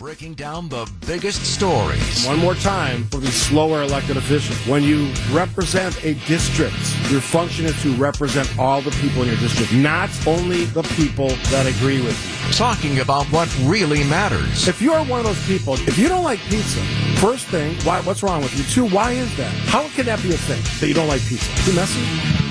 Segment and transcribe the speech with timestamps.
[0.00, 2.26] breaking down the biggest stories.
[2.26, 4.56] One more time for the slower elected officials.
[4.66, 6.74] When you represent a district,
[7.10, 11.28] your function is to represent all the people in your district, not only the people
[11.50, 12.54] that agree with you.
[12.54, 14.66] Talking about what really matters.
[14.66, 16.80] If you're one of those people, if you don't like pizza,
[17.20, 18.64] first thing, why, what's wrong with you?
[18.64, 19.52] Two, why is that?
[19.68, 21.46] How can that be a thing that you don't like pizza?
[21.66, 22.00] Too messy?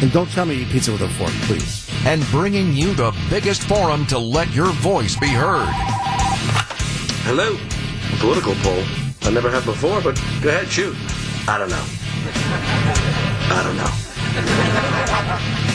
[0.03, 1.89] And don't tell me you eat pizza with a fork, please.
[2.05, 5.98] And bringing you the biggest forum to let your voice be heard.
[7.29, 7.53] Hello.
[7.53, 8.83] A political poll.
[9.21, 10.97] I never have before, but go ahead, shoot.
[11.47, 11.85] I don't know.
[13.53, 13.91] I don't know.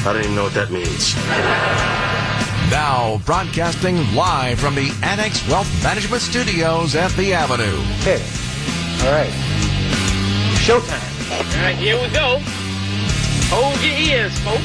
[0.02, 1.14] I don't even know what that means.
[2.72, 7.78] Now, broadcasting live from the Annex Wealth Management Studios at the Avenue.
[8.00, 8.20] Okay.
[9.06, 9.30] All right.
[10.58, 11.30] Showtime.
[11.30, 12.40] All right, here we go.
[13.54, 14.58] Hold your ears, folks.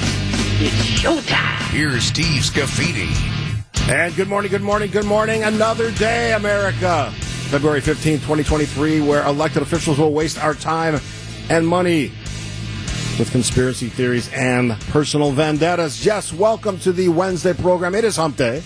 [0.59, 1.69] It's showtime.
[1.69, 3.28] Here's Steve Scaffidi.
[3.89, 5.43] And good morning, good morning, good morning.
[5.43, 7.11] Another day, America.
[7.49, 11.01] February 15, 2023, where elected officials will waste our time
[11.49, 12.11] and money
[13.17, 16.05] with conspiracy theories and personal vendettas.
[16.05, 17.95] Yes, welcome to the Wednesday program.
[17.95, 18.61] It is hump day.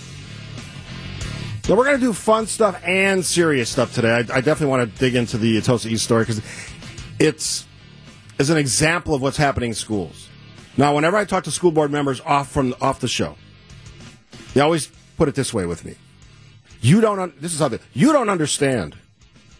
[1.62, 4.12] So we're going to do fun stuff and serious stuff today.
[4.12, 6.42] I, I definitely want to dig into the Tosa East story because
[7.18, 7.66] it's
[8.38, 10.28] is an example of what's happening in schools.
[10.76, 13.36] Now, whenever I talk to school board members off from off the show,
[14.52, 15.96] they always put it this way with me.
[16.80, 17.18] You don't.
[17.18, 17.78] Un- this is how they.
[17.92, 18.96] You don't understand.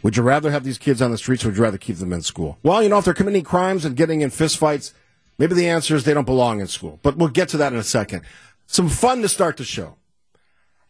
[0.03, 2.13] Would you rather have these kids on the streets, or would you rather keep them
[2.13, 2.59] in school?
[2.63, 4.93] Well, you know, if they're committing crimes and getting in fistfights,
[5.39, 7.01] maybe the answer is they don't belong in school.
[7.03, 8.23] But we'll get to that in a second.
[8.67, 9.97] Some fun to start the show.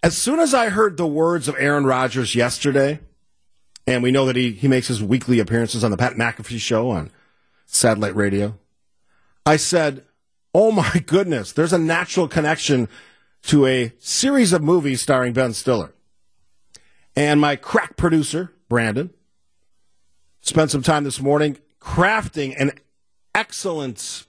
[0.03, 2.99] As soon as I heard the words of Aaron Rodgers yesterday,
[3.87, 6.91] and we know that he, he makes his weekly appearances on the Pat McAfee show
[6.91, 7.11] on
[7.67, 8.59] satellite radio,
[9.47, 10.05] I said,
[10.55, 12.89] Oh my goodness, there's a natural connection
[13.47, 15.93] to a series of movies starring Ben Stiller.
[17.15, 19.11] And my crack producer, Brandon,
[20.41, 22.73] spent some time this morning crafting an
[23.35, 24.27] excellent,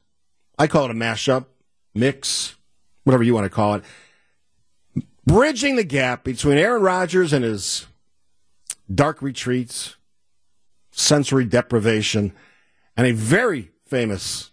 [0.59, 1.45] I call it a mashup,
[1.93, 2.55] mix,
[3.03, 3.83] whatever you want to call it,
[5.25, 7.87] bridging the gap between Aaron Rodgers and his
[8.93, 9.95] dark retreats,
[10.91, 12.33] sensory deprivation,
[12.97, 14.51] and a very famous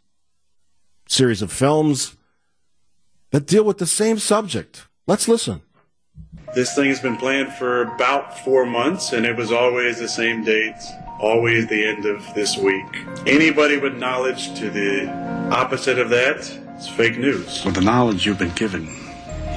[1.08, 2.16] series of films
[3.32, 4.86] that deal with the same subject.
[5.06, 5.62] Let's listen.
[6.54, 10.44] This thing has been planned for about four months, and it was always the same
[10.44, 10.86] dates,
[11.18, 12.84] always the end of this week.
[13.26, 15.10] Anybody with knowledge to the
[15.50, 16.40] opposite of that
[16.78, 17.64] is fake news.
[17.64, 18.86] With the knowledge you've been given,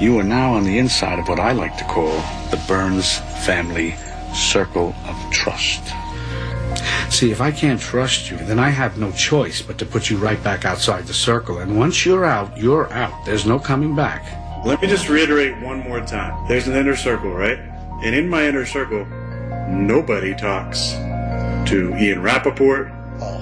[0.00, 2.16] you are now on the inside of what I like to call
[2.50, 3.94] the Burns family
[4.34, 5.82] circle of trust.
[7.10, 10.16] See, if I can't trust you, then I have no choice but to put you
[10.18, 11.58] right back outside the circle.
[11.58, 13.24] And once you're out, you're out.
[13.24, 14.24] There's no coming back.
[14.64, 16.46] Let me just reiterate one more time.
[16.48, 17.58] There's an inner circle, right?
[18.04, 19.04] And in my inner circle,
[19.68, 20.90] nobody talks
[21.70, 22.88] to Ian Rapoport,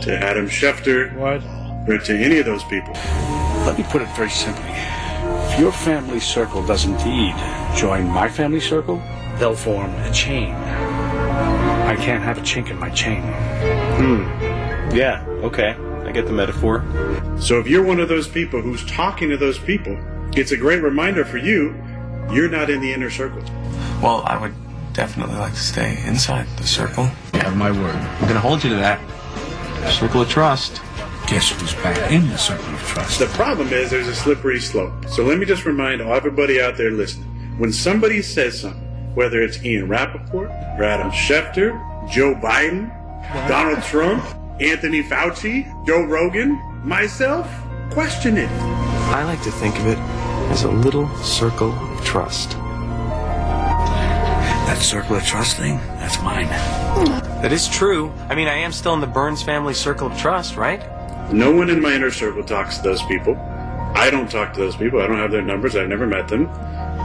[0.02, 1.42] to Adam Schefter, What?
[1.88, 2.92] or to any of those people.
[3.66, 4.70] Let me put it very simply.
[4.70, 7.34] If your family circle does indeed
[7.76, 9.02] join my family circle,
[9.38, 10.54] they'll form a chain.
[11.94, 13.22] I can't have a chink in my chain.
[13.22, 14.22] Hmm.
[14.92, 15.76] Yeah, okay.
[16.04, 16.84] I get the metaphor.
[17.38, 19.96] So if you're one of those people who's talking to those people,
[20.34, 21.72] it's a great reminder for you,
[22.32, 23.44] you're not in the inner circle.
[24.02, 24.54] Well, I would
[24.92, 27.08] definitely like to stay inside the circle.
[27.32, 27.94] You have my word.
[27.94, 28.98] I'm going to hold you to that.
[29.92, 30.82] Circle of trust.
[31.28, 33.20] Guess who's back in the circle of trust?
[33.20, 34.92] The problem is there's a slippery slope.
[35.08, 37.28] So let me just remind everybody out there listening.
[37.56, 38.83] When somebody says something,
[39.14, 41.72] whether it's Ian Rapoport, or Adam Schefter,
[42.10, 42.90] Joe Biden,
[43.48, 44.24] Donald Trump,
[44.60, 47.48] Anthony Fauci, Joe Rogan, myself,
[47.90, 48.50] question it.
[48.50, 49.98] I like to think of it
[50.50, 52.50] as a little circle of trust.
[54.66, 56.46] That circle of trust thing, that's mine.
[57.42, 58.12] That is true.
[58.28, 60.82] I mean, I am still in the Burns family circle of trust, right?
[61.32, 63.36] No one in my inner circle talks to those people.
[63.94, 65.00] I don't talk to those people.
[65.00, 65.76] I don't have their numbers.
[65.76, 66.46] I've never met them.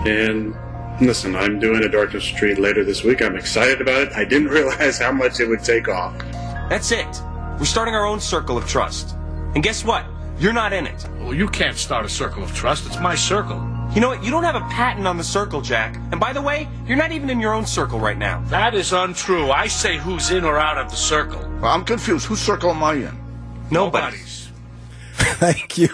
[0.07, 0.55] And
[1.01, 3.21] listen, I'm doing a Darkness Retreat later this week.
[3.21, 4.13] I'm excited about it.
[4.13, 6.17] I didn't realize how much it would take off.
[6.69, 7.07] That's it.
[7.59, 9.15] We're starting our own circle of trust.
[9.55, 10.05] And guess what?
[10.39, 11.09] You're not in it.
[11.19, 12.85] Well, you can't start a circle of trust.
[12.85, 13.57] It's my circle.
[13.93, 14.23] You know what?
[14.23, 15.95] You don't have a patent on the circle, Jack.
[16.11, 18.41] And by the way, you're not even in your own circle right now.
[18.45, 19.49] That is untrue.
[19.51, 21.41] I say who's in or out of the circle.
[21.65, 22.27] I'm confused.
[22.27, 23.19] Whose circle am I in?
[23.71, 24.51] Nobody's.
[25.13, 25.89] Thank you.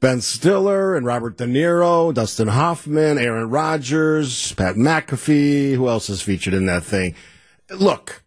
[0.00, 5.74] Ben Stiller and Robert De Niro, Dustin Hoffman, Aaron Rodgers, Pat McAfee.
[5.74, 7.14] Who else is featured in that thing?
[7.70, 8.22] Look,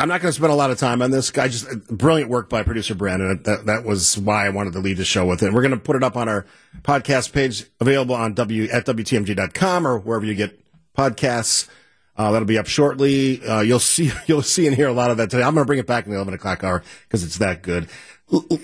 [0.00, 1.36] I'm not going to spend a lot of time on this.
[1.36, 3.42] I just brilliant work by producer Brandon.
[3.42, 5.52] That that was why I wanted to lead the show with it.
[5.52, 6.46] We're going to put it up on our
[6.82, 10.58] podcast page, available on w at wtmj.com or wherever you get
[10.96, 11.68] podcasts.
[12.16, 13.42] Uh, that'll be up shortly.
[13.46, 15.42] Uh, you'll see, you'll see and hear a lot of that today.
[15.42, 17.88] I'm going to bring it back in the 11 o'clock hour because it's that good.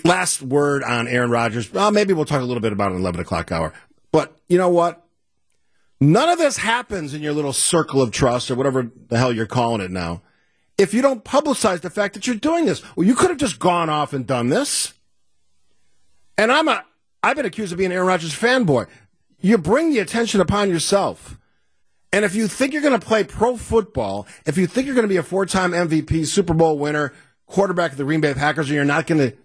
[0.03, 1.73] Last word on Aaron Rodgers.
[1.75, 3.73] Uh, maybe we'll talk a little bit about it in 11 o'clock hour.
[4.11, 5.03] But you know what?
[5.99, 9.45] None of this happens in your little circle of trust or whatever the hell you're
[9.45, 10.21] calling it now.
[10.77, 13.57] If you don't publicize the fact that you're doing this, well, you could have just
[13.57, 14.93] gone off and done this.
[16.37, 16.85] And I'm a,
[17.23, 18.87] I've been accused of being Aaron Rodgers fanboy.
[19.39, 21.39] You bring the attention upon yourself.
[22.13, 25.03] And if you think you're going to play pro football, if you think you're going
[25.03, 27.13] to be a four time MVP, Super Bowl winner,
[27.47, 29.37] quarterback of the Green Bay Packers, and you're not going to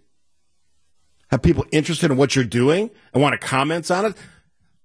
[1.32, 4.14] have people interested in what you're doing and want to comment on it,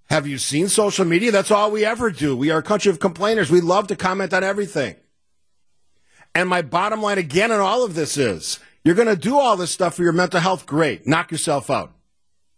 [0.10, 1.30] have you seen social media?
[1.30, 2.38] That's all we ever do.
[2.38, 3.52] We are a country of complainers.
[3.52, 4.96] We love to comment on everything.
[6.34, 9.58] And my bottom line again in all of this is you're going to do all
[9.58, 10.66] this stuff for your mental health.
[10.66, 11.06] Great.
[11.06, 11.92] Knock yourself out.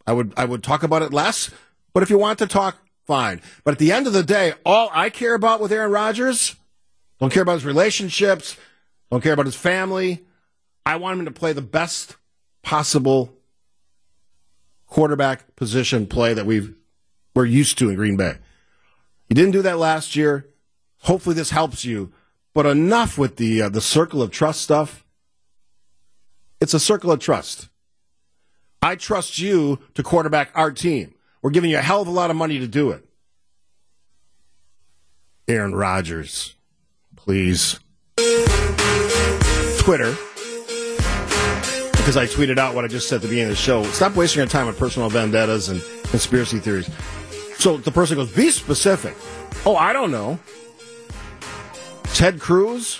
[0.06, 1.50] I would, I would talk about it less,
[1.92, 2.78] but if you want to talk,
[3.08, 3.42] fine.
[3.64, 6.56] But at the end of the day, all I care about with Aaron Rodgers,
[7.20, 8.56] don't care about his relationships,
[9.10, 10.26] don't care about his family.
[10.86, 12.18] I want him to play the best
[12.62, 13.39] possible
[14.90, 16.76] quarterback position play that we've
[17.36, 18.38] we're used to in Green Bay.
[19.30, 20.48] You didn't do that last year.
[21.04, 22.12] Hopefully, this helps you.
[22.54, 25.06] But enough with the uh, the circle of trust stuff.
[26.60, 27.70] It's a circle of trust.
[28.82, 31.14] I trust you to quarterback our team.
[31.42, 33.06] We're giving you a hell of a lot of money to do it.
[35.48, 36.56] Aaron Rodgers,
[37.16, 37.80] please.
[39.80, 40.16] Twitter,
[42.10, 43.84] because I tweeted out what I just said at the beginning of the show.
[43.84, 46.90] Stop wasting your time on personal vendettas and conspiracy theories.
[47.60, 49.16] So the person goes, be specific.
[49.64, 50.40] Oh, I don't know.
[52.16, 53.00] Ted Cruz?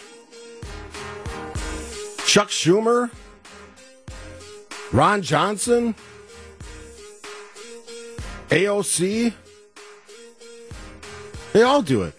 [2.28, 3.10] Chuck Schumer?
[4.94, 5.96] Ron Johnson?
[8.50, 9.34] AOC?
[11.54, 12.14] They all do it.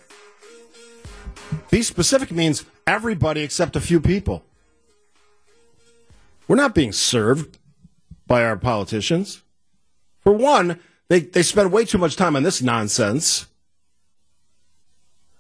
[1.70, 4.42] Be specific means everybody except a few people.
[6.50, 7.58] We're not being served
[8.26, 9.44] by our politicians.
[10.18, 13.46] For one, they, they spend way too much time on this nonsense.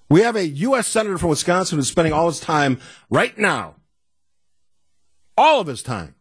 [0.08, 0.86] We have a U.S.
[0.86, 2.78] Senator from Wisconsin who's spending all his time
[3.10, 3.74] right now,
[5.36, 6.14] all of his time,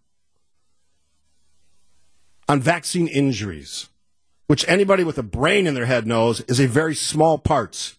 [2.47, 3.89] on vaccine injuries,
[4.47, 7.95] which anybody with a brain in their head knows is a very small part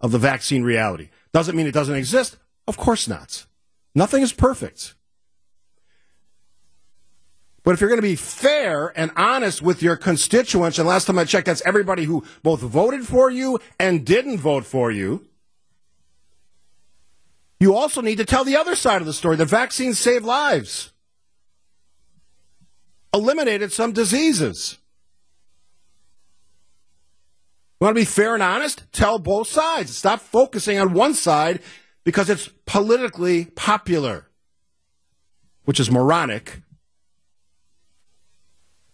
[0.00, 1.08] of the vaccine reality.
[1.32, 2.36] Doesn't mean it doesn't exist.
[2.68, 3.46] Of course not.
[3.94, 4.96] Nothing is perfect.
[7.70, 11.20] But if you're going to be fair and honest with your constituents, and last time
[11.20, 15.28] I checked, that's everybody who both voted for you and didn't vote for you,
[17.60, 19.36] you also need to tell the other side of the story.
[19.36, 20.90] The vaccines save lives,
[23.14, 24.76] eliminated some diseases.
[27.80, 28.82] You want to be fair and honest?
[28.90, 29.96] Tell both sides.
[29.96, 31.60] Stop focusing on one side
[32.02, 34.26] because it's politically popular,
[35.66, 36.62] which is moronic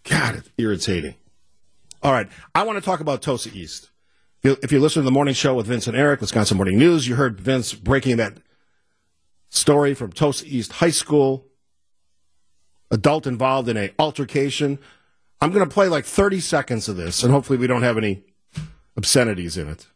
[0.09, 1.15] God, it's irritating.
[2.03, 3.91] All right, I want to talk about Tosa East.
[4.43, 7.17] If you, listen to the morning show with Vince and Eric, Wisconsin Morning News, you
[7.17, 8.35] heard Vince breaking that
[9.49, 11.47] story from Tosa East High School.
[12.93, 14.79] Adult involved in a altercation.
[15.41, 18.23] I'm going to play like 30 seconds of this, and hopefully we don't have any
[18.97, 19.89] obscenities in it.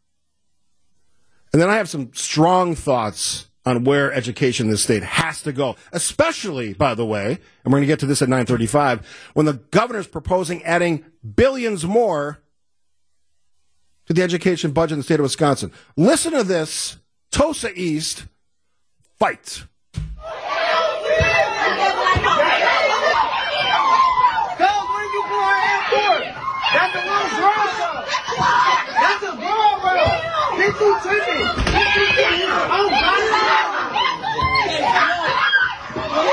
[1.52, 5.52] And then I have some strong thoughts on where education in this state has to
[5.52, 9.46] go, especially, by the way, and we're going to get to this at 935, when
[9.46, 12.40] the governor's proposing adding billions more
[14.06, 15.72] to the education budget in the state of Wisconsin.
[15.96, 16.96] Listen to this.
[17.30, 18.26] Tosa East,
[19.18, 19.64] fight.
[26.72, 28.04] That's a little wrong.
[29.00, 30.58] That's a road.
[30.58, 31.40] Get too trippy.
[32.72, 33.19] Oh, Now,
[36.22, 36.26] I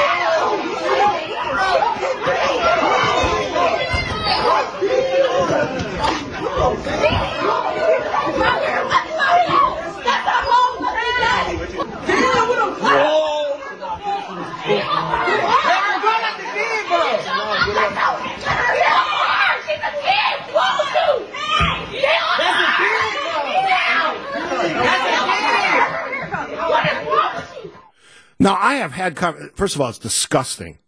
[28.98, 29.18] had,
[29.56, 30.80] first of all, it's disgusting.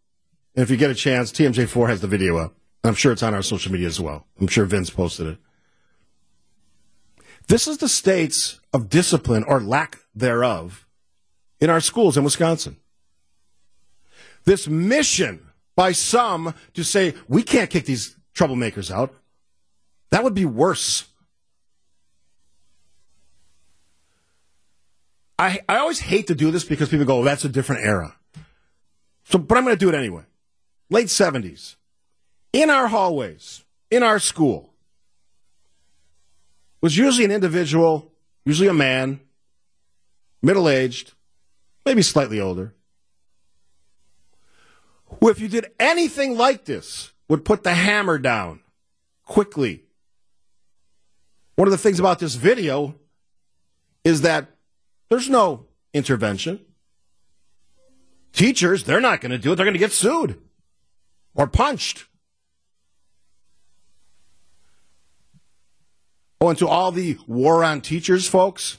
[0.55, 2.55] And if you get a chance, TMJ4 has the video up.
[2.83, 4.25] I'm sure it's on our social media as well.
[4.39, 5.37] I'm sure Vince posted it.
[7.47, 10.87] This is the states of discipline or lack thereof
[11.59, 12.77] in our schools in Wisconsin.
[14.45, 19.13] This mission by some to say, we can't kick these troublemakers out.
[20.11, 21.08] That would be worse.
[25.39, 28.13] I, I always hate to do this because people go, oh, that's a different era.
[29.23, 30.23] So, but I'm going to do it anyway.
[30.89, 31.77] Late 70s.
[32.51, 34.73] In our hallways, in our school,
[36.81, 38.11] was usually an individual,
[38.43, 39.21] usually a man,
[40.41, 41.13] middle aged,
[41.85, 42.73] maybe slightly older,
[45.05, 48.59] who, if you did anything like this, would put the hammer down
[49.23, 49.83] quickly.
[51.55, 52.95] One of the things about this video
[54.03, 54.49] is that
[55.09, 56.59] there's no intervention.
[58.31, 59.55] Teachers, they're not going to do it.
[59.55, 60.39] They're going to get sued
[61.35, 62.05] or punched.
[66.41, 68.77] Oh, and to all the war on teachers folks,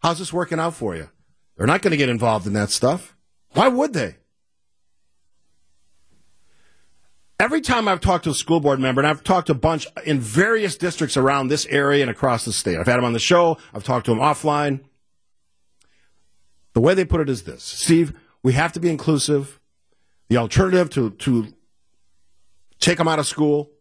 [0.00, 1.08] how's this working out for you?
[1.56, 3.16] They're not going to get involved in that stuff.
[3.52, 4.16] Why would they?
[7.40, 9.86] Every time I've talked to a school board member, and I've talked to a bunch
[10.04, 13.20] in various districts around this area and across the state, I've had them on the
[13.20, 14.80] show, I've talked to them offline.
[16.78, 19.58] The way they put it is this Steve, we have to be inclusive.
[20.28, 21.52] The alternative to, to
[22.78, 23.72] take them out of school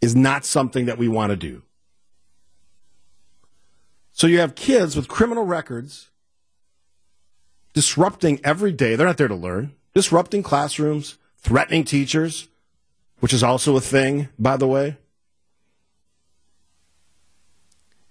[0.00, 1.64] is not something that we want to do.
[4.12, 6.10] So you have kids with criminal records
[7.72, 8.94] disrupting every day.
[8.94, 12.46] They're not there to learn, disrupting classrooms, threatening teachers,
[13.18, 14.96] which is also a thing, by the way.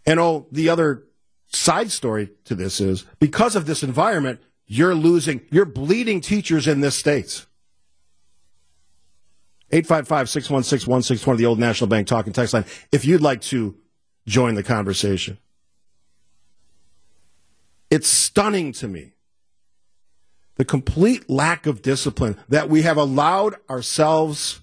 [0.06, 1.07] And oh, the other
[1.48, 6.82] side story to this is because of this environment, you're losing, you're bleeding teachers in
[6.82, 7.46] this state.
[9.70, 13.76] 855 616 1620, the Old National Bank talking text line, if you'd like to
[14.26, 15.38] join the conversation.
[17.90, 19.14] It's stunning to me
[20.56, 24.62] the complete lack of discipline that we have allowed ourselves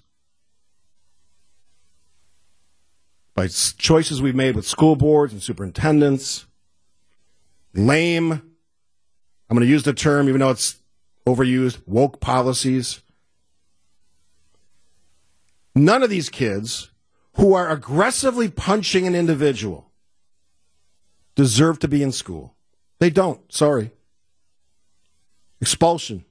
[3.33, 6.45] by choices we've made with school boards and superintendents.
[7.75, 8.31] Lame.
[8.31, 8.41] I'm
[9.57, 10.79] going to use the term, even though it's
[11.27, 13.01] overused, woke policies.
[15.75, 16.91] None of these kids
[17.35, 19.91] who are aggressively punching an individual
[21.35, 22.55] deserve to be in school.
[22.99, 23.41] They don't.
[23.51, 23.91] Sorry.
[25.59, 26.23] Expulsion.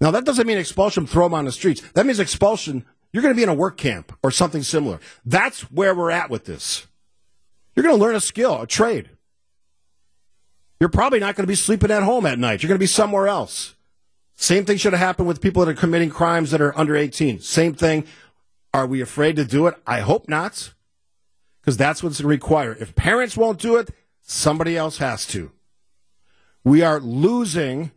[0.00, 1.82] Now, that doesn't mean expulsion, throw them on the streets.
[1.94, 5.00] That means expulsion, you're going to be in a work camp or something similar.
[5.24, 6.86] That's where we're at with this.
[7.74, 9.10] You're going to learn a skill, a trade.
[10.80, 12.62] You're probably not going to be sleeping at home at night.
[12.62, 13.74] You're going to be somewhere else.
[14.36, 17.40] Same thing should have happened with people that are committing crimes that are under 18.
[17.40, 18.04] Same thing.
[18.72, 19.74] Are we afraid to do it?
[19.86, 20.72] I hope not,
[21.60, 22.78] because that's what's required.
[22.80, 23.90] If parents won't do it,
[24.22, 25.50] somebody else has to.
[26.62, 27.90] We are losing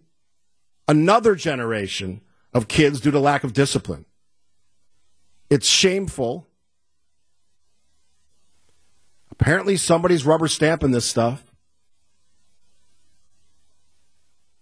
[0.88, 2.22] another generation
[2.54, 4.06] of kids due to lack of discipline.
[5.50, 6.48] It's shameful.
[9.30, 11.51] Apparently, somebody's rubber stamping this stuff.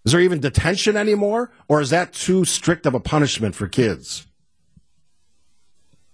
[0.10, 1.52] Is there even detention anymore?
[1.68, 4.26] Or is that too strict of a punishment for kids?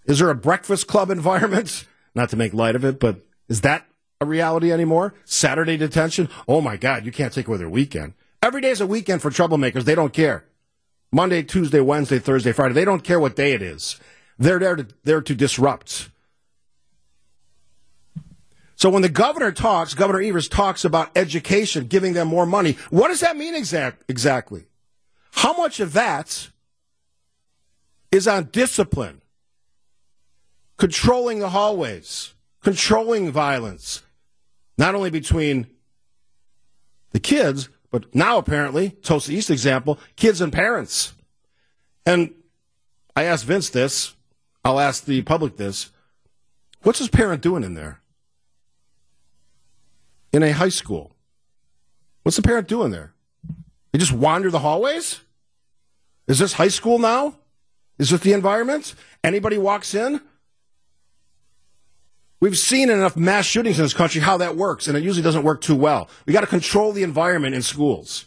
[0.05, 1.85] Is there a breakfast club environment?
[2.13, 3.87] Not to make light of it, but is that
[4.19, 5.13] a reality anymore?
[5.23, 6.27] Saturday detention?
[6.45, 8.15] Oh my God, you can't take away their weekend.
[8.43, 9.85] Every day is a weekend for troublemakers.
[9.85, 10.43] They don't care.
[11.13, 12.73] Monday, Tuesday, Wednesday, Thursday, Friday.
[12.73, 13.97] They don't care what day it is.
[14.37, 16.09] They're there to, there to disrupt.
[18.75, 23.07] So when the governor talks, Governor Evers talks about education, giving them more money, what
[23.07, 24.65] does that mean exact, exactly?
[25.31, 26.49] How much of that
[28.11, 29.21] is on discipline,
[30.77, 34.03] controlling the hallways, controlling violence,
[34.77, 35.67] not only between
[37.11, 41.13] the kids, but now apparently, Tosa East example, kids and parents.
[42.05, 42.33] And
[43.15, 44.15] I asked Vince this,
[44.65, 45.91] I'll ask the public this.
[46.81, 48.01] What's his parent doing in there?
[50.35, 51.15] In a high school.
[52.23, 53.13] What's the parent doing there?
[53.91, 55.21] They just wander the hallways?
[56.27, 57.35] Is this high school now?
[57.97, 58.95] Is this the environment?
[59.23, 60.19] Anybody walks in?
[62.41, 65.43] We've seen enough mass shootings in this country how that works, and it usually doesn't
[65.43, 66.09] work too well.
[66.25, 68.25] We got to control the environment in schools.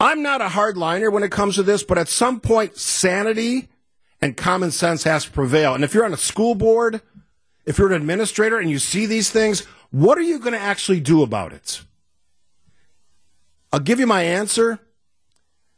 [0.00, 3.68] I'm not a hardliner when it comes to this, but at some point, sanity
[4.20, 5.74] and common sense has to prevail.
[5.74, 7.00] And if you're on a school board,
[7.64, 11.00] if you're an administrator and you see these things, what are you going to actually
[11.00, 11.82] do about it?
[13.72, 14.78] I'll give you my answer,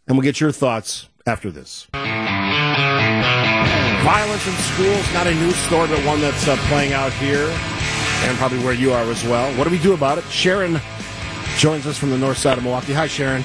[0.07, 1.87] and we'll get your thoughts after this.
[4.05, 7.49] Violence in schools, not a news story, but one that's uh, playing out here
[8.25, 9.53] and probably where you are as well.
[9.57, 10.25] What do we do about it?
[10.25, 10.81] Sharon
[11.57, 12.93] joins us from the north side of Milwaukee.
[12.93, 13.45] Hi, Sharon.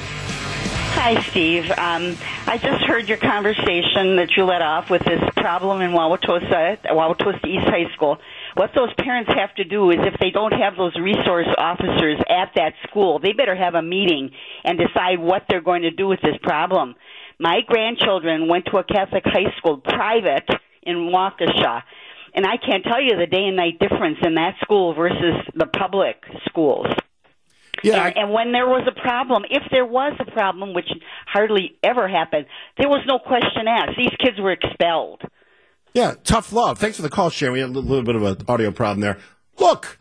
[1.02, 1.64] Hi, Steve.
[1.72, 6.78] Um, I just heard your conversation that you let off with this problem in Wauwatosa,
[6.92, 8.18] Wauwatosa East High School.
[8.56, 12.52] what those parents have to do is if they don't have those resource officers at
[12.56, 14.32] that school, they better have a meeting
[14.66, 16.96] and decide what they're going to do with this problem.
[17.40, 20.50] My grandchildren went to a Catholic high school, private,
[20.84, 21.82] in Waukesha.
[22.36, 25.66] And I can't tell you the day and night difference in that school versus the
[25.66, 26.18] public
[26.50, 26.88] schools.
[27.84, 30.90] Yeah, and, and when there was a problem, if there was a problem, which
[31.26, 32.46] hardly ever happened,
[32.78, 33.98] there was no question asked.
[33.98, 35.22] These kids were expelled.
[35.94, 36.78] Yeah, tough love.
[36.78, 37.54] Thanks for the call, Sharon.
[37.54, 39.18] We had a little, little bit of an audio problem there.
[39.58, 40.00] Look,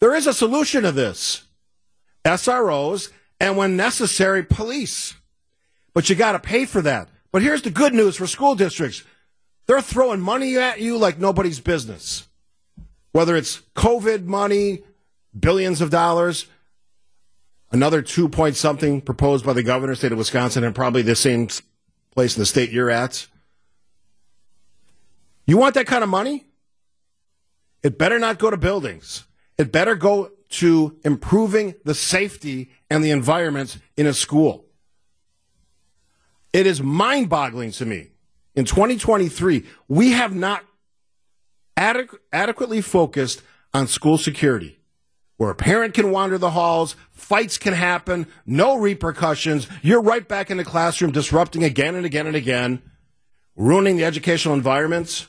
[0.00, 1.44] there is a solution to this.
[2.24, 5.14] SROs and when necessary, police.
[5.94, 7.08] But you got to pay for that.
[7.32, 9.02] But here's the good news for school districts.
[9.66, 12.28] They're throwing money at you like nobody's business.
[13.12, 14.82] Whether it's COVID money,
[15.38, 16.46] billions of dollars,
[17.72, 21.48] another two point something proposed by the governor, state of Wisconsin, and probably the same
[22.12, 23.26] place in the state you're at.
[25.46, 26.44] You want that kind of money?
[27.82, 29.26] It better not go to buildings.
[29.58, 34.66] It better go to improving the safety and the environment in a school.
[36.52, 38.10] It is mind boggling to me.
[38.54, 40.62] In 2023, we have not
[41.76, 44.78] adequ- adequately focused on school security,
[45.42, 49.66] where a parent can wander the halls, fights can happen, no repercussions.
[49.82, 52.80] You're right back in the classroom, disrupting again and again and again,
[53.56, 55.26] ruining the educational environments.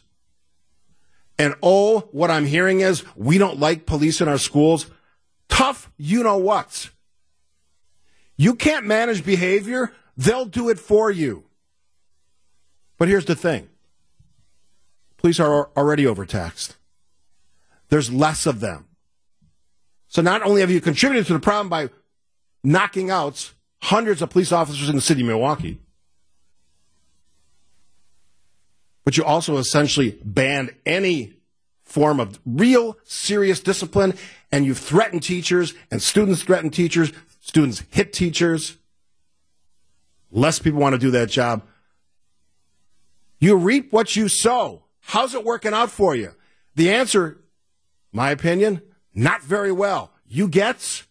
[1.39, 4.85] And oh, what I'm hearing is we don't like police in our schools.
[5.49, 6.91] Tough, you know what?
[8.37, 11.45] You can't manage behavior, they'll do it for you.
[12.99, 13.67] But here's the thing
[15.17, 16.77] police are already overtaxed,
[17.89, 18.85] there's less of them.
[20.13, 21.89] So not only have you contributed to the problem by
[22.63, 23.51] knocking out
[23.81, 25.79] hundreds of police officers in the city of Milwaukee,
[29.03, 31.33] but you also essentially banned any
[31.83, 34.13] form of real serious discipline
[34.51, 38.77] and you've threatened teachers and students threaten teachers, students hit teachers.
[40.31, 41.63] Less people want to do that job.
[43.39, 44.83] You reap what you sow.
[44.99, 46.33] How's it working out for you?
[46.75, 47.41] The answer,
[48.11, 50.11] my opinion, not very well.
[50.25, 51.05] You get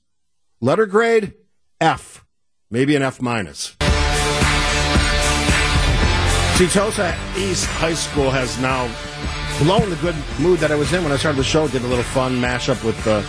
[0.60, 1.34] letter grade
[1.80, 2.24] F,
[2.70, 3.76] maybe an F minus.
[6.56, 8.86] Setosa East High School has now
[9.58, 11.66] blown the good mood that I was in when I started the show.
[11.66, 13.22] Did a little fun mashup with uh,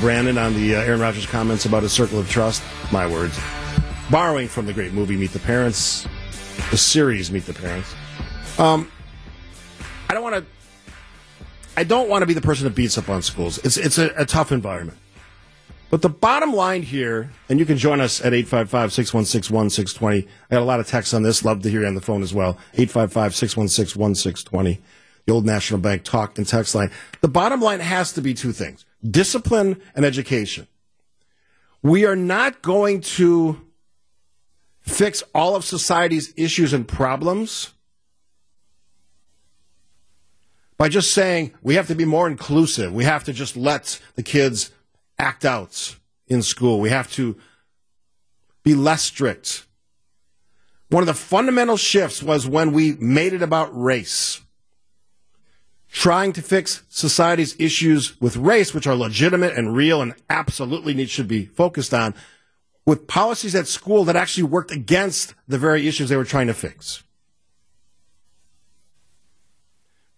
[0.00, 2.62] Brandon on the uh, Aaron Rodgers comments about a circle of trust.
[2.92, 3.38] My words.
[4.10, 6.06] Borrowing from the great movie Meet the Parents,
[6.70, 7.94] the series Meet the Parents.
[8.58, 8.90] Um,
[10.08, 10.44] I don't want to.
[11.76, 13.58] I don't want to be the person that beats up on schools.
[13.58, 14.98] It's it's a, a tough environment.
[15.90, 20.26] But the bottom line here, and you can join us at 855 616 1620.
[20.50, 21.44] I got a lot of texts on this.
[21.44, 22.56] Love to hear you on the phone as well.
[22.74, 24.80] 855 616 1620.
[25.26, 26.90] The Old National Bank talk and text line.
[27.20, 30.66] The bottom line has to be two things discipline and education.
[31.82, 33.60] We are not going to
[34.80, 37.72] fix all of society's issues and problems
[40.82, 42.92] by just saying we have to be more inclusive.
[42.92, 44.72] We have to just let the kids
[45.16, 45.94] act out
[46.26, 46.80] in school.
[46.80, 47.36] We have to
[48.64, 49.64] be less strict.
[50.88, 54.40] One of the fundamental shifts was when we made it about race.
[55.92, 61.10] Trying to fix society's issues with race, which are legitimate and real and absolutely need,
[61.10, 62.12] should be focused on,
[62.84, 66.54] with policies at school that actually worked against the very issues they were trying to
[66.54, 67.04] fix.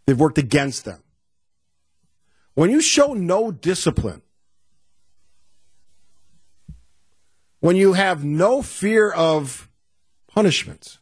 [0.06, 1.02] They've worked against them.
[2.54, 4.22] When you show no discipline,
[7.60, 9.68] when you have no fear of
[10.28, 10.98] punishment,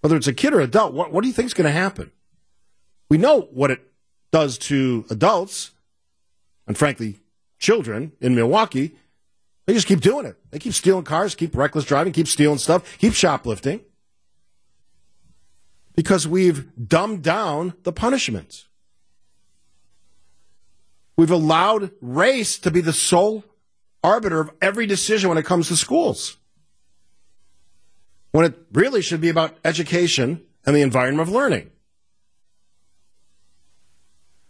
[0.00, 2.12] whether it's a kid or adult, what, what do you think is going to happen?
[3.08, 3.80] We know what it
[4.30, 5.72] does to adults
[6.66, 7.18] and, frankly,
[7.58, 8.94] children in Milwaukee.
[9.66, 10.36] They just keep doing it.
[10.50, 13.80] They keep stealing cars, keep reckless driving, keep stealing stuff, keep shoplifting
[15.98, 18.68] because we've dumbed down the punishments.
[21.16, 23.42] We've allowed race to be the sole
[24.04, 26.36] arbiter of every decision when it comes to schools.
[28.30, 31.68] When it really should be about education and the environment of learning.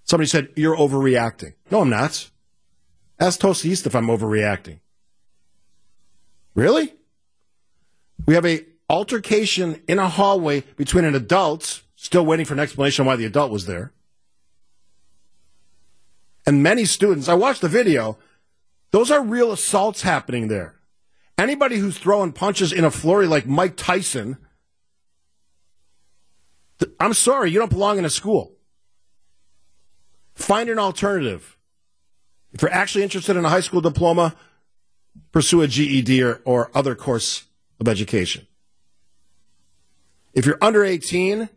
[0.04, 1.54] Somebody said, You're overreacting.
[1.70, 2.28] No, I'm not.
[3.18, 4.80] Ask Tosa East if I'm overreacting.
[6.54, 6.92] Really?
[8.26, 13.06] We have a altercation in a hallway between an adult, still waiting for an explanation
[13.06, 13.92] why the adult was there,
[16.46, 17.28] and many students.
[17.28, 18.18] I watched the video.
[18.90, 20.76] Those are real assaults happening there.
[21.36, 24.38] Anybody who's throwing punches in a flurry like Mike Tyson,
[26.98, 28.54] I'm sorry, you don't belong in a school.
[30.34, 31.58] Find an alternative.
[32.52, 34.34] If you're actually interested in a high school diploma,
[35.32, 37.44] pursue a GED or, or other course
[37.78, 38.46] of education.
[40.32, 41.48] If you're under 18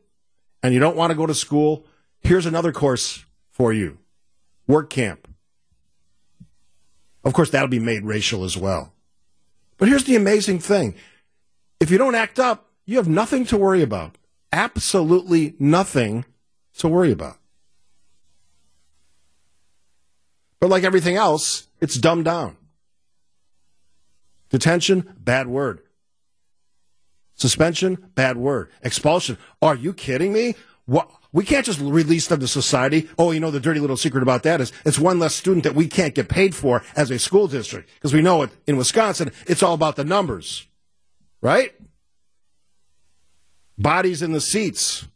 [0.64, 1.86] and you don't want to go to school,
[2.20, 3.98] here's another course for you
[4.68, 5.28] work camp.
[7.24, 8.94] Of course, that'll be made racial as well.
[9.78, 10.96] But here's the amazing thing
[11.80, 14.18] if you don't act up, you have nothing to worry about.
[14.52, 16.26] Absolutely nothing
[16.78, 17.38] to worry about.
[20.60, 22.58] But like everything else, it's dumbed down.
[24.50, 25.82] Detention, bad word.
[27.42, 28.70] Suspension, bad word.
[28.84, 29.36] Expulsion.
[29.64, 30.54] Are you kidding me?
[30.86, 31.10] What?
[31.32, 33.10] We can't just release them to society.
[33.18, 35.74] Oh, you know, the dirty little secret about that is it's one less student that
[35.74, 37.90] we can't get paid for as a school district.
[37.96, 40.68] Because we know it in Wisconsin, it's all about the numbers.
[41.42, 41.74] Right?
[43.76, 45.08] Bodies in the seats.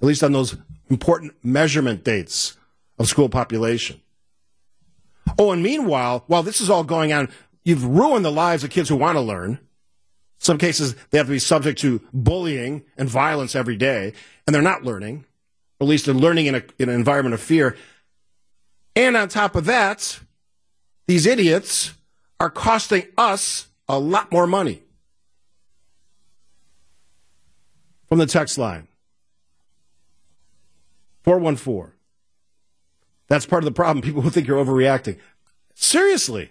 [0.00, 0.56] At least on those
[0.88, 2.56] important measurement dates
[2.98, 4.00] of school population.
[5.38, 7.28] Oh, and meanwhile, while this is all going on,
[7.62, 9.58] you've ruined the lives of kids who want to learn.
[10.42, 14.12] Some cases, they have to be subject to bullying and violence every day,
[14.44, 15.24] and they're not learning.
[15.78, 17.76] Or at least they're learning in, a, in an environment of fear.
[18.96, 20.18] And on top of that,
[21.06, 21.94] these idiots
[22.40, 24.82] are costing us a lot more money.
[28.08, 28.88] From the text line
[31.22, 31.92] 414.
[33.28, 34.02] That's part of the problem.
[34.04, 35.18] People who think you're overreacting.
[35.74, 36.50] Seriously.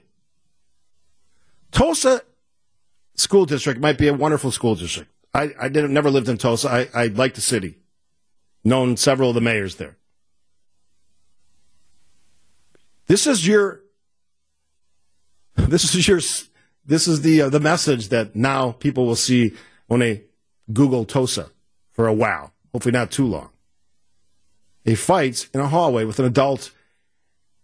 [1.71, 2.21] Tosa
[3.15, 5.11] school district might be a wonderful school district.
[5.33, 6.69] I, I didn't, never lived in Tosa.
[6.69, 7.77] I, I like the city.
[8.63, 9.97] Known several of the mayors there.
[13.07, 13.81] This is your,
[15.55, 16.19] this is your,
[16.85, 19.53] this is the, uh, the message that now people will see
[19.87, 20.23] when they
[20.71, 21.49] Google Tosa
[21.91, 22.53] for a while.
[22.71, 23.49] Hopefully not too long.
[24.85, 26.71] A fight in a hallway with an adult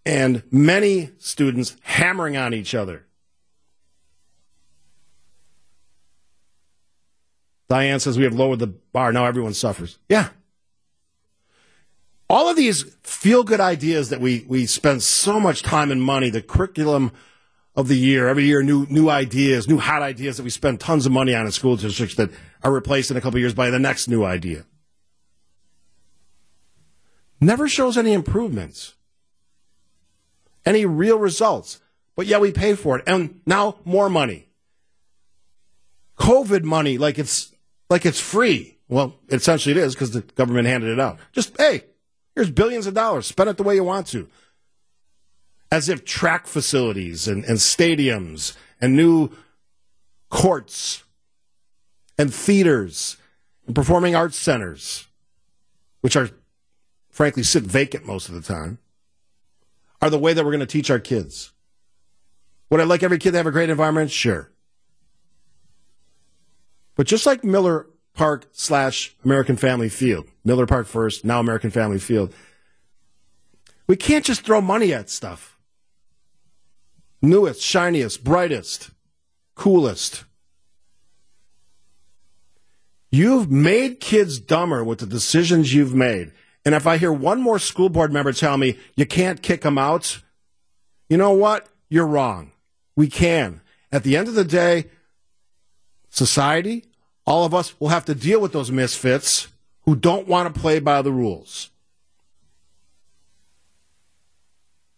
[0.05, 3.06] and many students hammering on each other.
[7.69, 9.11] Diane says we have lowered the bar.
[9.11, 9.99] Now everyone suffers.
[10.09, 10.29] Yeah.
[12.29, 16.29] All of these feel good ideas that we, we spend so much time and money,
[16.29, 17.11] the curriculum
[17.75, 21.05] of the year, every year, new, new ideas, new hot ideas that we spend tons
[21.05, 22.31] of money on in school districts that
[22.63, 24.65] are replaced in a couple years by the next new idea.
[27.39, 28.95] Never shows any improvements,
[30.65, 31.79] any real results,
[32.15, 33.03] but yet we pay for it.
[33.05, 34.49] And now more money.
[36.17, 37.53] COVID money, like it's
[37.89, 38.77] like it's free.
[38.89, 41.19] Well, essentially it is because the government handed it out.
[41.31, 41.83] Just, hey,
[42.35, 43.25] here's billions of dollars.
[43.25, 44.29] Spend it the way you want to.
[45.71, 49.29] As if track facilities and, and stadiums and new
[50.29, 51.03] courts
[52.17, 53.17] and theaters
[53.65, 55.07] and performing arts centers,
[56.01, 56.29] which are,
[57.09, 58.79] frankly, sit vacant most of the time,
[60.01, 61.51] are the way that we're going to teach our kids.
[62.69, 64.11] Would I like every kid to have a great environment?
[64.11, 64.49] Sure.
[66.97, 71.99] But just like Miller Park slash American Family Field, Miller Park first, now American Family
[71.99, 72.33] Field,
[73.85, 75.57] we can't just throw money at stuff.
[77.21, 78.91] Newest, shiniest, brightest,
[79.55, 80.25] coolest.
[83.11, 86.33] You've made kids dumber with the decisions you've made.
[86.65, 89.77] And if I hear one more school board member tell me you can't kick them
[89.77, 90.21] out,
[91.09, 91.69] you know what?
[91.89, 92.51] You're wrong.
[92.95, 93.61] We can.
[93.91, 94.89] At the end of the day,
[96.09, 96.86] society,
[97.27, 99.49] all of us will have to deal with those misfits
[99.83, 101.69] who don't want to play by the rules.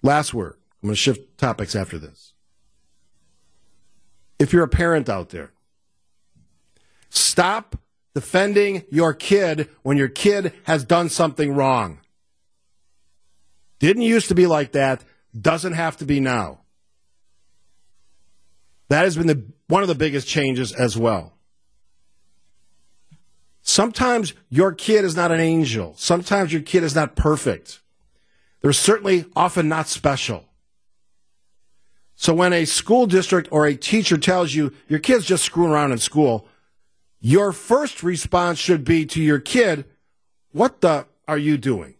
[0.04, 0.56] Last word.
[0.82, 2.34] I'm going to shift topics after this.
[4.38, 5.52] If you're a parent out there,
[7.10, 7.76] stop
[8.14, 12.00] defending your kid when your kid has done something wrong.
[13.80, 15.04] Didn't used to be like that,
[15.40, 16.60] doesn't have to be now.
[18.88, 21.34] That has been the, one of the biggest changes as well.
[23.70, 25.94] Sometimes your kid is not an angel.
[25.96, 27.82] Sometimes your kid is not perfect.
[28.62, 30.46] They're certainly often not special.
[32.16, 35.92] So when a school district or a teacher tells you your kid's just screwing around
[35.92, 36.48] in school,
[37.20, 39.86] your first response should be to your kid,
[40.52, 41.94] what the are you doing?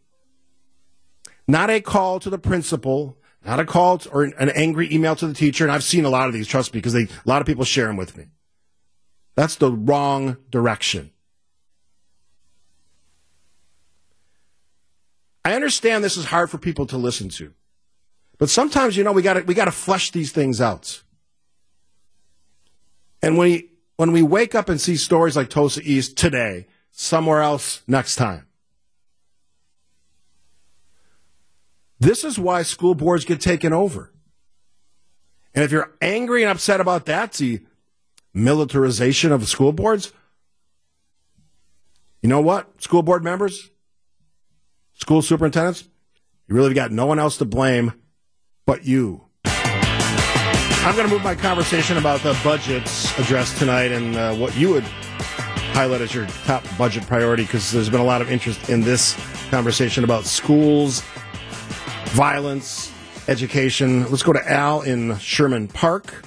[1.48, 5.28] Not a call to the principal, not a call to, or an angry email to
[5.28, 5.66] the teacher.
[5.66, 7.64] And I've seen a lot of these, trust me, because they, a lot of people
[7.64, 8.26] share them with me.
[9.36, 11.12] That's the wrong direction.
[15.44, 17.54] I understand this is hard for people to listen to.
[18.38, 21.04] But sometimes, you know, we gotta, we gotta flesh these things out.
[23.22, 27.42] And when we, when we wake up and see stories like Tosa East today, somewhere
[27.42, 28.48] else next time,
[32.00, 34.12] This is why school boards get taken over.
[35.54, 37.62] And if you're angry and upset about that, the
[38.34, 40.14] militarization of school boards,
[42.22, 43.70] you know what, school board members,
[45.00, 45.88] school superintendents,
[46.48, 47.94] you really got no one else to blame
[48.66, 49.22] but you.
[49.46, 54.70] I'm going to move my conversation about the budgets addressed tonight and uh, what you
[54.70, 54.84] would
[55.74, 59.18] highlight as your top budget priority because there's been a lot of interest in this
[59.50, 61.04] conversation about schools,
[62.08, 62.92] violence,
[63.28, 64.10] education.
[64.10, 66.24] Let's go to Al in Sherman Park.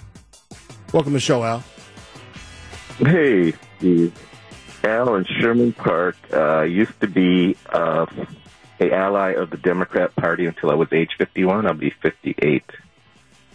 [0.92, 1.64] Welcome to the show, Al.
[2.98, 4.12] Hey, Steve.
[4.84, 8.06] Al in Sherman Park uh, used to be uh,
[8.82, 11.66] a ally of the Democrat Party until I was age 51.
[11.66, 12.64] I'll be 58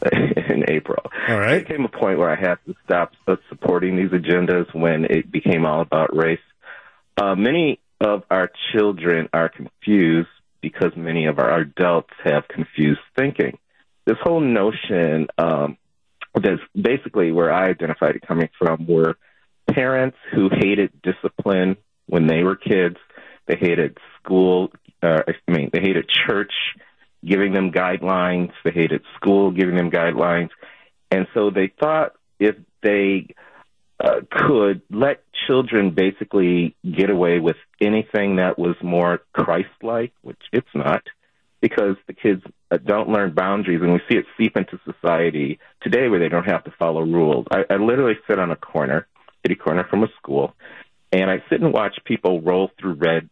[0.12, 1.04] in April.
[1.28, 1.68] All right.
[1.68, 3.14] There came a point where I had to stop
[3.50, 6.40] supporting these agendas when it became all about race.
[7.18, 10.30] Uh, many of our children are confused
[10.62, 13.58] because many of our adults have confused thinking.
[14.06, 15.78] This whole notion, um,
[16.34, 19.18] that's basically where I identified it coming from, were
[19.68, 22.98] parents who hated discipline when they were kids.
[23.48, 24.72] They hated school.
[25.02, 26.54] Uh, I mean, they hated church
[27.26, 28.52] giving them guidelines.
[28.64, 30.50] They hated school giving them guidelines.
[31.12, 33.34] And so they thought if they
[34.00, 40.42] uh, could let children basically get away with anything that was more Christ like, which
[40.52, 41.04] it's not,
[41.62, 46.08] because the kids uh, don't learn boundaries, and we see it seep into society today
[46.08, 47.48] where they don't have to follow rules.
[47.50, 49.08] I, I literally sit on a corner,
[49.44, 50.54] kitty corner from a school,
[51.12, 53.30] and I sit and watch people roll through red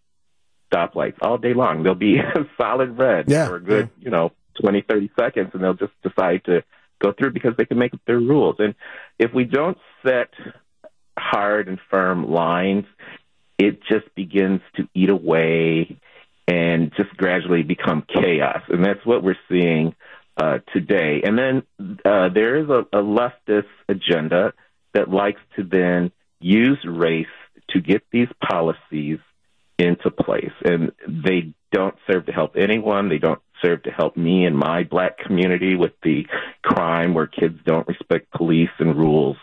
[0.72, 1.84] stoplights all day long.
[1.84, 2.18] They'll be
[2.58, 4.06] solid red yeah, for a good, yeah.
[4.06, 6.64] you know, twenty, thirty seconds, and they'll just decide to
[7.02, 8.56] go through because they can make up their rules.
[8.60, 8.76] And
[9.20, 10.30] if we don't set
[11.18, 12.86] hard and firm lines,
[13.58, 16.00] it just begins to eat away
[16.48, 18.62] and just gradually become chaos.
[18.70, 19.96] And that's what we're seeing
[20.38, 21.22] uh, today.
[21.24, 21.64] And then
[22.06, 24.54] uh, there is a, a leftist agenda
[24.94, 27.28] that likes to then use race
[27.70, 29.20] to get these policies
[29.78, 30.54] into place.
[30.64, 33.10] And they don't serve to help anyone.
[33.10, 36.26] They don't serve to help me and my black community with the
[36.62, 39.38] crime where kids don't respect police and rules.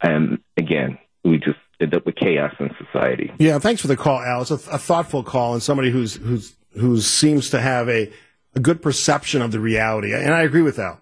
[0.00, 3.32] And again, we just end up with chaos in society.
[3.38, 4.42] Yeah, thanks for the call, Al.
[4.42, 8.12] It's a, a thoughtful call and somebody who's who's who seems to have a,
[8.54, 10.12] a good perception of the reality.
[10.12, 11.00] And I agree with Al.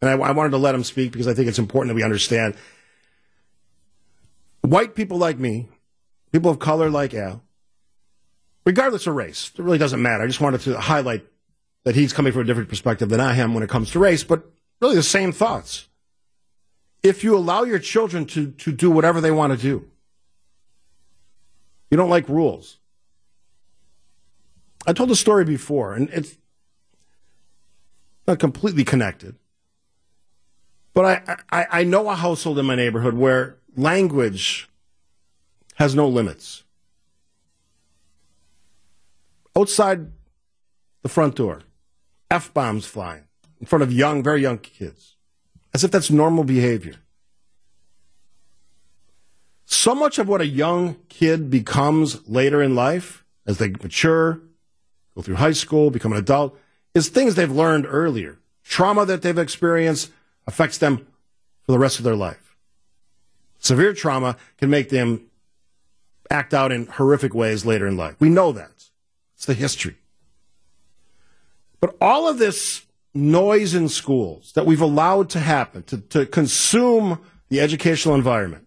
[0.00, 2.02] And I, I wanted to let him speak because I think it's important that we
[2.02, 2.54] understand.
[4.62, 5.68] White people like me,
[6.32, 7.42] people of color like Al,
[8.68, 10.22] regardless of race, it really doesn't matter.
[10.22, 11.24] I just wanted to highlight
[11.84, 14.22] that he's coming from a different perspective than I am when it comes to race,
[14.22, 14.44] but
[14.82, 15.88] really the same thoughts.
[17.02, 19.86] If you allow your children to, to do whatever they want to do,
[21.90, 22.76] you don't like rules.
[24.86, 26.36] I told a story before, and it's
[28.26, 29.36] not completely connected.
[30.92, 34.68] But I, I, I know a household in my neighborhood where language
[35.76, 36.64] has no limits.
[39.58, 40.12] Outside
[41.02, 41.62] the front door,
[42.30, 43.24] F bombs flying
[43.60, 45.16] in front of young, very young kids,
[45.74, 46.94] as if that's normal behavior.
[49.64, 54.40] So much of what a young kid becomes later in life, as they mature,
[55.16, 56.56] go through high school, become an adult,
[56.94, 58.38] is things they've learned earlier.
[58.62, 60.12] Trauma that they've experienced
[60.46, 60.98] affects them
[61.66, 62.56] for the rest of their life.
[63.58, 65.26] Severe trauma can make them
[66.30, 68.14] act out in horrific ways later in life.
[68.20, 68.77] We know that.
[69.38, 69.94] It's the history.
[71.80, 77.20] But all of this noise in schools that we've allowed to happen, to, to consume
[77.48, 78.66] the educational environment,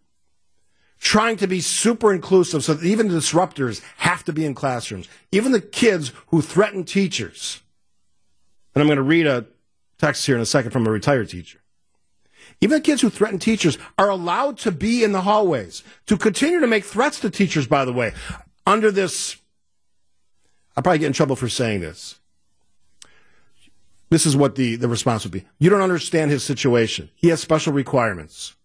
[0.98, 5.10] trying to be super inclusive so that even the disruptors have to be in classrooms,
[5.34, 7.62] even the kids who threaten teachers.
[8.74, 9.48] And I'm going to read a
[9.98, 11.60] text here in a second from a retired teacher.
[12.62, 16.62] Even the kids who threaten teachers are allowed to be in the hallways, to continue
[16.62, 18.14] to make threats to teachers, by the way,
[18.66, 19.36] under this.
[20.82, 22.20] I'll probably get in trouble for saying this.
[24.10, 25.46] This is what the, the response would be.
[25.60, 27.12] You don't understand his situation.
[27.14, 28.56] He has special requirements.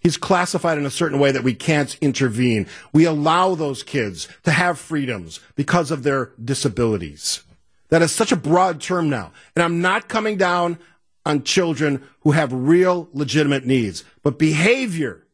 [0.00, 2.66] He's classified in a certain way that we can't intervene.
[2.92, 7.42] We allow those kids to have freedoms because of their disabilities.
[7.88, 9.32] That is such a broad term now.
[9.56, 10.78] And I'm not coming down
[11.24, 15.26] on children who have real legitimate needs, but behavior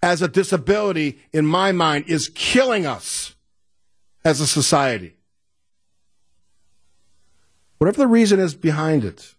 [0.00, 3.32] as a disability, in my mind, is killing us
[4.26, 5.14] as a society.
[7.78, 9.36] Whatever the reason is behind it.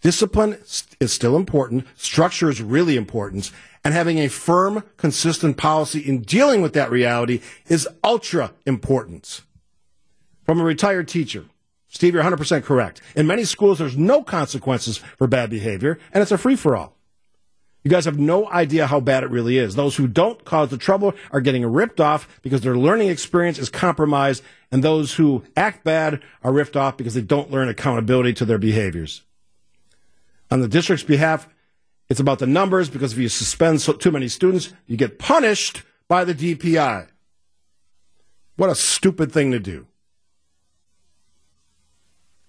[0.00, 0.54] Discipline
[1.00, 1.86] is still important.
[1.94, 3.50] Structure is really important.
[3.84, 9.42] And having a firm, consistent policy in dealing with that reality is ultra important.
[10.44, 11.44] From a retired teacher,
[11.88, 13.02] Steve, you're 100% correct.
[13.14, 16.93] In many schools, there's no consequences for bad behavior, and it's a free for all.
[17.84, 19.74] You guys have no idea how bad it really is.
[19.74, 23.68] Those who don't cause the trouble are getting ripped off because their learning experience is
[23.68, 24.42] compromised,
[24.72, 28.56] and those who act bad are ripped off because they don't learn accountability to their
[28.56, 29.22] behaviors.
[30.50, 31.46] On the district's behalf,
[32.08, 35.82] it's about the numbers because if you suspend so, too many students, you get punished
[36.08, 37.08] by the DPI.
[38.56, 39.86] What a stupid thing to do.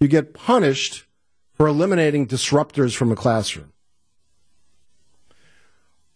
[0.00, 1.04] You get punished
[1.54, 3.72] for eliminating disruptors from a classroom.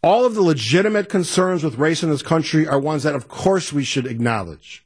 [0.02, 3.72] All of the legitimate concerns with race in this country are ones that, of course,
[3.72, 4.84] we should acknowledge.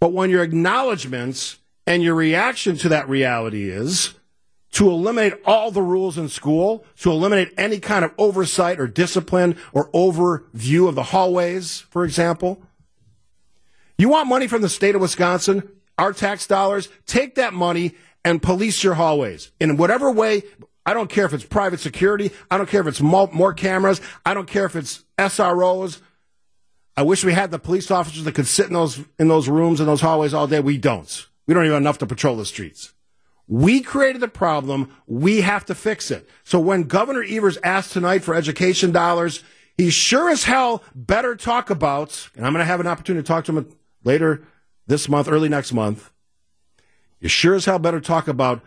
[0.00, 4.14] But when your acknowledgments and your reaction to that reality is
[4.72, 9.56] to eliminate all the rules in school, to eliminate any kind of oversight or discipline
[9.72, 12.62] or overview of the hallways, for example,
[13.98, 18.42] you want money from the state of Wisconsin, our tax dollars, take that money and
[18.42, 20.42] police your hallways in whatever way
[20.86, 22.30] I don't care if it's private security.
[22.48, 24.00] I don't care if it's more, cameras.
[24.24, 26.00] I don't care if it's SROs.
[26.96, 29.80] I wish we had the police officers that could sit in those in those rooms
[29.80, 30.60] and those hallways all day.
[30.60, 31.26] We don't.
[31.46, 32.94] We don't even have enough to patrol the streets.
[33.48, 34.96] We created the problem.
[35.06, 36.28] We have to fix it.
[36.44, 39.42] So when Governor Evers asked tonight for education dollars,
[39.76, 43.26] he sure as hell better talk about, and I'm going to have an opportunity to
[43.26, 43.68] talk to him
[44.04, 44.42] later
[44.86, 46.10] this month, early next month.
[47.20, 48.62] You sure as hell better talk about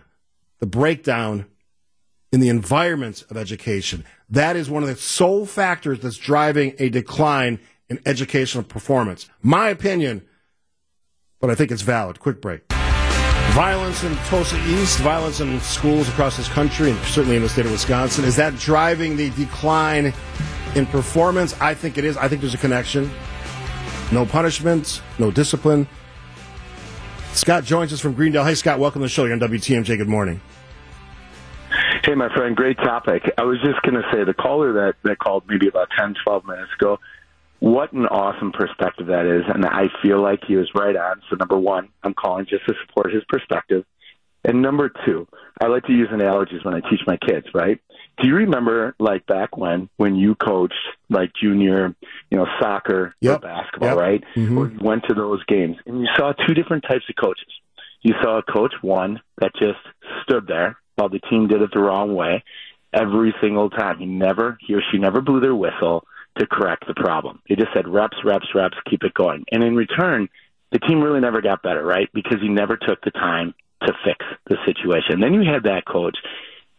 [0.59, 1.45] the breakdown
[2.31, 4.05] in the environment of education.
[4.29, 9.29] That is one of the sole factors that's driving a decline in educational performance.
[9.41, 10.25] My opinion,
[11.39, 12.19] but I think it's valid.
[12.19, 12.61] Quick break.
[13.53, 17.65] Violence in Tosa East, violence in schools across this country, and certainly in the state
[17.65, 20.13] of Wisconsin, is that driving the decline
[20.75, 21.59] in performance?
[21.59, 22.15] I think it is.
[22.15, 23.09] I think there's a connection.
[24.11, 25.87] No punishment, no discipline.
[27.33, 28.43] Scott joins us from Greendale.
[28.43, 29.25] Hey, Scott, welcome to the show.
[29.25, 29.97] You're on WTMJ.
[29.97, 30.41] Good morning.
[32.03, 33.23] Hey, my friend, great topic.
[33.37, 36.45] I was just going to say the caller that, that called maybe about 10, 12
[36.45, 36.97] minutes ago,
[37.59, 39.43] what an awesome perspective that is.
[39.53, 41.21] And I feel like he was right on.
[41.29, 43.83] So, number one, I'm calling just to support his perspective.
[44.45, 45.27] And number two,
[45.61, 47.79] I like to use analogies when I teach my kids, right?
[48.21, 50.73] Do you remember like back when when you coached
[51.09, 51.93] like junior,
[52.31, 53.39] you know, soccer yep.
[53.39, 53.97] or basketball, yep.
[53.97, 54.23] right?
[54.37, 54.57] Mm-hmm.
[54.57, 57.51] Or you went to those games and you saw two different types of coaches.
[58.01, 59.79] You saw a coach one that just
[60.23, 62.43] stood there while the team did it the wrong way
[62.93, 63.99] every single time.
[63.99, 66.05] He never, he or she never blew their whistle
[66.37, 67.41] to correct the problem.
[67.47, 69.45] They just said reps, reps, reps, keep it going.
[69.51, 70.29] And in return,
[70.71, 72.09] the team really never got better, right?
[72.13, 75.19] Because he never took the time to fix the situation.
[75.19, 76.17] Then you had that coach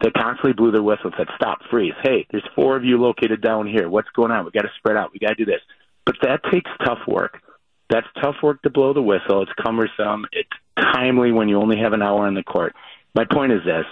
[0.00, 1.94] that constantly blew their whistle and said, stop, freeze.
[2.02, 3.88] Hey, there's four of you located down here.
[3.88, 4.44] What's going on?
[4.44, 5.12] We got to spread out.
[5.12, 5.60] We got to do this.
[6.06, 7.42] But that takes tough work.
[7.90, 9.42] That's tough work to blow the whistle.
[9.42, 10.26] It's cumbersome.
[10.32, 10.48] It's
[10.94, 12.74] timely when you only have an hour on the court.
[13.14, 13.84] My point is this,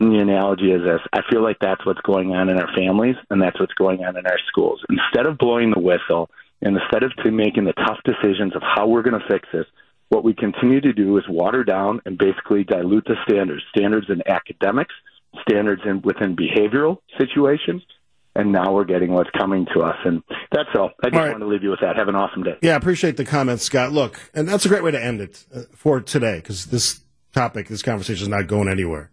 [0.00, 1.00] and the analogy is this.
[1.12, 4.16] I feel like that's what's going on in our families, and that's what's going on
[4.16, 4.80] in our schools.
[4.90, 6.30] Instead of blowing the whistle,
[6.62, 9.66] and instead of to making the tough decisions of how we're going to fix this,
[10.08, 13.62] what we continue to do is water down and basically dilute the standards.
[13.76, 14.94] Standards in academics,
[15.48, 17.82] standards in within behavioral situations,
[18.34, 19.96] and now we're getting what's coming to us.
[20.04, 20.90] And that's all.
[21.02, 21.30] I just All right.
[21.30, 21.96] want to leave you with that.
[21.96, 22.56] Have an awesome day.
[22.62, 23.92] Yeah, I appreciate the comments, Scott.
[23.92, 27.00] Look, and that's a great way to end it uh, for today because this
[27.36, 29.10] topic, this conversation is not going anywhere.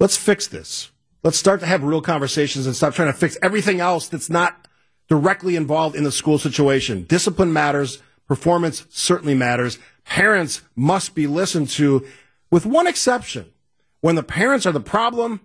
[0.00, 0.90] Let's fix this.
[1.22, 4.66] Let's start to have real conversations and stop trying to fix everything else that's not
[5.08, 7.04] directly involved in the school situation.
[7.04, 8.02] Discipline matters.
[8.26, 9.78] Performance certainly matters.
[10.04, 12.04] Parents must be listened to
[12.50, 13.52] with one exception.
[14.00, 15.40] When the parents are the problem,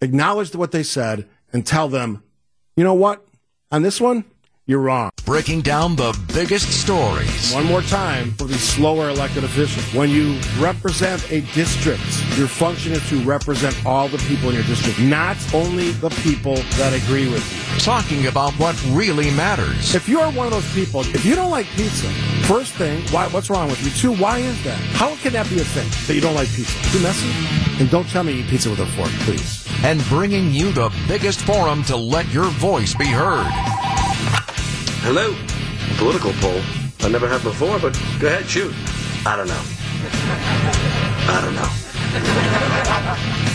[0.00, 2.22] acknowledge what they said and tell them,
[2.76, 3.26] you know what?
[3.70, 4.24] On this one,
[4.72, 5.10] you're wrong.
[5.26, 7.52] Breaking down the biggest stories.
[7.52, 9.84] One more time for the slower elected officials.
[9.94, 12.02] When you represent a district,
[12.38, 16.54] your function is to represent all the people in your district, not only the people
[16.54, 17.80] that agree with you.
[17.80, 19.94] Talking about what really matters.
[19.94, 22.08] If you're one of those people, if you don't like pizza,
[22.46, 23.90] first thing, why, what's wrong with you?
[23.90, 24.78] Two, why is that?
[24.94, 26.72] How can that be a thing that you don't like pizza?
[26.92, 27.30] Too messy?
[27.78, 29.68] And don't tell me you eat pizza with a fork, please.
[29.84, 33.81] And bringing you the biggest forum to let your voice be heard.
[35.04, 35.34] Hello?
[35.98, 36.60] Political poll.
[37.00, 38.72] I never have before, but go ahead, shoot.
[39.26, 39.60] I don't know.
[41.26, 41.68] I don't know.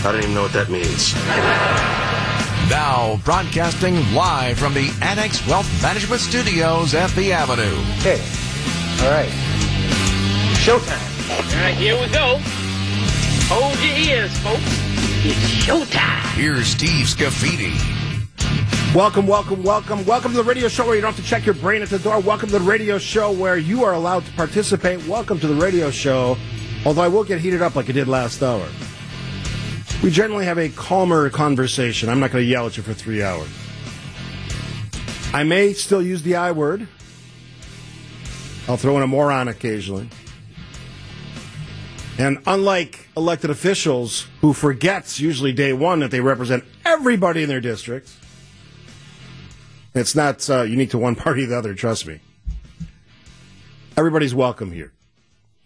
[0.06, 1.14] I don't even know what that means.
[2.68, 7.76] Now, broadcasting live from the Annex Wealth Management Studios at the Avenue.
[8.00, 8.20] Okay.
[9.00, 9.30] All right.
[10.60, 11.00] Showtime.
[11.30, 12.38] All right, here we go.
[13.48, 14.60] Hold your ears, folks.
[15.24, 16.34] It's showtime.
[16.34, 17.97] Here's Steve Scaffidi.
[18.94, 20.02] Welcome, welcome, welcome.
[20.06, 21.98] Welcome to the radio show where you don't have to check your brain at the
[21.98, 22.20] door.
[22.20, 25.06] Welcome to the radio show where you are allowed to participate.
[25.06, 26.38] Welcome to the radio show,
[26.86, 28.66] although I will get heated up like I did last hour.
[30.02, 32.08] We generally have a calmer conversation.
[32.08, 33.50] I'm not going to yell at you for three hours.
[35.34, 36.88] I may still use the I word.
[38.68, 40.08] I'll throw in a moron occasionally.
[42.16, 47.60] And unlike elected officials who forgets usually day one that they represent everybody in their
[47.60, 48.16] districts,
[49.98, 52.20] it's not uh, unique to one party or the other, trust me.
[53.96, 54.92] Everybody's welcome here.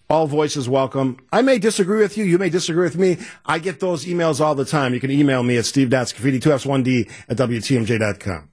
[0.09, 1.19] All voices welcome.
[1.33, 2.25] I may disagree with you.
[2.25, 3.19] You may disagree with me.
[3.47, 4.95] I get those emails all the time.
[4.95, 8.51] You can email me at steve.scaffidi, 2f1d at WTMJ.com.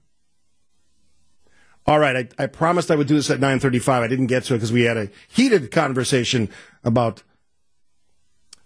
[1.86, 2.28] All right.
[2.38, 4.02] I, I promised I would do this at 935.
[4.02, 6.48] I didn't get to it because we had a heated conversation
[6.84, 7.22] about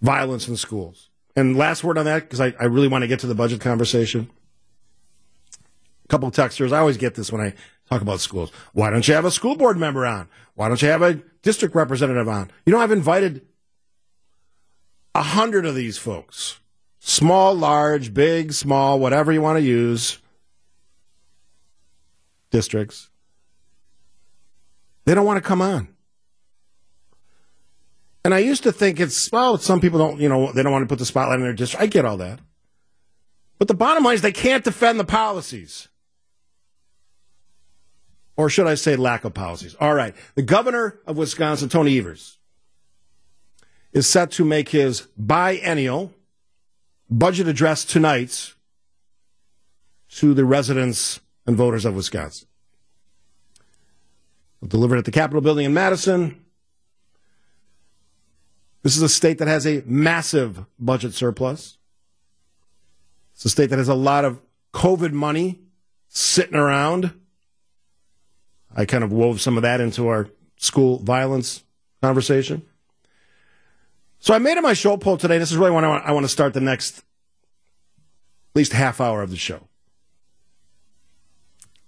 [0.00, 1.10] violence in schools.
[1.34, 3.60] And last word on that, because I, I really want to get to the budget
[3.60, 4.30] conversation
[6.04, 6.72] a couple of texters.
[6.72, 7.54] I always get this when I
[7.88, 8.52] talk about schools.
[8.72, 10.28] Why don't you have a school board member on?
[10.54, 12.50] Why don't you have a district representative on?
[12.66, 13.42] You know, I've invited
[15.14, 16.60] a hundred of these folks.
[17.00, 20.18] Small, large, big, small, whatever you want to use.
[22.50, 23.10] Districts.
[25.04, 25.88] They don't want to come on.
[28.24, 30.82] And I used to think it's, well, some people don't, you know, they don't want
[30.82, 31.82] to put the spotlight on their district.
[31.82, 32.40] I get all that.
[33.58, 35.88] But the bottom line is they can't defend the policies
[38.36, 39.74] or should I say lack of policies?
[39.80, 40.14] All right.
[40.34, 42.38] The governor of Wisconsin, Tony Evers,
[43.92, 46.12] is set to make his biennial
[47.08, 48.54] budget address tonight
[50.16, 52.48] to the residents and voters of Wisconsin.
[54.66, 56.42] Delivered at the Capitol building in Madison.
[58.82, 61.78] This is a state that has a massive budget surplus.
[63.34, 64.40] It's a state that has a lot of
[64.72, 65.60] COVID money
[66.08, 67.12] sitting around
[68.74, 71.62] I kind of wove some of that into our school violence
[72.02, 72.62] conversation.
[74.18, 75.38] So I made it my show poll today.
[75.38, 79.00] This is really when I want, I want to start the next at least half
[79.00, 79.68] hour of the show.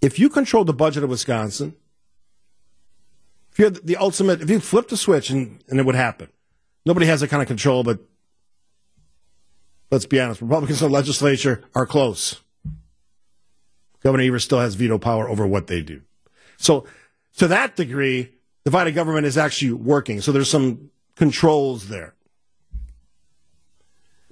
[0.03, 1.75] If you control the budget of Wisconsin,
[3.51, 6.29] if you had the ultimate, if you flipped the switch and, and it would happen,
[6.85, 8.01] nobody has that kind of control, but
[9.91, 12.43] let's be honest, Republicans in the legislature are close.
[14.03, 16.03] Governor Evers still has veto power over what they do.
[16.57, 16.87] So
[17.39, 18.33] to that degree,
[18.65, 20.21] divided government is actually working.
[20.21, 22.15] So there's some controls there.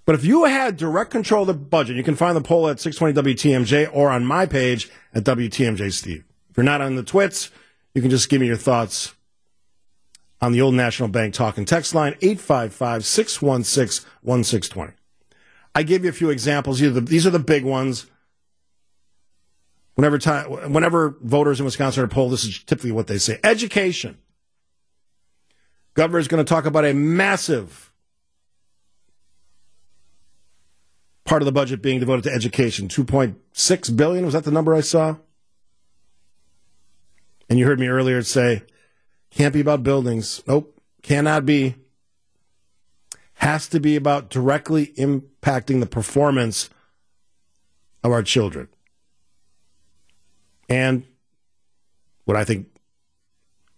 [0.07, 2.79] But if you had direct control of the budget, you can find the poll at
[2.79, 6.25] 620 WTMJ or on my page at WTMJ Steve.
[6.51, 7.51] If you're not on the twits,
[7.95, 9.15] you can just give me your thoughts
[10.43, 14.93] on the old National Bank talk and text line 855 616 1620.
[15.75, 16.81] I gave you a few examples.
[16.81, 18.07] These are the big ones.
[19.95, 23.39] Whenever time, whenever voters in Wisconsin are polled, this is typically what they say.
[23.45, 24.19] Education.
[25.95, 27.93] Governor is going to talk about a massive
[31.25, 32.89] part of the budget being devoted to education.
[32.89, 34.25] 2.6 billion.
[34.25, 35.17] Was that the number I saw?
[37.49, 38.63] And you heard me earlier say,
[39.31, 40.43] can't be about buildings.
[40.47, 40.81] Nope.
[41.03, 41.77] Cannot be.
[43.35, 46.71] Has to be about directly impacting the performance
[48.03, 48.69] of our children
[50.69, 51.05] and
[52.25, 52.69] what I think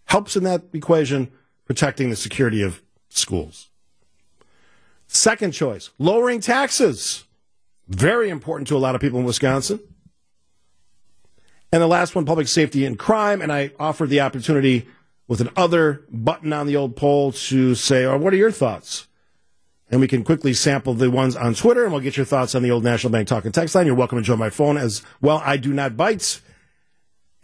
[0.05, 1.31] helps in that equation,
[1.65, 3.69] protecting the security of schools.
[5.07, 7.23] Second choice, lowering taxes.
[7.87, 9.79] Very important to a lot of people in Wisconsin.
[11.71, 13.41] And the last one, public safety and crime.
[13.41, 14.87] And I offered the opportunity
[15.27, 19.07] with another button on the old poll to say, oh, what are your thoughts?
[19.89, 22.63] And we can quickly sample the ones on Twitter and we'll get your thoughts on
[22.63, 23.85] the old National Bank Talk and Text line.
[23.85, 25.41] You're welcome to join my phone as well.
[25.45, 26.41] I do not bite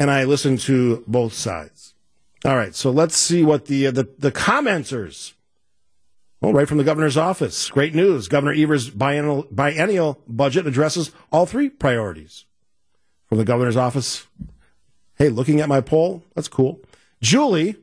[0.03, 1.93] and I listen to both sides.
[2.43, 5.31] All right, so let's see what the uh, the, the commenters.
[6.41, 7.69] Well, right from the governor's office.
[7.69, 8.27] Great news.
[8.27, 12.43] Governor Evers' biennial, biennial budget addresses all three priorities.
[13.29, 14.27] From the governor's office.
[15.15, 16.81] Hey, looking at my poll, that's cool.
[17.21, 17.77] Julie,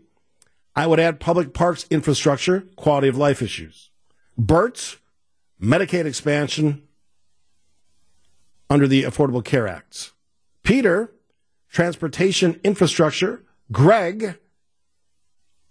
[0.76, 3.88] I would add public parks infrastructure, quality of life issues.
[4.36, 4.98] Bert,
[5.58, 6.82] Medicaid expansion
[8.68, 10.12] under the Affordable Care Act.
[10.62, 11.14] Peter,
[11.70, 14.38] Transportation Infrastructure, Greg,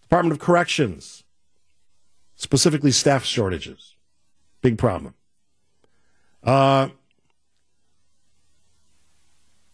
[0.01, 1.23] Department of Corrections,
[2.35, 3.95] specifically staff shortages.
[4.61, 5.13] Big problem.
[6.43, 6.89] Uh,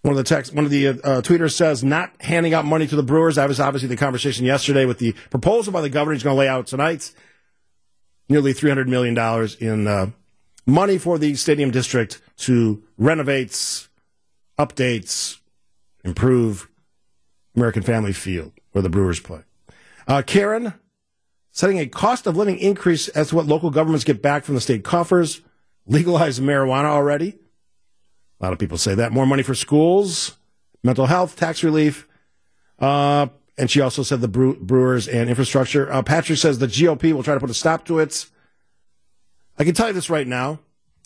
[0.01, 2.95] one of the text, one of the uh, tweeters says, not handing out money to
[2.95, 3.35] the Brewers.
[3.35, 6.13] That was obviously the conversation yesterday with the proposal by the governor.
[6.13, 7.11] He's going to lay out tonight
[8.29, 9.17] nearly $300 million
[9.59, 10.11] in uh,
[10.65, 13.87] money for the stadium district to renovate
[14.59, 15.39] updates,
[16.05, 16.69] improve
[17.55, 19.41] American Family Field where the Brewers play.
[20.07, 20.73] Uh, Karen,
[21.51, 24.61] setting a cost of living increase as to what local governments get back from the
[24.61, 25.41] state coffers,
[25.87, 27.37] legalize marijuana already.
[28.39, 29.11] A lot of people say that.
[29.11, 30.37] More money for schools,
[30.83, 32.07] mental health, tax relief.
[32.79, 33.27] Uh,
[33.57, 35.91] and she also said the brewers and infrastructure.
[35.91, 38.25] Uh, Patrick says the GOP will try to put a stop to it.
[39.57, 40.59] I can tell you this right now,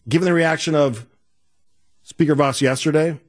[0.08, 1.06] given the reaction of
[2.02, 3.20] Speaker Vos yesterday,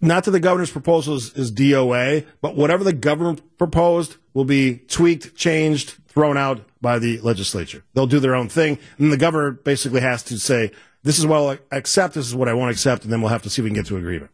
[0.00, 4.76] not that the governor's proposal is, is DOA, but whatever the governor proposed will be
[4.76, 7.84] tweaked, changed, thrown out by the legislature.
[7.94, 10.70] They'll do their own thing, and the governor basically has to say,
[11.02, 12.14] "This is what I'll accept.
[12.14, 13.76] This is what I won't accept," and then we'll have to see if we can
[13.76, 14.30] get to agreement.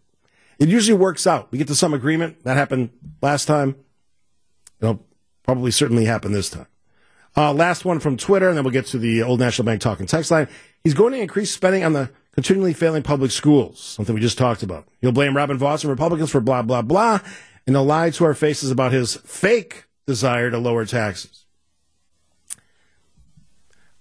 [0.58, 1.50] It usually works out.
[1.50, 2.44] We get to some agreement.
[2.44, 2.90] That happened
[3.22, 3.76] last time.
[4.80, 5.04] It'll
[5.42, 6.66] probably certainly happen this time.
[7.36, 10.06] Uh, last one from Twitter, and then we'll get to the Old National Bank talking
[10.06, 10.46] text line.
[10.84, 14.62] He's going to increase spending on the continually failing public schools, something we just talked
[14.62, 14.86] about.
[15.00, 17.20] He'll blame Robin Vos and Republicans for blah, blah, blah,
[17.66, 21.46] and he'll lie to our faces about his fake desire to lower taxes.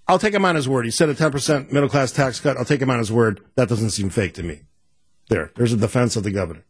[0.06, 0.84] I'll take him on his word.
[0.84, 2.58] He said a 10% middle class tax cut.
[2.58, 3.40] I'll take him on his word.
[3.54, 4.62] That doesn't seem fake to me.
[5.30, 6.64] There, there's a defense of the governor.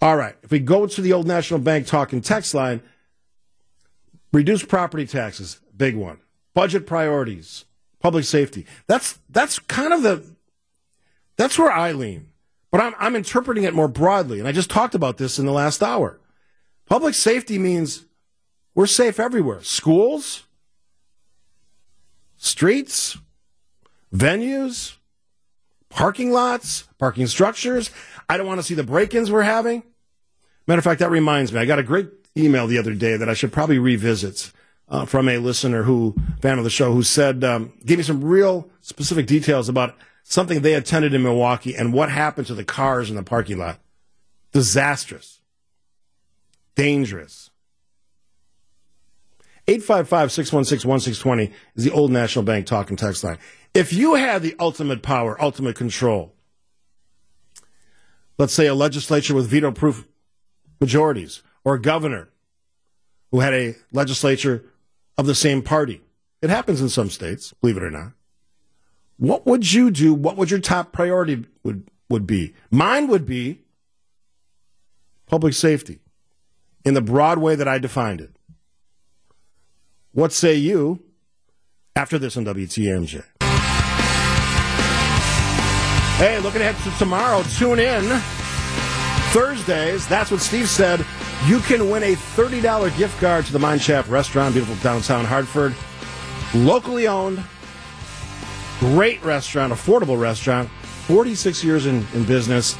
[0.00, 0.36] All right.
[0.42, 2.82] If we go to the old National Bank talking text line,
[4.32, 6.20] reduce property taxes, big one.
[6.54, 7.64] Budget priorities,
[8.00, 8.66] public safety.
[8.86, 10.24] That's that's kind of the
[11.36, 12.28] that's where I lean.
[12.70, 15.52] But I'm I'm interpreting it more broadly, and I just talked about this in the
[15.52, 16.20] last hour.
[16.86, 18.06] Public safety means
[18.74, 19.62] we're safe everywhere.
[19.62, 20.44] Schools,
[22.36, 23.18] streets,
[24.14, 24.96] venues,
[25.88, 27.90] parking lots, parking structures.
[28.28, 29.82] I don't want to see the break-ins we're having.
[30.66, 31.60] Matter of fact, that reminds me.
[31.60, 34.52] I got a great email the other day that I should probably revisit
[34.90, 38.24] uh, from a listener who, fan of the show, who said, um, gave me some
[38.24, 43.10] real specific details about something they attended in Milwaukee and what happened to the cars
[43.10, 43.78] in the parking lot.
[44.52, 45.40] Disastrous.
[46.74, 47.50] Dangerous.
[49.66, 53.38] 855 616 1620 is the old National Bank talking text line.
[53.74, 56.32] If you had the ultimate power, ultimate control,
[58.38, 60.06] let's say a legislature with veto proof
[60.80, 62.30] majorities, or a governor
[63.30, 64.64] who had a legislature
[65.18, 66.00] of the same party.
[66.40, 68.12] It happens in some states, believe it or not.
[69.18, 70.14] What would you do?
[70.14, 72.54] What would your top priority would, would be?
[72.70, 73.60] Mine would be
[75.26, 75.98] public safety
[76.84, 78.30] in the broad way that I defined it.
[80.12, 81.02] What say you
[81.96, 83.24] after this on WTMJ?
[86.18, 88.04] Hey, looking ahead to tomorrow, tune in.
[89.32, 91.04] Thursdays, that's what Steve said.
[91.46, 95.74] You can win a $30 gift card to the Mineshaft restaurant, beautiful downtown Hartford.
[96.52, 97.42] Locally owned,
[98.80, 100.68] great restaurant, affordable restaurant,
[101.06, 102.76] 46 years in, in business.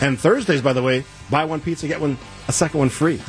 [0.00, 2.18] And Thursdays, by the way, buy one pizza, get one,
[2.48, 3.22] a second one free.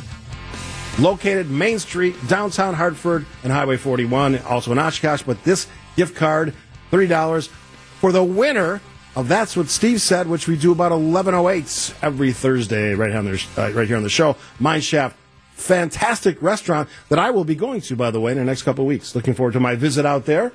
[0.98, 5.22] Located Main Street, downtown Hartford, and Highway 41, also in Oshkosh.
[5.22, 6.54] But this gift card,
[6.90, 8.80] $30 for the winner
[9.16, 13.24] of That's What Steve Said, which we do about 11.08 every Thursday right here on
[13.24, 14.36] the, uh, right here on the show.
[14.60, 15.14] Mineshaft,
[15.54, 18.84] fantastic restaurant that I will be going to, by the way, in the next couple
[18.84, 19.14] of weeks.
[19.14, 20.52] Looking forward to my visit out there.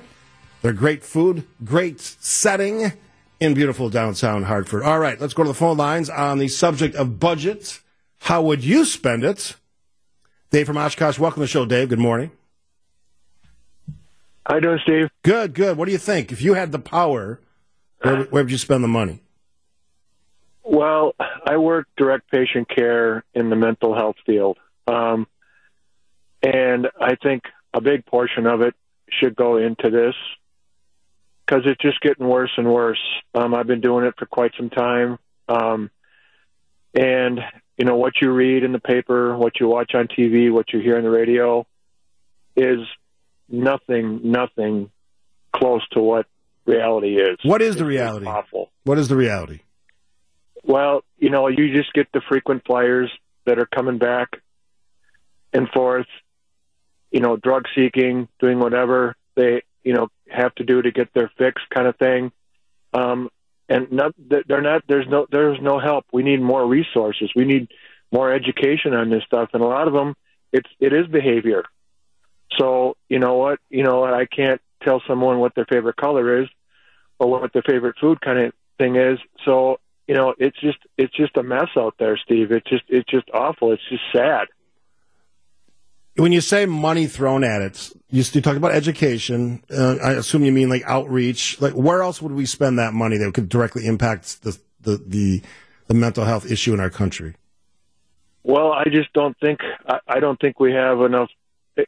[0.62, 2.92] They're great food, great setting
[3.40, 4.84] in beautiful downtown Hartford.
[4.84, 7.80] All right, let's go to the phone lines on the subject of budget.
[8.20, 9.56] How would you spend it?
[10.50, 11.88] Dave from Oshkosh, welcome to the show, Dave.
[11.88, 12.30] Good morning.
[14.46, 15.08] How you doing, Steve?
[15.24, 15.76] Good, good.
[15.76, 16.30] What do you think?
[16.30, 17.40] If you had the power
[18.02, 19.20] where, where would you spend the money?
[20.64, 21.14] Well,
[21.46, 24.58] I work direct patient care in the mental health field.
[24.86, 25.26] Um,
[26.42, 27.44] and I think
[27.74, 28.74] a big portion of it
[29.08, 30.14] should go into this
[31.44, 33.00] because it's just getting worse and worse.
[33.34, 35.18] Um, I've been doing it for quite some time.
[35.48, 35.90] Um,
[36.94, 37.40] and,
[37.76, 40.80] you know, what you read in the paper, what you watch on TV, what you
[40.80, 41.66] hear on the radio
[42.56, 42.80] is
[43.48, 44.90] nothing, nothing
[45.54, 46.26] close to what
[46.66, 47.38] reality is.
[47.42, 48.26] What is the reality?
[48.26, 48.70] Awful.
[48.84, 49.60] What is the reality?
[50.64, 53.10] Well, you know, you just get the frequent flyers
[53.46, 54.40] that are coming back
[55.52, 56.06] and forth,
[57.10, 61.30] you know, drug seeking, doing whatever they, you know, have to do to get their
[61.36, 62.32] fix kind of thing.
[62.94, 63.28] Um,
[63.68, 66.06] and not, they're not, there's no, there's no help.
[66.12, 67.30] We need more resources.
[67.34, 67.68] We need
[68.12, 69.50] more education on this stuff.
[69.52, 70.14] And a lot of them,
[70.52, 71.64] it's, it is behavior.
[72.58, 76.48] So, you know what, you know, I can't tell someone what their favorite color is
[77.18, 79.18] or what their favorite food kind of thing is.
[79.44, 82.52] So, you know, it's just it's just a mess out there, Steve.
[82.52, 83.72] It's just it's just awful.
[83.72, 84.48] It's just sad.
[86.16, 89.62] When you say money thrown at it, you, you talk about education.
[89.74, 91.58] Uh, I assume you mean like outreach.
[91.60, 95.42] Like, where else would we spend that money that could directly impact the the the,
[95.86, 97.34] the mental health issue in our country?
[98.44, 101.30] Well, I just don't think I, I don't think we have enough,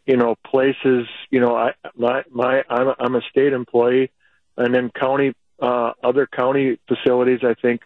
[0.07, 1.07] you know, places.
[1.31, 4.11] You know, I my my I'm a, I'm a state employee,
[4.57, 7.41] and then county uh, other county facilities.
[7.43, 7.83] I think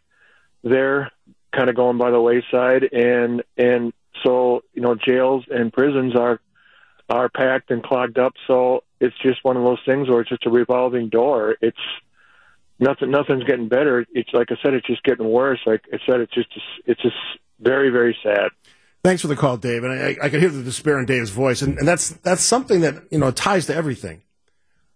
[0.63, 1.11] they're
[1.55, 3.93] kind of going by the wayside, and and
[4.25, 6.41] so you know, jails and prisons are
[7.09, 8.35] are packed and clogged up.
[8.47, 11.57] So it's just one of those things where it's just a revolving door.
[11.61, 11.79] It's
[12.79, 13.11] nothing.
[13.11, 14.07] Nothing's getting better.
[14.13, 15.61] It's like I said, it's just getting worse.
[15.67, 16.49] Like I said, it's just
[16.87, 17.17] it's just
[17.61, 18.51] very very sad.
[19.05, 19.85] Thanks for the call, Dave.
[19.85, 22.81] And I, I could hear the despair in Dave's voice, and, and that's that's something
[22.81, 24.23] that you know ties to everything.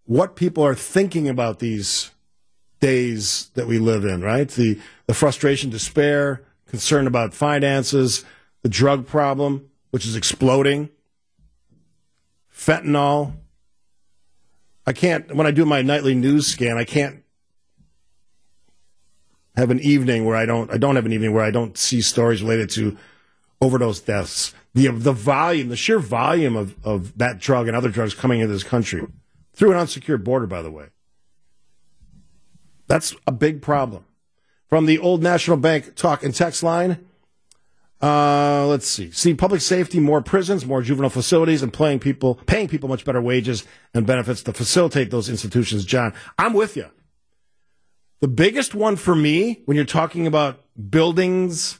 [0.04, 2.10] What people are thinking about these
[2.80, 4.48] days that we live in, right?
[4.48, 8.24] The the frustration, despair, concern about finances,
[8.62, 10.90] the drug problem, which is exploding,
[12.52, 13.34] fentanyl.
[14.84, 17.22] I can't when I do my nightly news scan, I can't
[19.54, 22.00] have an evening where I don't I don't have an evening where I don't see
[22.00, 22.96] stories related to
[23.62, 24.52] overdose deaths.
[24.74, 28.52] The the volume, the sheer volume of, of that drug and other drugs coming into
[28.52, 29.06] this country
[29.54, 30.88] through an unsecured border, by the way.
[32.88, 34.04] That's a big problem.
[34.68, 37.06] From the old National Bank talk and text line,
[38.00, 39.10] uh, let's see.
[39.12, 43.20] See public safety, more prisons, more juvenile facilities, and paying people paying people much better
[43.20, 45.84] wages and benefits to facilitate those institutions.
[45.84, 46.86] John, I'm with you.
[48.20, 51.78] The biggest one for me when you're talking about buildings,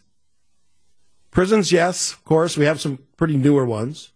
[1.32, 4.12] prisons, yes, of course, we have some pretty newer ones,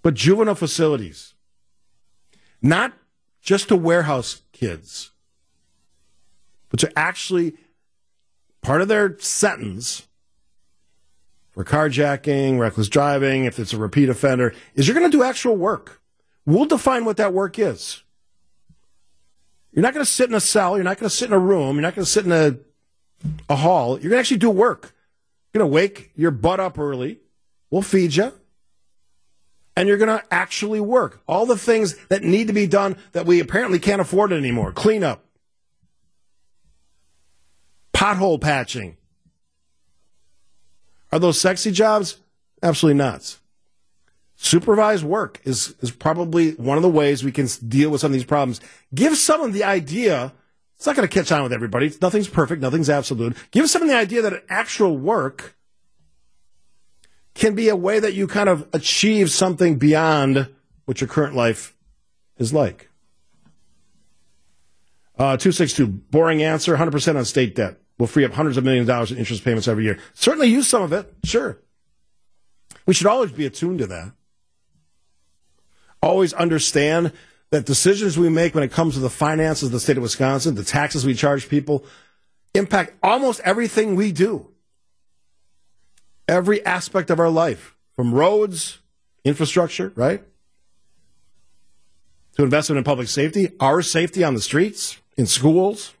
[0.00, 1.34] but juvenile facilities,
[2.62, 2.94] not
[3.42, 5.10] just to warehouse kids,
[6.70, 7.54] but to actually
[8.62, 10.06] part of their sentence
[11.52, 15.56] for carjacking, reckless driving, if it's a repeat offender, is you're going to do actual
[15.56, 16.00] work.
[16.46, 18.02] We'll define what that work is.
[19.72, 20.76] You're not going to sit in a cell.
[20.76, 21.76] You're not going to sit in a room.
[21.76, 22.56] You're not going to sit in a,
[23.48, 23.92] a hall.
[23.92, 24.94] You're going to actually do work.
[25.58, 27.18] Going to wake your butt up early.
[27.68, 28.32] We'll feed you.
[29.74, 31.20] And you're going to actually work.
[31.26, 34.70] All the things that need to be done that we apparently can't afford anymore.
[34.70, 35.24] Cleanup,
[37.92, 38.98] pothole patching.
[41.10, 42.18] Are those sexy jobs?
[42.62, 43.36] Absolutely not.
[44.36, 48.14] Supervised work is, is probably one of the ways we can deal with some of
[48.14, 48.60] these problems.
[48.94, 50.34] Give someone the idea,
[50.78, 51.92] it's not going to catch on with everybody.
[52.00, 53.36] Nothing's perfect, nothing's absolute.
[53.50, 55.56] Give someone the idea that actual work
[57.34, 60.48] can be a way that you kind of achieve something beyond
[60.84, 61.76] what your current life
[62.36, 62.88] is like.
[65.18, 68.94] Uh, 262, boring answer, 100% on state debt will free up hundreds of millions of
[68.94, 69.98] dollars in interest payments every year.
[70.14, 71.58] Certainly use some of it, sure.
[72.86, 74.12] We should always be attuned to that.
[76.00, 77.12] Always understand
[77.50, 80.54] that decisions we make when it comes to the finances of the state of Wisconsin,
[80.54, 81.84] the taxes we charge people,
[82.54, 84.48] impact almost everything we do.
[86.26, 88.80] Every aspect of our life, from roads,
[89.24, 90.22] infrastructure, right?
[92.36, 95.94] To investment in public safety, our safety on the streets, in schools,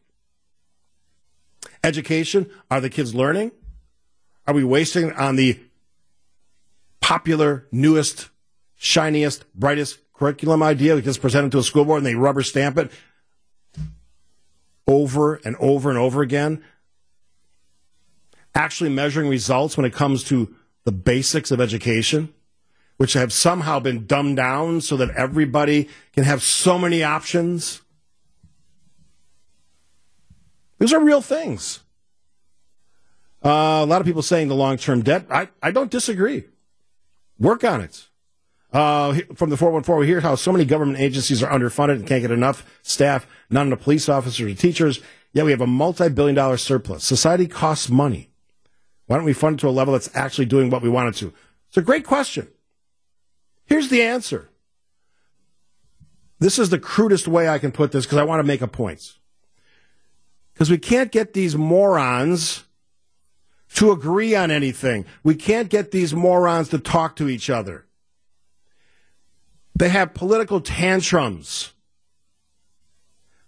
[1.82, 2.50] education.
[2.70, 3.52] Are the kids learning?
[4.46, 5.58] Are we wasting on the
[7.00, 8.28] popular, newest,
[8.76, 12.76] shiniest, brightest curriculum idea that gets presented to a school board and they rubber stamp
[12.76, 12.90] it
[14.86, 16.62] over and over and over again?
[18.54, 20.54] Actually measuring results when it comes to
[20.84, 22.32] the basics of education,
[22.96, 27.82] which have somehow been dumbed down so that everybody can have so many options.
[30.78, 31.80] These are real things.
[33.44, 35.26] Uh, a lot of people saying the long term debt.
[35.30, 36.44] I, I don't disagree.
[37.38, 38.08] Work on it.
[38.72, 42.20] Uh, from the 414, we hear how so many government agencies are underfunded and can't
[42.20, 45.00] get enough staff, not enough police officers or teachers.
[45.32, 47.04] Yet we have a multi billion dollar surplus.
[47.04, 48.30] Society costs money.
[49.06, 51.18] Why don't we fund it to a level that's actually doing what we want it
[51.20, 51.32] to?
[51.68, 52.48] It's a great question.
[53.64, 54.48] Here's the answer.
[56.38, 58.68] This is the crudest way I can put this because I want to make a
[58.68, 59.14] point.
[60.52, 62.64] Because we can't get these morons
[63.74, 65.04] to agree on anything.
[65.22, 67.86] We can't get these morons to talk to each other.
[69.78, 71.72] They have political tantrums.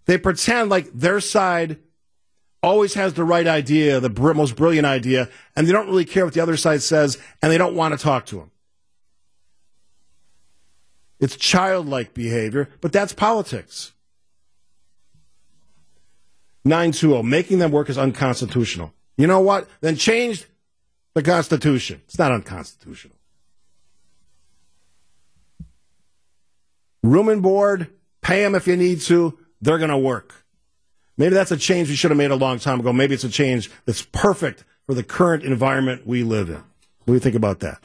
[0.06, 1.78] They pretend like their side
[2.62, 6.34] always has the right idea, the most brilliant idea, and they don't really care what
[6.34, 8.50] the other side says, and they don't want to talk to them.
[11.18, 13.92] It's childlike behavior, but that's politics.
[16.64, 18.92] 920, making them work is unconstitutional.
[19.16, 19.68] You know what?
[19.80, 20.46] Then change
[21.14, 22.02] the Constitution.
[22.04, 23.16] It's not unconstitutional.
[27.02, 27.88] Room and board,
[28.22, 29.38] pay them if you need to.
[29.60, 30.34] They're going to work.
[31.16, 32.92] Maybe that's a change we should have made a long time ago.
[32.92, 36.56] Maybe it's a change that's perfect for the current environment we live in.
[36.56, 37.78] What do you think about that?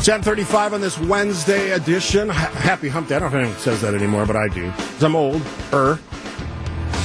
[0.00, 2.30] 1035 on this Wednesday edition.
[2.30, 3.16] Ha- Happy Hump Day.
[3.16, 4.70] I don't know if anyone says that anymore, but I do.
[4.70, 5.42] Because I'm old.
[5.74, 5.98] Er.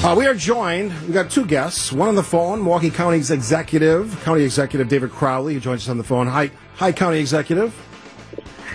[0.01, 0.93] Uh, we are joined.
[1.07, 1.91] We got two guests.
[1.91, 5.97] One on the phone, Milwaukee County's executive, County Executive David Crowley, who joins us on
[5.97, 6.27] the phone.
[6.27, 7.73] Hi, hi, County Executive.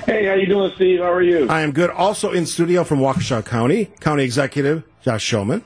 [0.06, 1.00] Hey, how you doing, Steve?
[1.00, 1.48] How are you?
[1.48, 1.90] I am good.
[1.90, 5.62] Also in studio from Waukesha County, County Executive Josh Schoemann.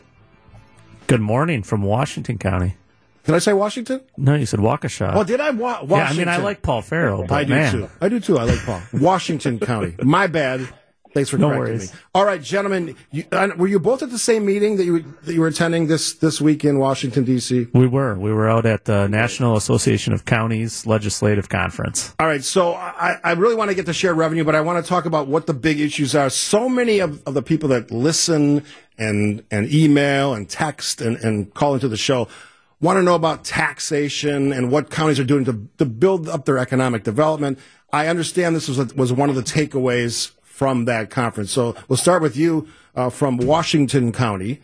[1.07, 2.77] Good morning from Washington County.
[3.25, 4.01] Did I say Washington?
[4.17, 5.13] No, you said Waukesha.
[5.15, 5.51] Oh, did I?
[5.51, 5.89] Wa- Washington.
[5.99, 7.73] Yeah, I mean, I like Paul Farrow, but I do man.
[7.73, 7.89] too.
[8.01, 8.39] I do too.
[8.39, 8.83] I like Paul.
[8.93, 9.95] Washington County.
[10.03, 10.69] My bad.
[11.15, 11.93] Thanks for No correcting worries.
[11.93, 11.99] me.
[12.13, 15.33] All right, gentlemen, you, uh, were you both at the same meeting that you that
[15.33, 17.69] you were attending this this week in Washington D.C.?
[17.73, 18.17] We were.
[18.17, 22.15] We were out at the National Association of Counties Legislative Conference.
[22.19, 24.85] All right, so I, I really want to get to share revenue, but I want
[24.85, 26.29] to talk about what the big issues are.
[26.31, 28.65] So many of, of the people that listen
[28.99, 32.29] and and email and text and, and call into the show
[32.81, 36.59] want to know about taxation and what counties are doing to, to build up their
[36.59, 37.59] economic development.
[37.93, 41.51] I understand this was was one of the takeaways from that conference.
[41.51, 44.61] So we'll start with you uh, from Washington County.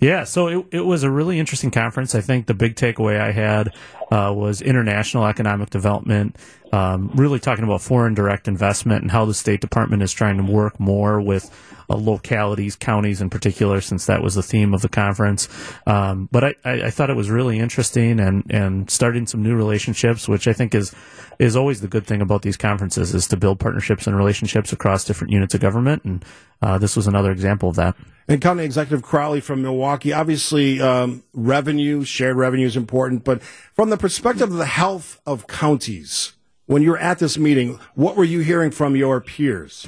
[0.00, 2.14] Yeah, so it, it was a really interesting conference.
[2.14, 3.74] I think the big takeaway I had
[4.10, 6.36] uh, was international economic development,
[6.74, 10.42] um, really talking about foreign direct investment and how the State Department is trying to
[10.42, 11.48] work more with
[11.88, 15.48] uh, localities, counties in particular, since that was the theme of the conference.
[15.86, 19.54] Um, but I, I, I thought it was really interesting and, and starting some new
[19.54, 20.92] relationships, which I think is
[21.38, 25.04] is always the good thing about these conferences is to build partnerships and relationships across
[25.04, 26.04] different units of government.
[26.04, 26.24] And
[26.62, 27.96] uh, this was another example of that.
[28.28, 33.90] And County Executive Crowley from Milwaukee, obviously um, revenue, shared revenue is important, but from
[33.90, 36.33] the perspective of the health of counties,
[36.66, 39.86] when you were at this meeting, what were you hearing from your peers?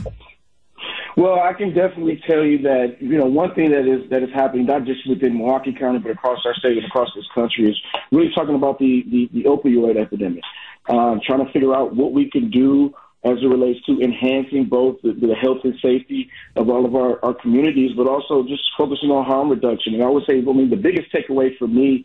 [1.17, 4.29] Well, I can definitely tell you that you know one thing that is that is
[4.35, 7.81] happening not just within Milwaukee County but across our state and across this country is
[8.13, 10.43] really talking about the the, the opioid epidemic,
[10.91, 15.01] um, trying to figure out what we can do as it relates to enhancing both
[15.03, 19.11] the, the health and safety of all of our, our communities, but also just focusing
[19.11, 19.95] on harm reduction.
[19.95, 22.05] And I would say, I mean, the biggest takeaway for me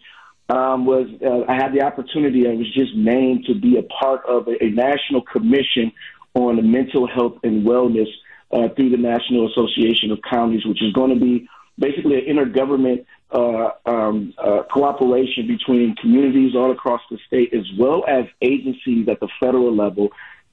[0.52, 2.46] um, was uh, I had the opportunity.
[2.46, 5.94] I was just named to be a part of a, a national commission
[6.34, 8.08] on mental health and wellness
[8.52, 11.48] uh, through the National Association of Counties, which is going to be
[11.80, 18.04] basically an intergovernment uh, um, uh, cooperation between communities all across the state, as well
[18.08, 20.10] as agencies at the federal level,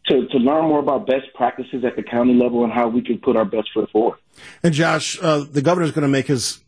[0.06, 3.18] to, to learn more about best practices at the county level and how we can
[3.18, 4.18] put our best foot forward.
[4.62, 6.62] And Josh, uh, the governor's going to make his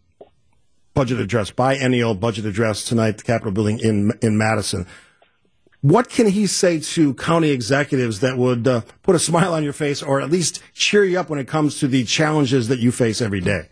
[0.95, 4.87] budget address, biennial budget address tonight the Capitol building in in Madison.
[5.83, 9.73] What can he say to county executives that would uh, put a smile on your
[9.73, 12.93] face or at least cheer you up when it comes to the challenges that you
[12.93, 13.71] face every day?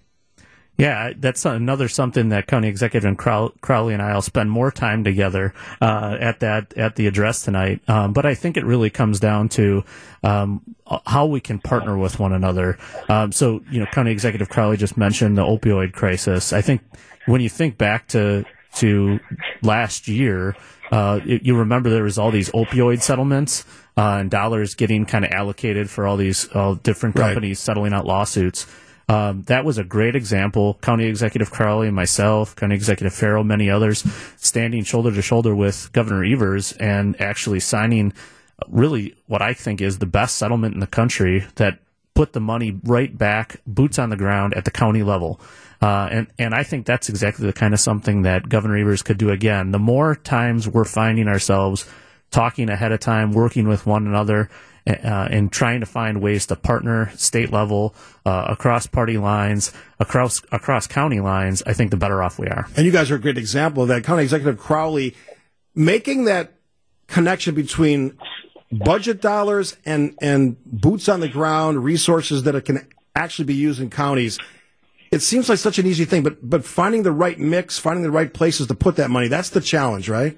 [0.78, 5.02] Yeah, that's another something that County Executive and Crowley and I will spend more time
[5.02, 7.80] together uh, at that at the address tonight.
[7.88, 9.82] Um, but I think it really comes down to
[10.22, 10.62] um,
[11.04, 12.78] how we can partner with one another.
[13.08, 16.52] Um, so, you know, County Executive Crowley just mentioned the opioid crisis.
[16.52, 16.80] I think
[17.26, 18.44] when you think back to
[18.76, 19.18] to
[19.62, 20.54] last year,
[20.92, 23.64] uh, it, you remember there was all these opioid settlements
[23.96, 27.26] uh, and dollars getting kind of allocated for all these all different Right.
[27.34, 28.66] companies settling out lawsuits.
[29.08, 30.78] Um, that was a great example.
[30.82, 34.04] County Executive Crowley myself, County Executive Farrow, many others,
[34.36, 38.12] standing shoulder to shoulder with Governor Evers and actually signing
[38.68, 41.78] really what I think is the best settlement in the country that
[42.14, 45.40] put the money right back, boots on the ground at the county level.
[45.80, 49.18] Uh, and, and I think that's exactly the kind of something that Governor Evers could
[49.18, 49.70] do again.
[49.70, 51.88] The more times we're finding ourselves
[52.30, 54.50] talking ahead of time, working with one another,
[54.88, 60.42] uh, and trying to find ways to partner state level, uh, across party lines, across
[60.52, 62.66] across county lines, I think the better off we are.
[62.76, 64.04] And you guys are a great example of that.
[64.04, 65.14] County Executive Crowley
[65.74, 66.54] making that
[67.06, 68.18] connection between
[68.70, 73.80] budget dollars and, and boots on the ground resources that it can actually be used
[73.80, 74.38] in counties.
[75.10, 78.10] It seems like such an easy thing, but, but finding the right mix, finding the
[78.10, 80.36] right places to put that money, that's the challenge, right?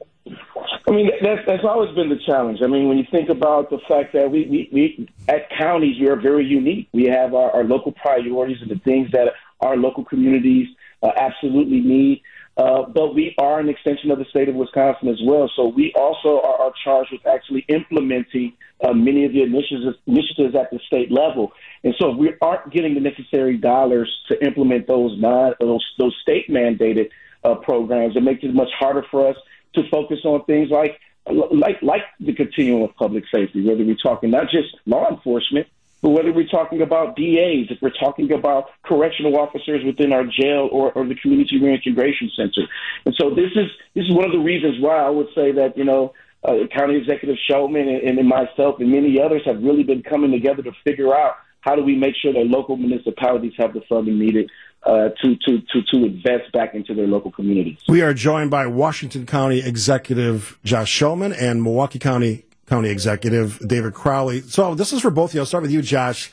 [0.91, 2.59] I mean, that's, that's always been the challenge.
[2.65, 6.09] I mean, when you think about the fact that we, we, we at counties, we
[6.09, 6.89] are very unique.
[6.93, 9.29] We have our, our local priorities and the things that
[9.61, 10.67] our local communities
[11.05, 12.23] uh, absolutely need.
[12.57, 15.49] Uh, but we are an extension of the state of Wisconsin as well.
[15.55, 20.57] So we also are, are charged with actually implementing uh, many of the initiatives, initiatives
[20.57, 21.53] at the state level.
[21.85, 26.17] And so if we aren't getting the necessary dollars to implement those non, those, those
[26.21, 27.11] state mandated
[27.45, 29.37] uh, programs, it makes it much harder for us
[29.75, 34.31] to focus on things like like like the continuum of public safety, whether we're talking
[34.31, 35.67] not just law enforcement,
[36.03, 40.69] But whether we're talking about DAs, if we're talking about correctional officers within our jail
[40.73, 42.67] or, or the community reintegration center,
[43.05, 45.77] and so this is this is one of the reasons why I would say that
[45.77, 50.03] you know uh, County Executive Schoemann and, and myself and many others have really been
[50.03, 53.83] coming together to figure out how do we make sure that local municipalities have the
[53.89, 54.51] funding needed
[54.83, 57.79] uh, to, to, to, to invest back into their local communities.
[57.89, 63.95] We are joined by Washington County Executive Josh Schoemann and Milwaukee County County Executive David
[63.95, 64.41] Crowley.
[64.43, 65.41] So this is for both of you.
[65.41, 66.33] I'll start with you, Josh.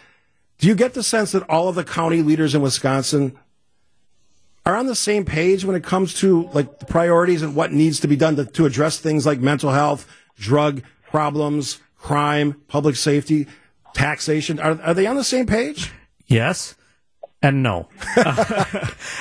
[0.60, 3.38] Do you get the sense that all of the county leaders in Wisconsin
[4.66, 8.00] are on the same page when it comes to like the priorities and what needs
[8.02, 13.48] to be done to, to address things like mental health, drug problems, crime, public safety,
[13.94, 14.60] taxation?
[14.60, 15.92] Are, are they on the same page?
[16.28, 16.76] Yes
[17.42, 17.88] and no.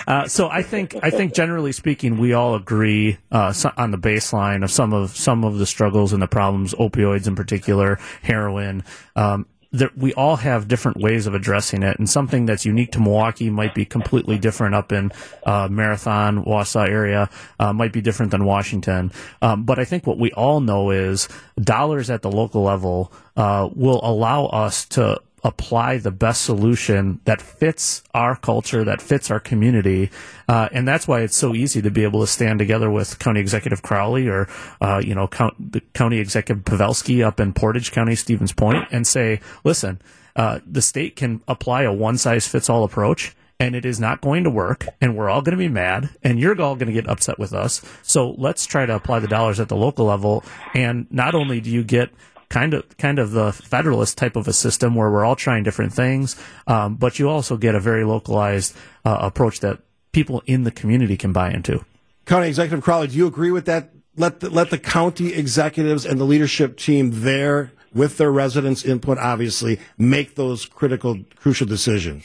[0.06, 4.64] uh, so I think I think generally speaking, we all agree uh, on the baseline
[4.64, 8.84] of some of some of the struggles and the problems, opioids in particular, heroin.
[9.14, 13.00] Um, that we all have different ways of addressing it, and something that's unique to
[13.00, 15.12] Milwaukee might be completely different up in
[15.44, 19.12] uh, Marathon, Wausau area, uh, might be different than Washington.
[19.42, 21.28] Um, but I think what we all know is
[21.60, 27.40] dollars at the local level uh, will allow us to apply the best solution that
[27.40, 30.10] fits our culture, that fits our community.
[30.48, 33.40] Uh, and that's why it's so easy to be able to stand together with County
[33.40, 34.48] Executive Crowley or,
[34.80, 39.40] uh, you know, Count, County Executive Pavelski up in Portage County, Stevens Point, and say,
[39.62, 40.00] listen,
[40.34, 44.20] uh, the state can apply a one size fits all approach and it is not
[44.20, 46.92] going to work and we're all going to be mad and you're all going to
[46.92, 47.82] get upset with us.
[48.02, 50.44] So let's try to apply the dollars at the local level.
[50.74, 52.10] And not only do you get
[52.48, 55.92] kind of kind of the federalist type of a system where we're all trying different
[55.92, 56.36] things,
[56.66, 59.80] um, but you also get a very localized uh, approach that
[60.12, 61.84] people in the community can buy into.
[62.24, 63.90] County Executive Crowley, do you agree with that?
[64.16, 69.18] Let the, let the county executives and the leadership team there, with their residents' input,
[69.18, 72.24] obviously, make those critical, crucial decisions.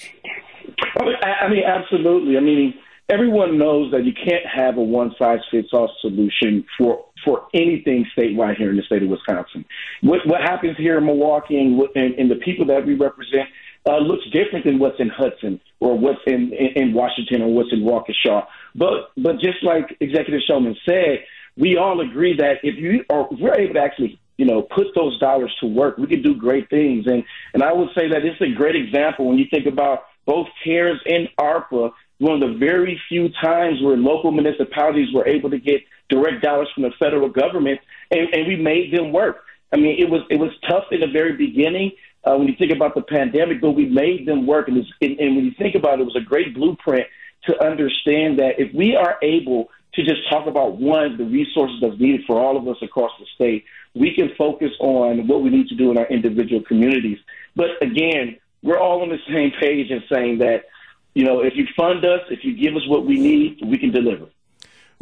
[0.97, 2.37] I mean, absolutely.
[2.37, 2.73] I mean,
[3.09, 8.05] everyone knows that you can't have a one size fits all solution for for anything
[8.17, 9.65] statewide here in the state of Wisconsin.
[10.01, 13.49] What, what happens here in Milwaukee and, and, and the people that we represent
[13.87, 17.71] uh, looks different than what's in Hudson or what's in, in, in Washington or what's
[17.71, 18.45] in Waukesha.
[18.75, 21.25] But but just like Executive Schoemann said,
[21.57, 24.87] we all agree that if you are if we're able to actually you know put
[24.95, 27.05] those dollars to work, we can do great things.
[27.07, 30.47] And and I would say that it's a great example when you think about both
[30.63, 31.91] CARES and ARPA
[32.21, 35.81] one of the very few times where local municipalities were able to get
[36.11, 37.79] direct dollars from the federal government,
[38.11, 39.45] and, and we made them work.
[39.73, 41.93] I mean, it was it was tough in the very beginning
[42.23, 44.67] uh, when you think about the pandemic, but we made them work.
[44.67, 47.07] And, and, and when you think about it, it was a great blueprint
[47.45, 51.99] to understand that if we are able to just talk about one, the resources that's
[51.99, 55.67] needed for all of us across the state, we can focus on what we need
[55.69, 57.17] to do in our individual communities.
[57.55, 60.65] But again, we're all on the same page in saying that
[61.13, 63.91] you know, if you fund us, if you give us what we need, we can
[63.91, 64.27] deliver.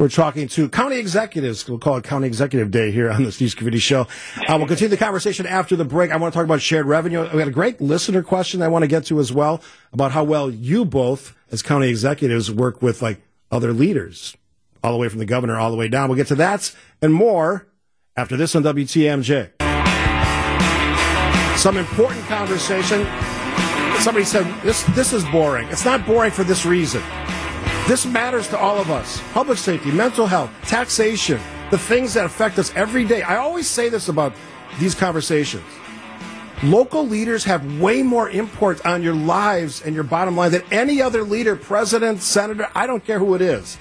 [0.00, 1.68] We're talking to county executives.
[1.68, 4.06] We'll call it County Executive Day here on the Steve Scaffidi Show.
[4.48, 6.10] Uh, we'll continue the conversation after the break.
[6.10, 7.20] I want to talk about shared revenue.
[7.20, 10.24] We got a great listener question I want to get to as well about how
[10.24, 13.20] well you both, as county executives, work with like
[13.50, 14.34] other leaders,
[14.82, 16.08] all the way from the governor all the way down.
[16.08, 17.66] We'll get to that and more
[18.16, 19.50] after this on WTMJ.
[21.58, 23.06] Some important conversation
[23.98, 25.68] somebody said this this is boring.
[25.68, 27.02] It's not boring for this reason.
[27.90, 29.20] This matters to all of us.
[29.32, 31.40] Public safety, mental health, taxation,
[31.72, 33.22] the things that affect us every day.
[33.22, 34.32] I always say this about
[34.78, 35.64] these conversations.
[36.62, 41.02] Local leaders have way more import on your lives and your bottom line than any
[41.02, 43.76] other leader, president, senator, I don't care who it is.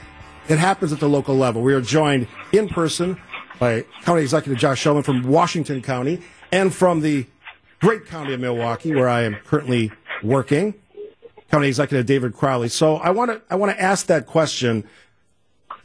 [0.47, 1.61] It happens at the local level.
[1.61, 3.15] We are joined in person
[3.59, 6.19] by County Executive Josh Schoemann from Washington County
[6.51, 7.27] and from the
[7.79, 9.91] great county of Milwaukee, where I am currently
[10.23, 10.73] working.
[11.49, 12.69] County Executive David Crowley.
[12.69, 14.87] So I want to I want to ask that question.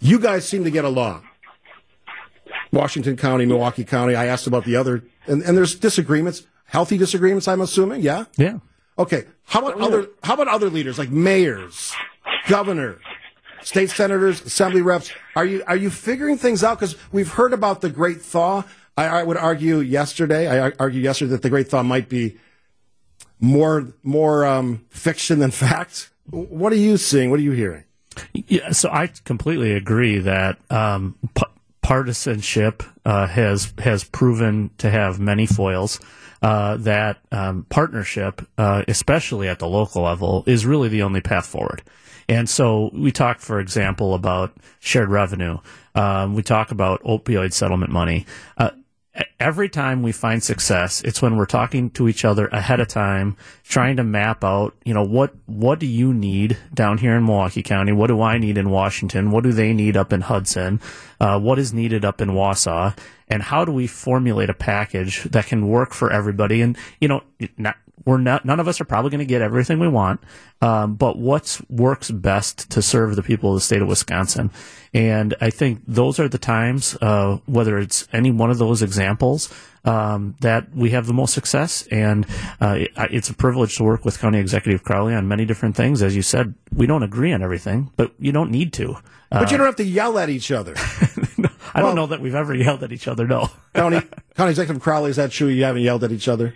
[0.01, 1.27] You guys seem to get along.
[2.73, 4.15] Washington County, Milwaukee County.
[4.15, 7.47] I asked about the other, and, and there's disagreements, healthy disagreements.
[7.49, 8.59] I'm assuming, yeah, yeah.
[8.99, 9.25] Okay.
[9.47, 10.09] How about other?
[10.23, 11.93] How about other leaders like mayors,
[12.49, 12.99] governor,
[13.63, 15.13] state senators, assembly reps?
[15.37, 16.79] Are you are you figuring things out?
[16.79, 18.65] Because we've heard about the Great Thaw.
[18.97, 20.47] I, I would argue yesterday.
[20.49, 22.39] I argue yesterday that the Great Thaw might be
[23.45, 26.11] more more um, fiction than fact.
[26.31, 27.31] What are you seeing?
[27.31, 27.85] What are you hearing?
[28.33, 31.43] Yeah, so I completely agree that um, p-
[31.83, 36.01] partisanship uh, has has proven to have many foils.
[36.43, 41.47] Uh, that um, partnership, uh, especially at the local level, is really the only path
[41.47, 41.83] forward.
[42.29, 45.59] And so we talk, for example, about shared revenue.
[45.95, 48.27] Um, we talk about opioid settlement money.
[48.59, 48.71] Uh,
[49.39, 53.37] every time we find success, it's when we're talking to each other ahead of time,
[53.63, 57.63] trying to map out, you know, what what do you need down here in Milwaukee
[57.63, 57.93] County?
[57.93, 59.31] What do I need in Washington?
[59.31, 60.81] What do they need up in Hudson?
[61.21, 62.97] Uh, what is needed up in Wausau?
[63.29, 66.61] And how do we formulate a package that can work for everybody?
[66.61, 67.23] And you know,
[67.57, 70.21] not, we're not none of us are probably going to get everything we want,
[70.61, 74.51] um, but what works best to serve the people of the state of Wisconsin?
[74.93, 79.53] And I think those are the times, uh, whether it's any one of those examples,
[79.85, 81.87] um, that we have the most success.
[81.91, 82.27] And
[82.61, 86.01] uh, it, it's a privilege to work with County Executive Crowley on many different things.
[86.03, 88.97] As you said, we don't agree on everything, but you don't need to.
[89.31, 90.75] But you Uh, don't have to yell at each other.
[91.75, 93.27] I don't know that we've ever yelled at each other.
[93.27, 93.49] No.
[93.75, 94.01] County
[94.37, 95.49] County Executive Crowley, is that true?
[95.49, 96.55] You haven't yelled at each other?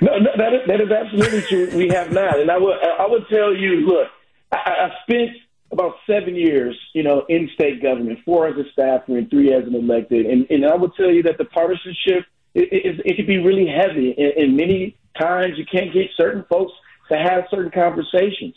[0.00, 1.70] No, no that, is, that is absolutely true.
[1.76, 4.08] We have not, and I would I would tell you, look,
[4.52, 5.30] I, I spent
[5.72, 9.64] about seven years, you know, in state government, four as a staffer and three as
[9.66, 12.24] an elected, and and I would tell you that the partisanship
[12.54, 16.44] it, it, it can be really heavy, and, and many times you can't get certain
[16.48, 16.72] folks
[17.10, 18.54] to have certain conversations.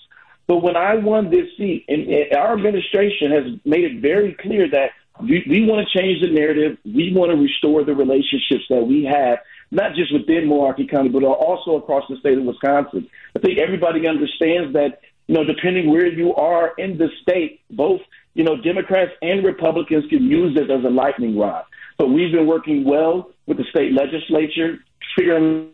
[0.48, 4.70] But when I won this seat, and, and our administration has made it very clear
[4.72, 6.78] that we, we want to change the narrative.
[6.86, 9.40] We want to restore the relationships that we have,
[9.72, 13.08] not just within Milwaukee County, but also across the state of Wisconsin.
[13.36, 18.02] I think everybody understands that, you know, depending where you are in the state, both,
[18.34, 21.66] you know, Democrats and Republicans can use this as a lightning rod.
[21.98, 24.80] But we've been working well with the state legislature,
[25.18, 25.72] figuring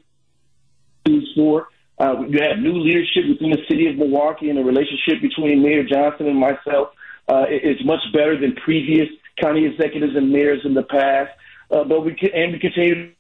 [1.06, 1.68] things for.
[1.98, 5.84] Uh, you have new leadership within the city of Milwaukee, and the relationship between Mayor
[5.86, 6.90] Johnson and myself
[7.30, 9.08] uh, is much better than previous
[9.42, 11.32] county executives and mayors in the past.
[11.72, 13.14] Uh, but we can, and we continue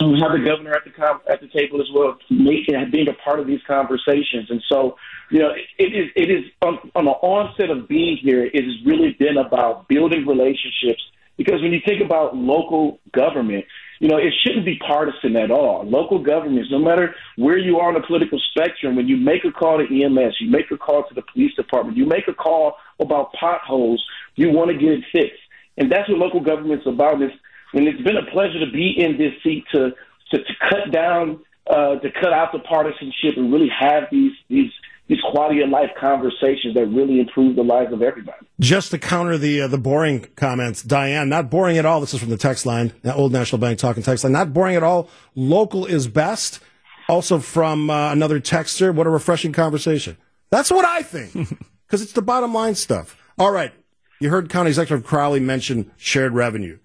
[0.00, 3.14] to have the governor at the com- at the table as well, making being a
[3.14, 4.50] part of these conversations.
[4.50, 4.96] And so,
[5.30, 8.44] you know, it, it is it is on, on the onset of being here.
[8.44, 11.02] It has really been about building relationships
[11.36, 13.64] because when you think about local government,
[14.00, 15.84] you know, it shouldn't be partisan at all.
[15.88, 19.50] Local governments, no matter where you are on the political spectrum, when you make a
[19.50, 22.76] call to EMS, you make a call to the police department, you make a call
[23.00, 25.40] about potholes, you want to get it fixed.
[25.78, 27.20] And that's what local government's about.
[27.22, 27.34] It's,
[27.72, 29.90] and it's been a pleasure to be in this seat to,
[30.30, 34.70] to, to cut down, uh, to cut out the partisanship and really have these, these,
[35.08, 38.46] these quality of life conversations that really improve the lives of everybody.
[38.58, 42.00] Just to counter the uh, the boring comments, Diane, not boring at all.
[42.00, 44.32] This is from the text line, the Old National Bank talking text line.
[44.32, 45.08] Not boring at all.
[45.34, 46.60] Local is best.
[47.08, 48.92] Also from uh, another texter.
[48.92, 50.16] What a refreshing conversation.
[50.50, 51.32] That's what I think
[51.86, 53.16] because it's the bottom line stuff.
[53.38, 53.72] All right,
[54.20, 56.78] you heard County Executive Crowley mention shared revenue.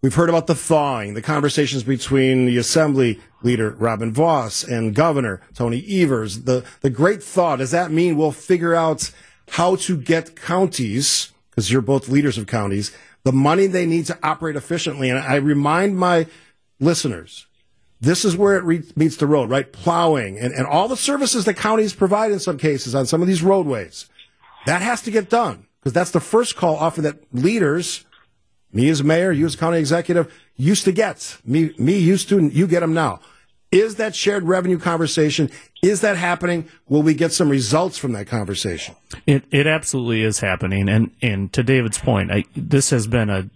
[0.00, 5.40] We've heard about the thawing, the conversations between the Assembly leader Robin Vos and Governor
[5.54, 6.44] Tony Evers.
[6.44, 7.56] The the great thaw.
[7.56, 9.10] Does that mean we'll figure out
[9.50, 14.16] how to get counties, because you're both leaders of counties, the money they need to
[14.22, 15.10] operate efficiently?
[15.10, 16.28] And I remind my
[16.78, 17.48] listeners,
[18.00, 19.72] this is where it re- meets the road, right?
[19.72, 23.26] Plowing and, and all the services that counties provide in some cases on some of
[23.26, 24.08] these roadways.
[24.66, 28.04] That has to get done because that's the first call often that leaders
[28.72, 31.38] me as mayor, you as county executive, used to get.
[31.44, 33.20] Me, me used to, you get them now.
[33.70, 35.50] Is that shared revenue conversation?
[35.82, 36.68] Is that happening?
[36.88, 38.96] Will we get some results from that conversation?
[39.26, 43.50] It it absolutely is happening, and and to David's point, I, this has been a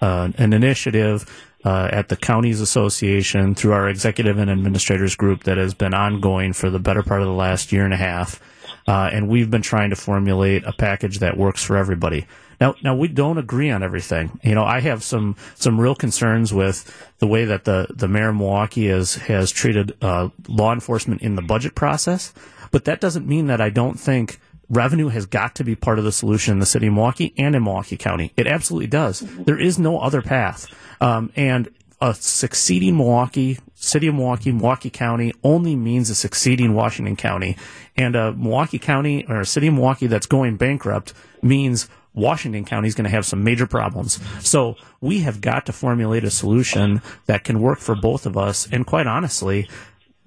[0.00, 1.28] uh, an initiative
[1.64, 6.52] uh, at the counties association through our executive and administrators group that has been ongoing
[6.52, 8.40] for the better part of the last year and a half,
[8.86, 12.24] uh, and we've been trying to formulate a package that works for everybody.
[12.60, 14.40] Now, now we don't agree on everything.
[14.42, 16.84] You know, I have some some real concerns with
[17.18, 21.36] the way that the the mayor of Milwaukee has has treated uh, law enforcement in
[21.36, 22.32] the budget process.
[22.70, 26.04] But that doesn't mean that I don't think revenue has got to be part of
[26.04, 28.32] the solution in the city of Milwaukee and in Milwaukee County.
[28.36, 29.20] It absolutely does.
[29.20, 30.66] There is no other path.
[31.00, 31.68] Um, and
[32.00, 37.56] a succeeding Milwaukee, city of Milwaukee, Milwaukee County only means a succeeding Washington County.
[37.96, 42.88] And a Milwaukee County or a city of Milwaukee that's going bankrupt means Washington County
[42.88, 44.18] is going to have some major problems.
[44.40, 48.66] So we have got to formulate a solution that can work for both of us.
[48.72, 49.68] And quite honestly,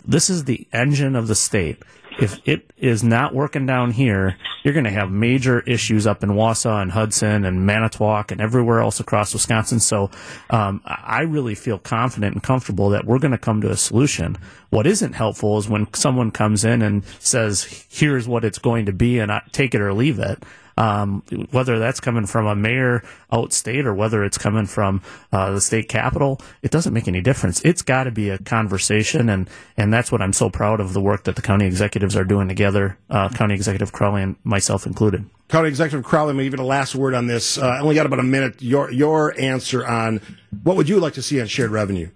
[0.06, 1.82] this is the engine of the state.
[2.20, 6.32] If it is not working down here, you're going to have major issues up in
[6.32, 9.80] Wausau and Hudson and Manitowoc and everywhere else across Wisconsin.
[9.80, 10.12] So
[10.50, 14.38] um, I really feel confident and comfortable that we're going to come to a solution.
[14.70, 18.94] What isn't helpful is when someone comes in and says, "Here's what it's going to
[18.94, 20.44] be," and I take it or leave it.
[20.80, 25.02] Um, whether that's coming from a mayor outstate or whether it's coming from
[25.32, 27.62] uh, the state capitol, it doesn't make any difference.
[27.66, 31.02] It's got to be a conversation, and and that's what I'm so proud of the
[31.02, 35.26] work that the county executives are doing together, uh, County Executive Crowley and myself included.
[35.50, 37.58] County Executive Crowley, maybe even a last word on this.
[37.58, 38.62] Uh, I only got about a minute.
[38.62, 40.22] Your your answer on
[40.64, 42.10] what would you like to see on shared revenue?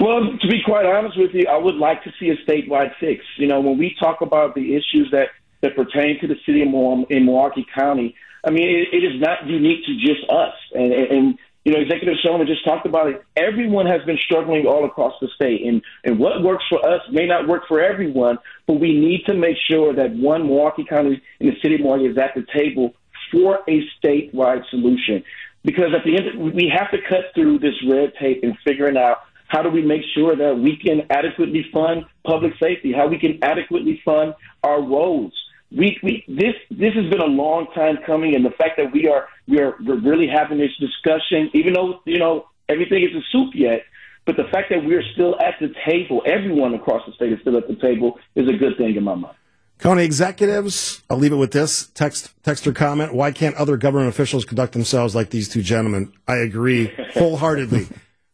[0.00, 3.24] Well, to be quite honest with you, I would like to see a statewide fix.
[3.36, 5.28] You know, when we talk about the issues that,
[5.60, 6.68] that pertain to the city of
[7.10, 10.54] in Milwaukee County, I mean, it, it is not unique to just us.
[10.72, 13.22] And, and, you know, Executive Schoemann just talked about it.
[13.36, 15.66] Everyone has been struggling all across the state.
[15.66, 19.34] And, and what works for us may not work for everyone, but we need to
[19.34, 22.94] make sure that one Milwaukee County in the city of Milwaukee is at the table
[23.32, 25.22] for a statewide solution.
[25.64, 29.18] Because at the end, we have to cut through this red tape and figuring out
[29.48, 32.92] how do we make sure that we can adequately fund public safety?
[32.92, 35.34] How we can adequately fund our roads?
[35.70, 39.08] We, we this this has been a long time coming, and the fact that we
[39.08, 43.54] are we are we're really having this discussion, even though you know everything isn't soup
[43.54, 43.82] yet,
[44.24, 47.56] but the fact that we're still at the table, everyone across the state is still
[47.58, 49.34] at the table, is a good thing in my mind.
[49.78, 53.14] County executives, I'll leave it with this text texter comment.
[53.14, 56.12] Why can't other government officials conduct themselves like these two gentlemen?
[56.26, 57.88] I agree wholeheartedly.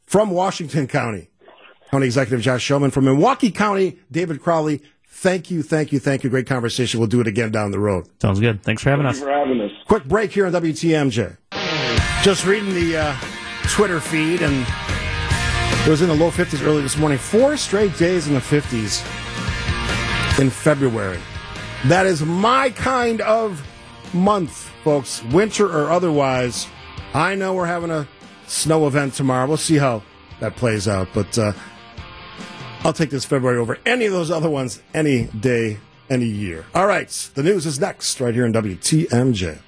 [0.07, 1.29] From Washington County,
[1.91, 2.93] County Executive Josh Schoemann.
[2.93, 4.83] From Milwaukee County, David Crowley.
[5.25, 6.29] Thank you, thank you, thank you.
[6.29, 7.01] Great conversation.
[7.01, 8.07] We'll do it again down the road.
[8.21, 8.63] Sounds good.
[8.63, 9.21] Thanks for having Thank us.
[9.21, 9.71] you for having us.
[9.89, 11.39] Quick break here on WTMJ.
[12.23, 13.17] Just reading the uh,
[13.71, 14.67] Twitter feed, and
[15.87, 17.17] it was in the low 50s early this morning.
[17.17, 19.01] Four straight days in the 50s
[20.39, 21.19] in February.
[21.87, 23.67] That is my kind of
[24.13, 26.67] month, folks, winter or otherwise.
[27.15, 28.07] I know we're having a
[28.47, 29.47] snow event tomorrow.
[29.49, 30.03] We'll see how
[30.41, 31.55] that plays out, but uh,
[32.85, 35.79] I'll take this February over any of those other ones any day,
[36.11, 36.67] any year.
[36.75, 39.59] All right, the news is next right here in WTMJ.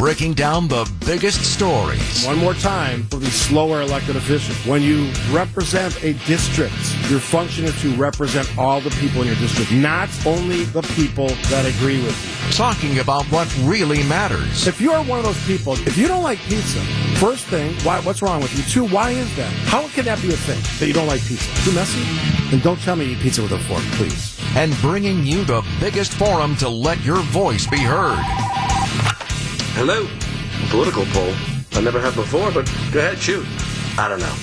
[0.00, 2.24] Breaking down the biggest stories.
[2.24, 4.56] One more time for the slower elected officials.
[4.66, 6.72] When you represent a district,
[7.10, 11.28] your function is to represent all the people in your district, not only the people
[11.50, 12.52] that agree with you.
[12.54, 14.66] Talking about what really matters.
[14.66, 16.80] If you're one of those people, if you don't like pizza,
[17.18, 18.64] first thing, why, what's wrong with you?
[18.72, 19.52] Two, why is that?
[19.68, 21.46] How can that be a thing that you don't like pizza?
[21.62, 22.00] Too messy?
[22.50, 24.40] Then don't tell me you eat pizza with a fork, please.
[24.56, 28.69] And bringing you the biggest forum to let your voice be heard.
[29.74, 30.06] Hello.
[30.70, 31.32] Political poll.
[31.72, 33.46] I never have before, but go ahead, shoot.
[33.98, 34.34] I don't know.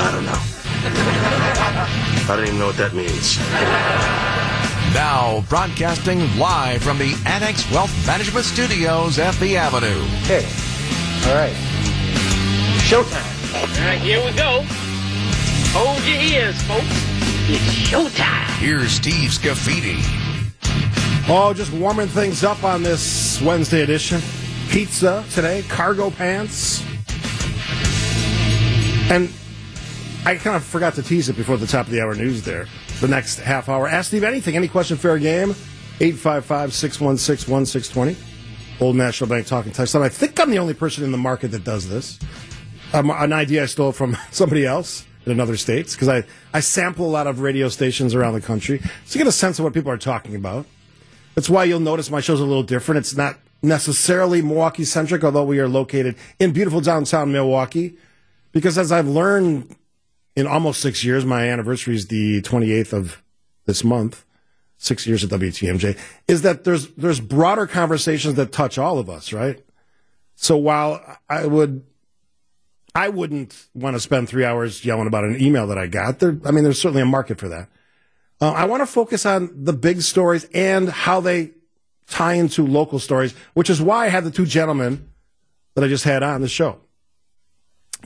[0.00, 0.40] I don't know.
[2.30, 3.38] I don't even know what that means.
[4.94, 10.02] Now, broadcasting live from the Annex Wealth Management Studios at the Avenue.
[10.24, 10.46] Okay.
[11.28, 11.54] All right.
[12.88, 13.38] Showtime.
[13.54, 14.64] All right, here we go.
[15.72, 16.84] Hold your ears, folks.
[17.50, 18.58] It's showtime.
[18.58, 20.27] Here's Steve Scaffidi.
[21.30, 24.22] Oh, just warming things up on this Wednesday edition.
[24.70, 26.82] Pizza today, cargo pants.
[29.10, 29.30] And
[30.24, 32.66] I kind of forgot to tease it before the top of the hour news there.
[33.00, 33.86] The next half hour.
[33.86, 34.56] Ask Steve anything.
[34.56, 35.50] Any question, fair game?
[36.00, 38.16] 855 616 1620.
[38.80, 39.94] Old National Bank talking text.
[39.94, 42.18] I think I'm the only person in the market that does this.
[42.94, 46.24] Um, an idea I stole from somebody else in another states because I,
[46.54, 49.66] I sample a lot of radio stations around the country to get a sense of
[49.66, 50.64] what people are talking about.
[51.38, 52.98] That's why you'll notice my show's a little different.
[52.98, 57.96] It's not necessarily Milwaukee centric, although we are located in beautiful downtown Milwaukee.
[58.50, 59.76] Because as I've learned
[60.34, 63.22] in almost six years, my anniversary is the 28th of
[63.66, 64.24] this month,
[64.78, 69.32] six years at WTMJ, is that there's, there's broader conversations that touch all of us,
[69.32, 69.64] right?
[70.34, 71.84] So while I would,
[72.96, 76.18] I wouldn't want to spend three hours yelling about an email that I got.
[76.18, 77.68] There, I mean, there's certainly a market for that.
[78.40, 81.52] Uh, I want to focus on the big stories and how they
[82.06, 85.08] tie into local stories, which is why I had the two gentlemen
[85.74, 86.78] that I just had on the show.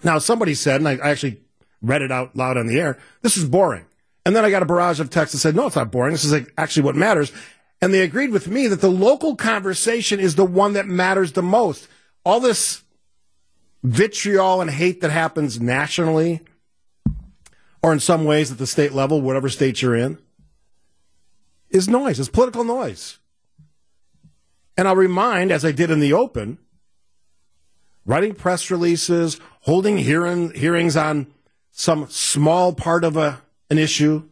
[0.03, 1.41] Now, somebody said, and I actually
[1.83, 3.85] read it out loud on the air, this is boring.
[4.25, 6.13] And then I got a barrage of texts that said, no, it's not boring.
[6.13, 7.33] This is like actually what matters.
[7.81, 11.43] And they agreed with me that the local conversation is the one that matters the
[11.43, 11.89] most.
[12.25, 12.83] All this
[13.83, 16.41] vitriol and hate that happens nationally
[17.83, 20.19] or in some ways at the state level, whatever state you're in,
[21.73, 22.21] is noise.
[22.21, 23.19] It's political noise.
[24.77, 26.59] And I'll remind, as I did in the open,
[28.07, 31.27] writing press releases, holding hearing, hearings on
[31.71, 34.23] some small part of a, an issue,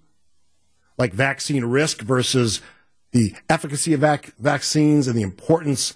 [0.99, 2.61] like vaccine risk versus
[3.13, 5.95] the efficacy of vac- vaccines and the importance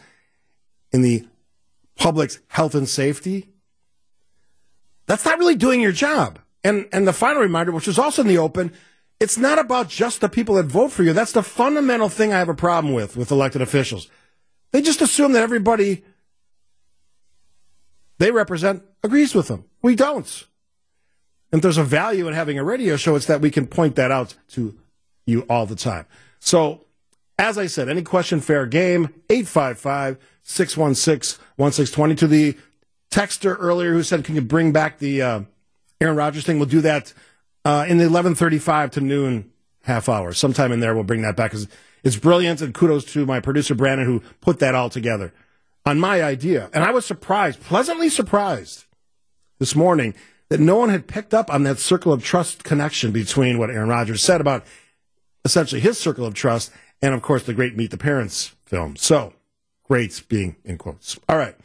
[0.93, 1.27] in the
[1.97, 3.49] public's health and safety.
[5.07, 6.39] That's not really doing your job.
[6.62, 8.73] And and the final reminder, which is also in the open,
[9.20, 11.12] it's not about just the people that vote for you.
[11.12, 14.09] That's the fundamental thing I have a problem with with elected officials.
[14.73, 16.05] They just assume that everybody
[18.19, 19.65] they represent agrees with them.
[19.82, 20.47] We don't.
[21.53, 24.11] And there's a value in having a radio show, it's that we can point that
[24.11, 24.77] out to
[25.27, 26.07] you all the time.
[26.41, 26.85] So,
[27.39, 32.15] as I said, any question, fair game, 855 616 1620.
[32.16, 32.57] To the
[33.11, 35.41] texter earlier who said, Can you bring back the uh,
[36.01, 36.59] Aaron Rodgers thing?
[36.59, 37.12] We'll do that
[37.65, 39.51] uh, in the 1135 to noon
[39.82, 40.32] half hour.
[40.32, 41.69] Sometime in there, we'll bring that back because
[42.03, 42.61] it's brilliant.
[42.61, 45.32] And kudos to my producer, Brandon, who put that all together
[45.86, 46.70] on my idea.
[46.73, 48.85] And I was surprised, pleasantly surprised
[49.59, 50.15] this morning
[50.49, 53.89] that no one had picked up on that circle of trust connection between what Aaron
[53.89, 54.65] Rodgers said about
[55.45, 56.70] essentially his circle of trust
[57.03, 58.97] and, of course, the great Meet the Parents film.
[58.97, 59.35] So,
[59.85, 61.19] great being in quotes.
[61.28, 61.57] All right.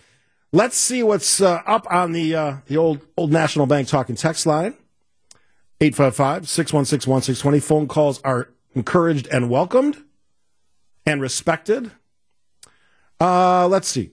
[0.52, 4.48] Let's see what's uh, up on the uh, the old old National Bank talking text
[4.48, 4.76] line.
[5.82, 7.64] 855-616-1620.
[7.64, 10.04] Phone calls are encouraged and welcomed
[11.06, 11.92] and respected.
[13.20, 14.12] Uh, let's see.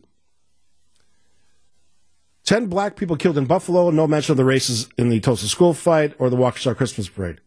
[2.44, 3.90] 10 black people killed in Buffalo.
[3.90, 7.40] No mention of the races in the Tosa school fight or the Waukesha Christmas parade.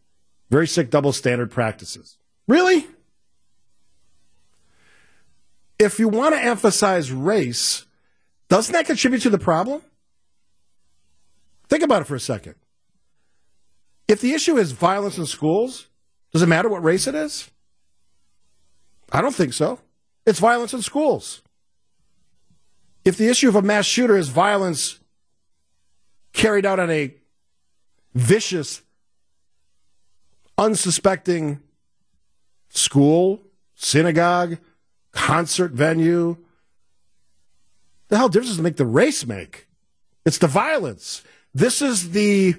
[0.50, 2.18] Very sick double standard practices.
[2.48, 2.88] Really?
[5.78, 7.86] If you want to emphasize race,
[8.50, 9.82] doesn't that contribute to the problem?
[11.70, 12.56] Think about it for a second.
[14.10, 15.88] If the issue is violence in schools,
[16.34, 17.52] does it matter what race it is?
[19.12, 19.80] I don't think so.
[20.26, 21.44] It's violence in schools.
[23.06, 25.00] If the issue of a mass shooter is violence
[26.34, 27.14] carried out on a
[28.16, 28.82] vicious,
[30.58, 31.60] unsuspecting
[32.70, 33.44] school,
[33.76, 34.58] synagogue,
[35.12, 36.36] concert venue,
[38.08, 39.68] the hell difference does it make the race make?
[40.26, 41.24] It's the violence.
[41.54, 42.56] This is the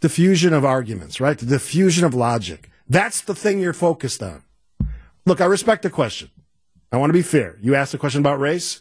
[0.00, 1.38] diffusion of arguments, right?
[1.38, 2.70] The diffusion of logic.
[2.88, 4.42] That's the thing you're focused on.
[5.24, 6.30] Look, I respect the question.
[6.92, 7.56] I want to be fair.
[7.60, 8.80] You asked a question about race.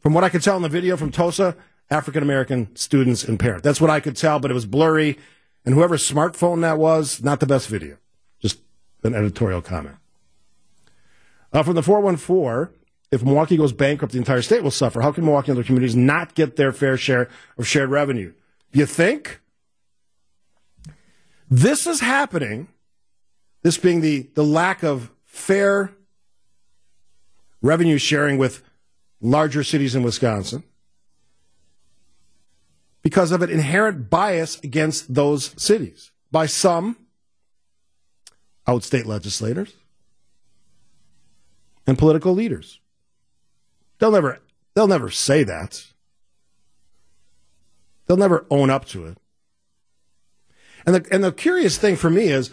[0.00, 1.56] From what I could tell in the video from Tosa,
[1.90, 3.64] African American students and parents.
[3.64, 5.18] That's what I could tell, but it was blurry.
[5.64, 7.98] And whoever's smartphone that was, not the best video.
[8.40, 8.60] Just
[9.02, 9.96] an editorial comment.
[11.52, 12.74] Uh, from the 414,
[13.10, 15.00] if Milwaukee goes bankrupt, the entire state will suffer.
[15.00, 18.32] How can Milwaukee and other communities not get their fair share of shared revenue?
[18.72, 19.40] Do you think?
[21.50, 22.68] This is happening,
[23.62, 25.94] this being the, the lack of fair
[27.62, 28.62] revenue sharing with
[29.20, 30.62] larger cities in Wisconsin,
[33.02, 36.96] because of an inherent bias against those cities by some
[38.66, 39.72] outstate legislators
[41.86, 42.80] and political leaders.
[43.98, 44.40] They'll never
[44.74, 45.86] they'll never say that.
[48.06, 49.18] They'll never own up to it.
[50.88, 52.50] And the and the curious thing for me is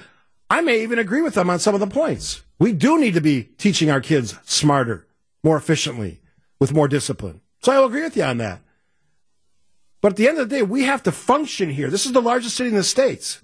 [0.50, 2.44] I may even agree with them on some of the points.
[2.60, 5.08] We do need to be teaching our kids smarter,
[5.42, 6.20] more efficiently,
[6.60, 7.40] with more discipline.
[7.62, 8.60] So I'll agree with you on that.
[10.02, 11.90] But at the end of the day, we have to function here.
[11.90, 13.40] This is the largest city in the States.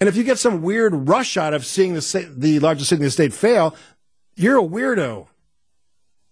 [0.00, 3.04] And if you get some weird rush out of seeing the, the largest city in
[3.04, 3.76] the state fail,
[4.34, 5.28] you're a weirdo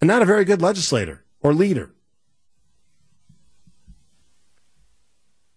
[0.01, 1.93] and not a very good legislator or leader.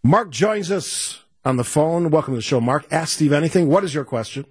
[0.03, 2.09] Mark joins us on the phone.
[2.09, 2.85] Welcome to the show, Mark.
[2.91, 3.69] Ask Steve anything.
[3.69, 4.45] What is your question?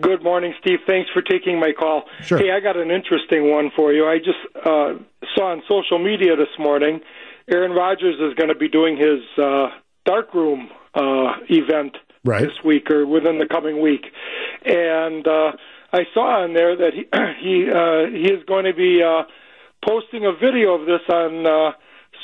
[0.00, 0.80] Good morning, Steve.
[0.86, 2.02] Thanks for taking my call.
[2.22, 2.38] Sure.
[2.38, 4.06] Hey, I got an interesting one for you.
[4.06, 4.94] I just uh,
[5.34, 7.00] saw on social media this morning
[7.50, 9.68] Aaron Rodgers is going to be doing his uh,
[10.04, 12.42] darkroom uh, event right.
[12.42, 14.04] this week or within the coming week,
[14.64, 15.52] and uh,
[15.92, 17.04] I saw on there that he
[17.40, 19.22] he uh, he is going to be uh,
[19.84, 21.72] posting a video of this on uh,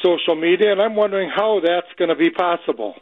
[0.03, 2.95] social media, and I'm wondering how that's going to be possible.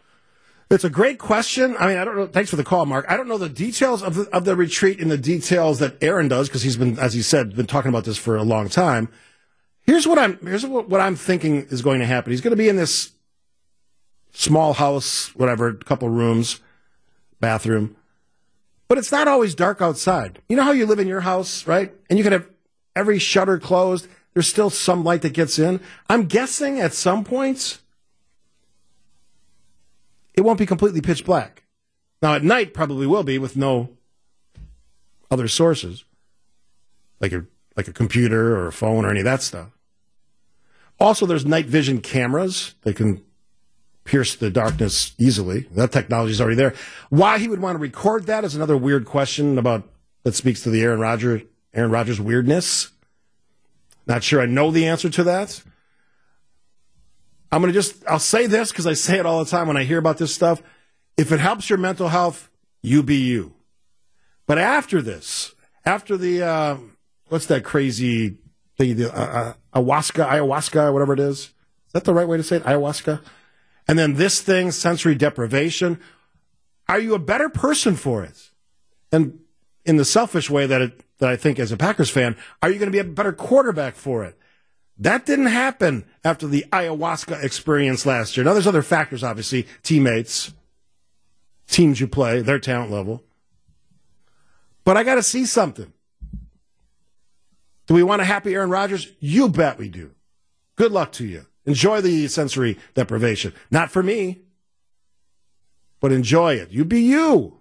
[0.72, 1.76] It's a great question.
[1.78, 2.26] I mean, I don't know.
[2.26, 3.04] Thanks for the call, Mark.
[3.06, 6.28] I don't know the details of the, of the retreat and the details that Aaron
[6.28, 9.10] does because he's been, as he said, been talking about this for a long time.
[9.82, 12.30] Here's what I'm here's what, what I'm thinking is going to happen.
[12.30, 13.12] He's going to be in this
[14.32, 16.60] small house, whatever, couple rooms,
[17.38, 17.94] bathroom,
[18.88, 20.40] but it's not always dark outside.
[20.48, 21.92] You know how you live in your house, right?
[22.08, 22.48] And you can have
[22.96, 24.08] every shutter closed.
[24.32, 25.80] There's still some light that gets in.
[26.08, 27.82] I'm guessing at some points
[30.34, 31.64] it won't be completely pitch black.
[32.20, 33.90] Now at night probably will be with no
[35.30, 36.04] other sources,
[37.20, 37.44] like a
[37.76, 39.70] like a computer or a phone or any of that stuff.
[41.00, 43.22] Also, there's night vision cameras that can
[44.04, 45.66] pierce the darkness easily.
[45.72, 46.74] That technology is already there.
[47.08, 49.88] Why he would want to record that is another weird question about
[50.22, 51.42] that speaks to the Aaron Rodgers
[51.74, 52.90] Aaron Rodgers weirdness.
[54.06, 55.62] Not sure I know the answer to that.
[57.52, 59.76] I'm going to just, I'll say this because I say it all the time when
[59.76, 60.62] I hear about this stuff.
[61.18, 62.50] If it helps your mental health,
[62.80, 63.52] you be you.
[64.46, 65.54] But after this,
[65.84, 66.76] after the uh,
[67.28, 68.38] what's that crazy
[68.78, 68.96] thing?
[68.96, 71.38] The, uh, uh, ayahuasca, ayahuasca, whatever it is.
[71.38, 71.52] Is
[71.92, 72.64] that the right way to say it?
[72.64, 73.20] Ayahuasca.
[73.86, 76.00] And then this thing, sensory deprivation.
[76.88, 78.50] Are you a better person for it?
[79.12, 79.40] And
[79.84, 82.78] in the selfish way that it, that I think as a Packers fan, are you
[82.78, 84.38] going to be a better quarterback for it?
[84.98, 88.44] That didn't happen after the ayahuasca experience last year.
[88.44, 90.52] Now, there's other factors, obviously, teammates,
[91.66, 93.22] teams you play, their talent level.
[94.84, 95.92] But I got to see something.
[97.86, 99.10] Do we want a happy Aaron Rodgers?
[99.18, 100.12] You bet we do.
[100.76, 101.46] Good luck to you.
[101.64, 103.52] Enjoy the sensory deprivation.
[103.70, 104.40] Not for me,
[106.00, 106.70] but enjoy it.
[106.70, 107.58] You be you.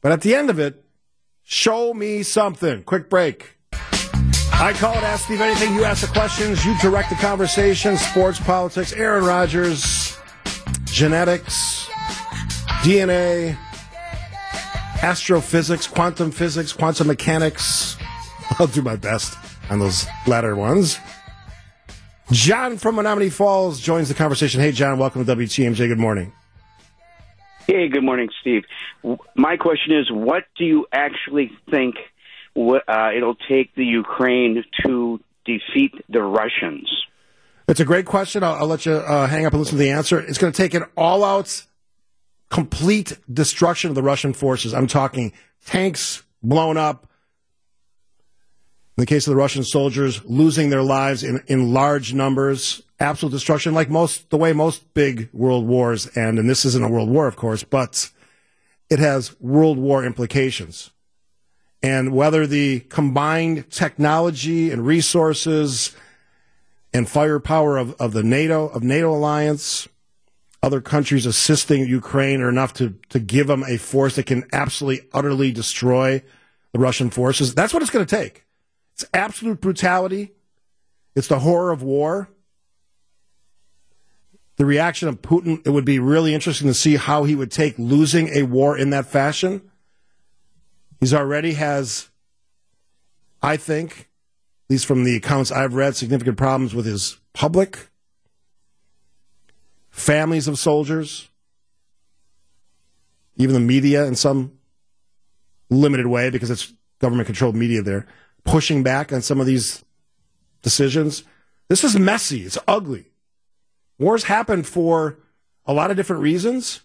[0.00, 0.84] But at the end of it,
[1.42, 2.82] show me something.
[2.84, 3.55] Quick break.
[4.58, 5.74] I call it Ask Steve Anything.
[5.74, 7.98] You ask the questions, you direct the conversation.
[7.98, 10.18] Sports, politics, Aaron Rodgers,
[10.86, 11.86] genetics,
[12.80, 13.54] DNA,
[15.02, 17.98] astrophysics, quantum physics, quantum mechanics.
[18.58, 19.36] I'll do my best
[19.68, 20.98] on those latter ones.
[22.32, 24.62] John from Menomonee Falls joins the conversation.
[24.62, 25.76] Hey, John, welcome to WTMJ.
[25.86, 26.32] Good morning.
[27.66, 28.62] Hey, good morning, Steve.
[29.34, 31.96] My question is, what do you actually think
[32.56, 36.90] uh, it'll take the Ukraine to defeat the Russians?
[37.68, 38.42] It's a great question.
[38.42, 40.18] I'll, I'll let you uh, hang up and listen to the answer.
[40.18, 41.64] It's going to take an all-out,
[42.48, 44.72] complete destruction of the Russian forces.
[44.72, 45.32] I'm talking
[45.64, 47.08] tanks blown up.
[48.96, 53.32] In the case of the Russian soldiers, losing their lives in, in large numbers, absolute
[53.32, 56.38] destruction, like most the way most big world wars end.
[56.38, 58.10] And this isn't a world war, of course, but
[58.88, 60.92] it has world war implications.
[61.82, 65.94] And whether the combined technology and resources
[66.92, 69.86] and firepower of, of the NATO of NATO alliance,
[70.62, 75.06] other countries assisting Ukraine are enough to, to give them a force that can absolutely,
[75.12, 76.22] utterly destroy
[76.72, 77.54] the Russian forces.
[77.54, 78.44] That's what it's going to take.
[78.94, 80.32] It's absolute brutality.
[81.14, 82.30] It's the horror of war
[84.56, 87.78] the reaction of Putin, it would be really interesting to see how he would take
[87.78, 89.70] losing a war in that fashion.
[91.00, 92.08] He's already has,
[93.42, 94.08] I think,
[94.66, 97.90] at least from the accounts I've read, significant problems with his public,
[99.90, 101.28] families of soldiers,
[103.36, 104.52] even the media in some
[105.68, 108.06] limited way because it's government controlled media there,
[108.44, 109.84] pushing back on some of these
[110.62, 111.24] decisions.
[111.68, 112.42] This is messy.
[112.42, 113.06] It's ugly.
[113.98, 115.18] Wars happen for
[115.66, 116.80] a lot of different reasons.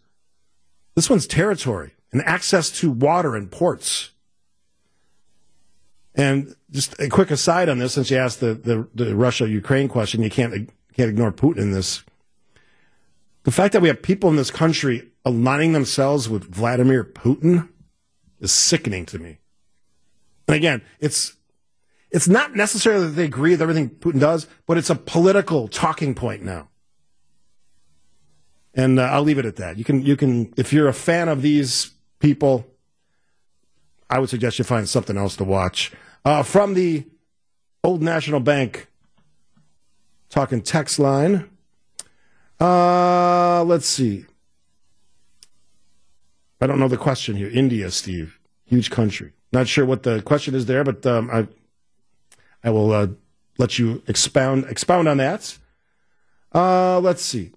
[0.95, 4.11] This one's territory and access to water and ports.
[6.13, 9.87] And just a quick aside on this, since you asked the, the, the Russia Ukraine
[9.87, 12.03] question, you can't, can't ignore Putin in this.
[13.43, 17.69] The fact that we have people in this country aligning themselves with Vladimir Putin
[18.39, 19.39] is sickening to me.
[20.47, 21.37] And again, it's
[22.11, 26.13] it's not necessarily that they agree with everything Putin does, but it's a political talking
[26.13, 26.67] point now.
[28.73, 29.77] And uh, I'll leave it at that.
[29.77, 32.65] You can, you can, if you're a fan of these people,
[34.09, 35.91] I would suggest you find something else to watch.
[36.23, 37.05] Uh, from the
[37.83, 38.87] Old National Bank
[40.29, 41.49] talking text line.
[42.59, 44.25] Uh, let's see.
[46.61, 47.49] I don't know the question here.
[47.49, 49.33] India, Steve, huge country.
[49.51, 51.47] Not sure what the question is there, but um, I,
[52.63, 53.07] I will uh,
[53.57, 55.57] let you expound expound on that.
[56.53, 57.51] Uh, let's see.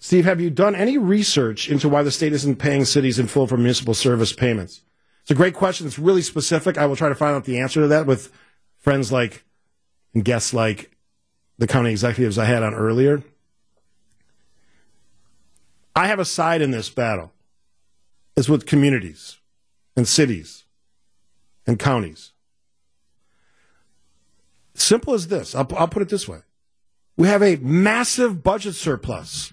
[0.00, 3.46] Steve, have you done any research into why the state isn't paying cities in full
[3.46, 4.82] for municipal service payments?
[5.22, 5.86] It's a great question.
[5.86, 6.78] It's really specific.
[6.78, 8.32] I will try to find out the answer to that with
[8.78, 9.44] friends like
[10.14, 10.90] and guests like
[11.58, 13.22] the county executives I had on earlier.
[15.94, 17.32] I have a side in this battle.
[18.36, 19.38] It's with communities
[19.96, 20.64] and cities
[21.66, 22.32] and counties.
[24.74, 25.56] Simple as this.
[25.56, 26.38] I'll, I'll put it this way.
[27.16, 29.52] We have a massive budget surplus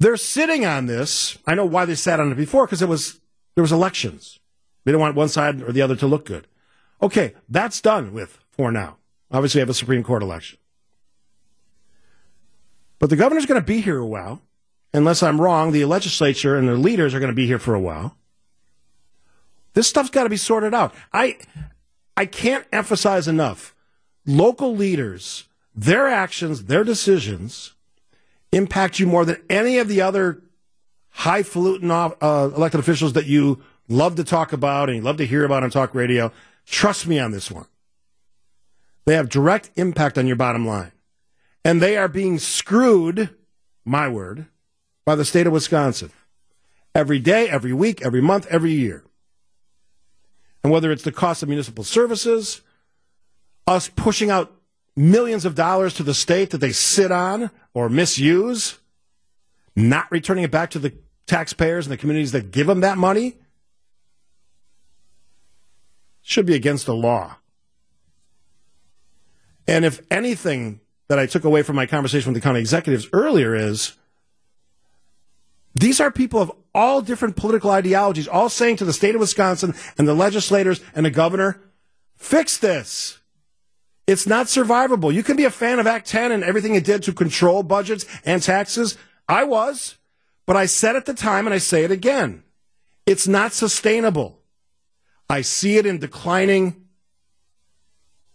[0.00, 1.38] they're sitting on this.
[1.46, 3.20] I know why they sat on it before because it was
[3.54, 4.40] there was elections.
[4.84, 6.48] They don't want one side or the other to look good.
[7.02, 8.96] Okay, that's done with for now.
[9.30, 10.58] Obviously, we have a Supreme Court election.
[12.98, 14.42] But the governor's going to be here a while.
[14.92, 17.80] Unless I'm wrong, the legislature and the leaders are going to be here for a
[17.80, 18.16] while.
[19.74, 20.94] This stuff's got to be sorted out.
[21.12, 21.38] I
[22.16, 23.74] I can't emphasize enough.
[24.26, 27.74] Local leaders, their actions, their decisions
[28.52, 30.42] impact you more than any of the other
[31.10, 35.44] highfalutin uh, elected officials that you love to talk about and you love to hear
[35.44, 36.32] about on talk radio.
[36.66, 37.66] Trust me on this one.
[39.06, 40.92] They have direct impact on your bottom line.
[41.64, 43.30] And they are being screwed,
[43.84, 44.46] my word,
[45.04, 46.10] by the state of Wisconsin.
[46.94, 49.04] Every day, every week, every month, every year.
[50.62, 52.62] And whether it's the cost of municipal services,
[53.66, 54.52] us pushing out
[54.96, 58.78] millions of dollars to the state that they sit on or misuse,
[59.76, 60.92] not returning it back to the
[61.26, 63.36] taxpayers and the communities that give them that money,
[66.22, 67.36] should be against the law.
[69.66, 73.54] And if anything that I took away from my conversation with the county executives earlier
[73.54, 73.96] is
[75.74, 79.74] these are people of all different political ideologies, all saying to the state of Wisconsin
[79.96, 81.60] and the legislators and the governor,
[82.16, 83.19] fix this.
[84.10, 85.14] It's not survivable.
[85.14, 88.04] You can be a fan of Act 10 and everything it did to control budgets
[88.24, 88.98] and taxes.
[89.28, 89.98] I was,
[90.46, 92.42] but I said at the time and I say it again.
[93.06, 94.40] It's not sustainable.
[95.28, 96.88] I see it in declining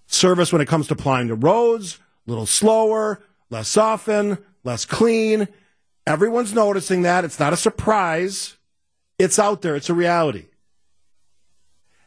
[0.07, 5.45] service when it comes to plying the roads, a little slower, less often, less clean.
[6.07, 7.25] Everyone's noticing that.
[7.25, 8.55] It's not a surprise.
[9.19, 9.75] It's out there.
[9.75, 10.45] It's a reality.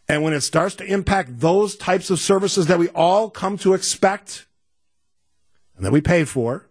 [0.09, 3.75] And when it starts to impact those types of services that we all come to
[3.75, 4.47] expect
[5.77, 6.67] and that we pay for,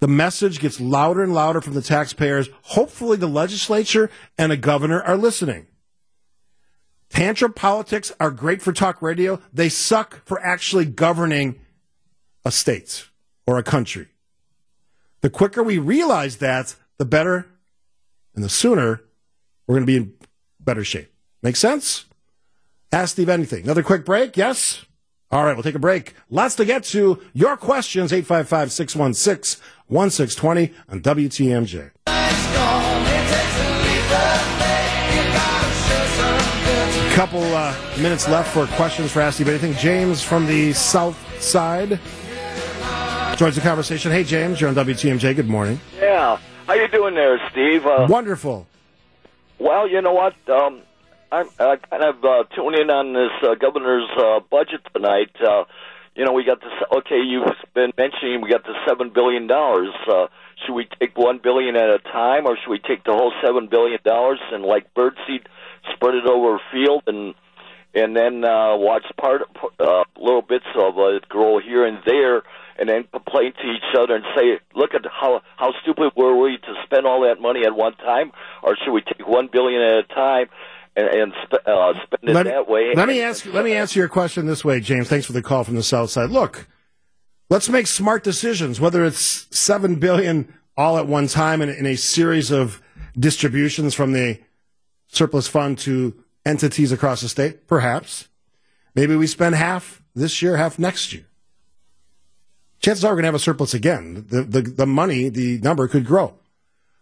[0.00, 2.48] the message gets louder and louder from the taxpayers.
[2.62, 5.66] Hopefully, the legislature and the governor are listening.
[7.10, 9.40] Tantrum politics are great for talk radio.
[9.52, 11.60] They suck for actually governing
[12.44, 13.08] a state
[13.46, 14.08] or a country.
[15.20, 17.46] The quicker we realize that, the better
[18.34, 19.02] and the sooner
[19.66, 20.12] we're going to be in
[20.64, 21.12] better shape.
[21.42, 22.06] Make sense?
[22.92, 23.64] Ask Steve anything.
[23.64, 24.36] Another quick break?
[24.36, 24.84] Yes?
[25.30, 26.14] All right, we'll take a break.
[26.30, 27.20] Lots to get to.
[27.32, 31.90] Your questions, 855 616 1620 on WTMJ.
[37.14, 39.72] Couple uh, minutes left for questions for Ask Steve anything.
[39.74, 42.00] James from the south side
[43.36, 44.10] joins the conversation.
[44.10, 45.36] Hey, James, you're on WTMJ.
[45.36, 45.80] Good morning.
[46.00, 46.38] Yeah.
[46.66, 47.86] How you doing there, Steve?
[47.86, 48.66] Uh, Wonderful.
[49.58, 50.34] Well, you know what?
[50.48, 50.82] Um,
[51.30, 55.30] I'm uh, kind of uh, tuning in on this uh, governor's uh, budget tonight.
[55.40, 55.64] Uh,
[56.14, 56.72] you know, we got this.
[56.98, 57.44] Okay, you've
[57.74, 59.92] been mentioning we got the seven billion dollars.
[60.08, 60.26] Uh,
[60.64, 63.68] should we take one billion at a time, or should we take the whole seven
[63.68, 65.46] billion dollars and, like birdseed,
[65.94, 67.34] spread it over a field and
[67.94, 69.42] and then uh, watch part
[69.78, 72.42] uh, little bits of it grow here and there,
[72.78, 76.58] and then complain to each other and say, "Look at how how stupid were we
[76.58, 78.32] to spend all that money at one time,
[78.62, 80.46] or should we take one billion at a time?"
[80.96, 82.92] And, and sp- uh, spend it Let, that way.
[82.94, 83.46] let me ask.
[83.46, 85.08] Let me answer your question this way, James.
[85.08, 86.30] Thanks for the call from the south side.
[86.30, 86.68] Look,
[87.50, 88.80] let's make smart decisions.
[88.80, 92.80] Whether it's seven billion all at one time in, in a series of
[93.18, 94.40] distributions from the
[95.08, 96.14] surplus fund to
[96.44, 98.28] entities across the state, perhaps.
[98.94, 101.26] Maybe we spend half this year, half next year.
[102.84, 104.26] Chances are we're going to have a surplus again.
[104.28, 106.34] The, the, the money, the number could grow.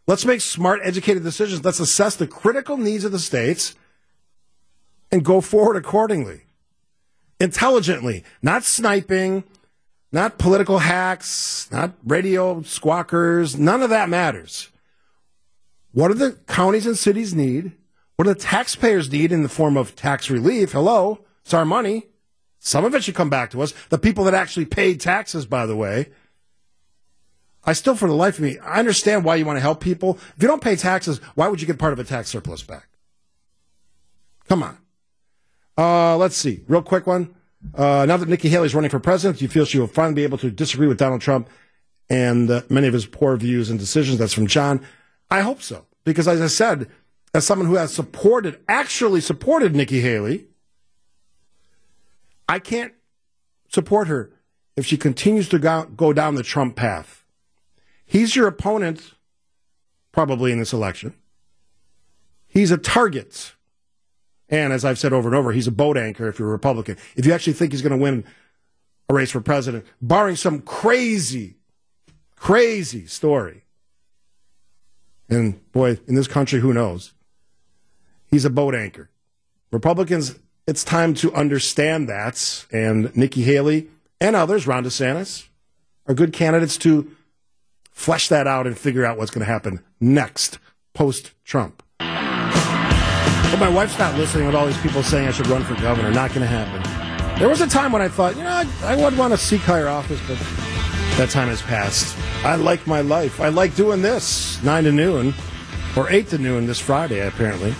[0.06, 1.64] Let's make smart, educated decisions.
[1.64, 3.74] Let's assess the critical needs of the states
[5.10, 6.42] and go forward accordingly.
[7.40, 9.42] Intelligently, not sniping,
[10.12, 13.58] not political hacks, not radio squawkers.
[13.58, 14.68] None of that matters.
[15.90, 17.72] What do the counties and cities need?
[18.14, 20.70] What do the taxpayers need in the form of tax relief?
[20.70, 22.06] Hello, it's our money.
[22.64, 23.74] Some of it should come back to us.
[23.88, 26.10] The people that actually paid taxes, by the way.
[27.64, 30.16] I still, for the life of me, I understand why you want to help people.
[30.36, 32.86] If you don't pay taxes, why would you get part of a tax surplus back?
[34.48, 34.78] Come on.
[35.76, 36.62] Uh, let's see.
[36.68, 37.34] Real quick one.
[37.74, 40.22] Uh, now that Nikki Haley's running for president, do you feel she will finally be
[40.22, 41.50] able to disagree with Donald Trump
[42.08, 44.18] and uh, many of his poor views and decisions?
[44.18, 44.86] That's from John.
[45.32, 45.86] I hope so.
[46.04, 46.88] Because as I said,
[47.34, 50.46] as someone who has supported, actually supported Nikki Haley,
[52.52, 52.92] I can't
[53.70, 54.30] support her
[54.76, 57.24] if she continues to go, go down the Trump path.
[58.04, 59.14] He's your opponent,
[60.12, 61.14] probably in this election.
[62.46, 63.54] He's a target.
[64.50, 66.98] And as I've said over and over, he's a boat anchor if you're a Republican.
[67.16, 68.22] If you actually think he's going to win
[69.08, 71.56] a race for president, barring some crazy,
[72.36, 73.64] crazy story.
[75.30, 77.14] And boy, in this country, who knows?
[78.26, 79.08] He's a boat anchor.
[79.70, 82.66] Republicans, it's time to understand that.
[82.72, 83.88] And Nikki Haley
[84.20, 85.48] and others, Ron DeSantis,
[86.06, 87.10] are good candidates to
[87.90, 90.58] flesh that out and figure out what's going to happen next,
[90.94, 91.82] post Trump.
[91.98, 96.10] But my wife's not listening with all these people saying I should run for governor.
[96.10, 97.38] Not going to happen.
[97.38, 99.60] There was a time when I thought, you know, I, I would want to seek
[99.60, 100.38] higher office, but
[101.18, 102.16] that time has passed.
[102.44, 103.40] I like my life.
[103.40, 105.34] I like doing this, 9 to noon,
[105.96, 107.74] or 8 to noon this Friday, apparently.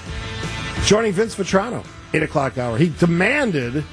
[0.85, 2.77] Joining Vince Vitrano, 8 o'clock hour.
[2.77, 3.85] He demanded,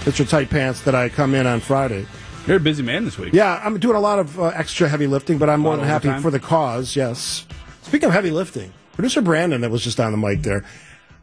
[0.00, 0.28] Mr.
[0.28, 2.06] Tight Pants, that I come in on Friday.
[2.46, 3.32] You're a busy man this week.
[3.32, 6.12] Yeah, I'm doing a lot of uh, extra heavy lifting, but I'm more than happy
[6.20, 7.46] for the cause, yes.
[7.82, 10.64] Speaking of heavy lifting, producer Brandon, that was just on the mic there,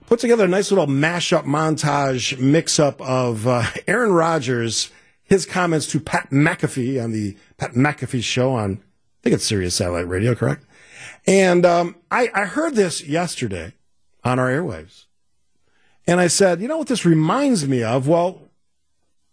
[0.08, 4.92] put together a nice little mashup montage mix up of uh, Aaron Rodgers,
[5.24, 9.76] his comments to Pat McAfee on the Pat McAfee show on, I think it's Sirius
[9.76, 10.66] Satellite Radio, correct?
[11.28, 13.74] And um, I, I heard this yesterday
[14.24, 15.06] on our airwaves.
[16.10, 18.08] And I said, you know what this reminds me of?
[18.08, 18.42] Well,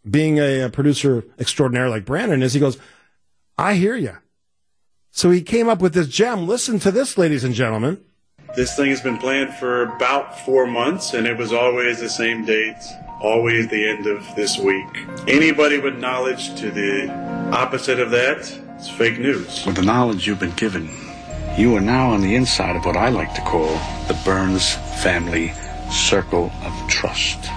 [0.09, 2.77] being a, a producer extraordinaire like Brandon is, he goes,
[3.57, 4.19] I hear you.
[5.11, 6.47] So he came up with this gem.
[6.47, 8.05] Listen to this, ladies and gentlemen.
[8.57, 12.45] This thing has been planned for about four months, and it was always the same
[12.45, 12.77] date,
[13.23, 14.87] always the end of this week.
[15.27, 17.11] Anybody with knowledge to the
[17.55, 19.65] opposite of that, it's fake news.
[19.65, 20.91] With the knowledge you've been given,
[21.57, 23.69] you are now on the inside of what I like to call
[24.09, 25.55] the Burns family
[25.91, 27.49] circle of trust.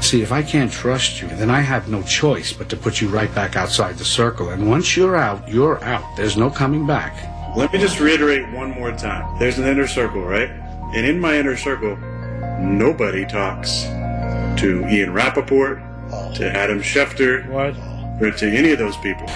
[0.00, 3.08] See, if I can't trust you, then I have no choice but to put you
[3.08, 4.50] right back outside the circle.
[4.50, 6.16] And once you're out, you're out.
[6.16, 7.14] There's no coming back.
[7.56, 9.38] Let me just reiterate one more time.
[9.38, 10.50] There's an inner circle, right?
[10.94, 11.96] And in my inner circle,
[12.58, 13.82] nobody talks
[14.60, 15.78] to Ian Rapoport,
[16.36, 17.46] to Adam Schefter,
[18.20, 19.26] or to any of those people.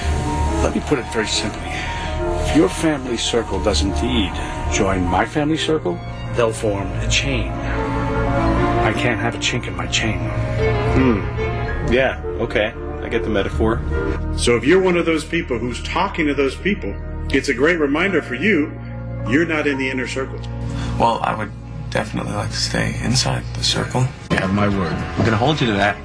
[0.62, 1.60] Let me put it very simply.
[2.48, 4.32] If your family circle does indeed
[4.72, 5.98] join my family circle,
[6.36, 7.50] they'll form a chain.
[7.50, 10.18] I can't have a chink in my chain.
[10.94, 11.92] Hmm.
[11.92, 12.72] Yeah, okay.
[13.02, 13.80] I get the metaphor.
[14.36, 16.94] So if you're one of those people who's talking to those people,
[17.30, 18.72] it's a great reminder for you
[19.28, 20.38] you're not in the inner circle.
[20.98, 21.50] Well, I would
[21.90, 24.06] definitely like to stay inside the circle.
[24.30, 24.92] You have my word.
[24.92, 25.96] I'm going to hold you to that.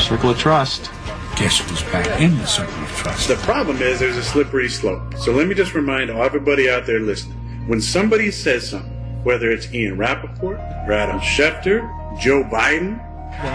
[0.00, 0.90] Circle of trust.
[1.36, 3.28] Guess who's back in the circle of trust?
[3.28, 5.14] The problem is there's a slippery slope.
[5.14, 7.36] So let me just remind everybody out there listening
[7.66, 8.95] when somebody says something,
[9.26, 11.82] whether it's Ian Rapoport, or Adam Schefter,
[12.16, 13.00] Joe Biden,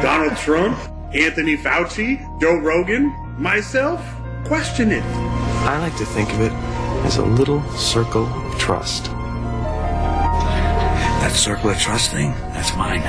[0.03, 0.77] Donald Trump,
[1.13, 3.07] Anthony Fauci, Joe Rogan,
[3.39, 4.05] myself,
[4.43, 5.01] question it.
[5.63, 6.51] I like to think of it
[7.05, 9.05] as a little circle of trust.
[11.21, 12.99] That circle of trust thing, that's mine.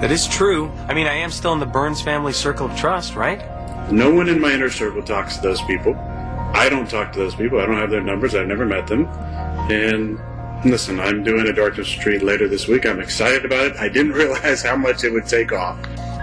[0.00, 0.72] That is true.
[0.88, 3.42] I mean, I am still in the Burns family circle of trust, right?
[3.92, 5.94] No one in my inner circle talks to those people.
[6.54, 7.60] I don't talk to those people.
[7.60, 8.34] I don't have their numbers.
[8.34, 9.04] I've never met them.
[9.70, 10.18] And
[10.64, 12.86] listen, I'm doing a darkness retreat later this week.
[12.86, 13.76] I'm excited about it.
[13.76, 15.80] I didn't realize how much it would take off.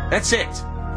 [0.09, 0.47] That's it.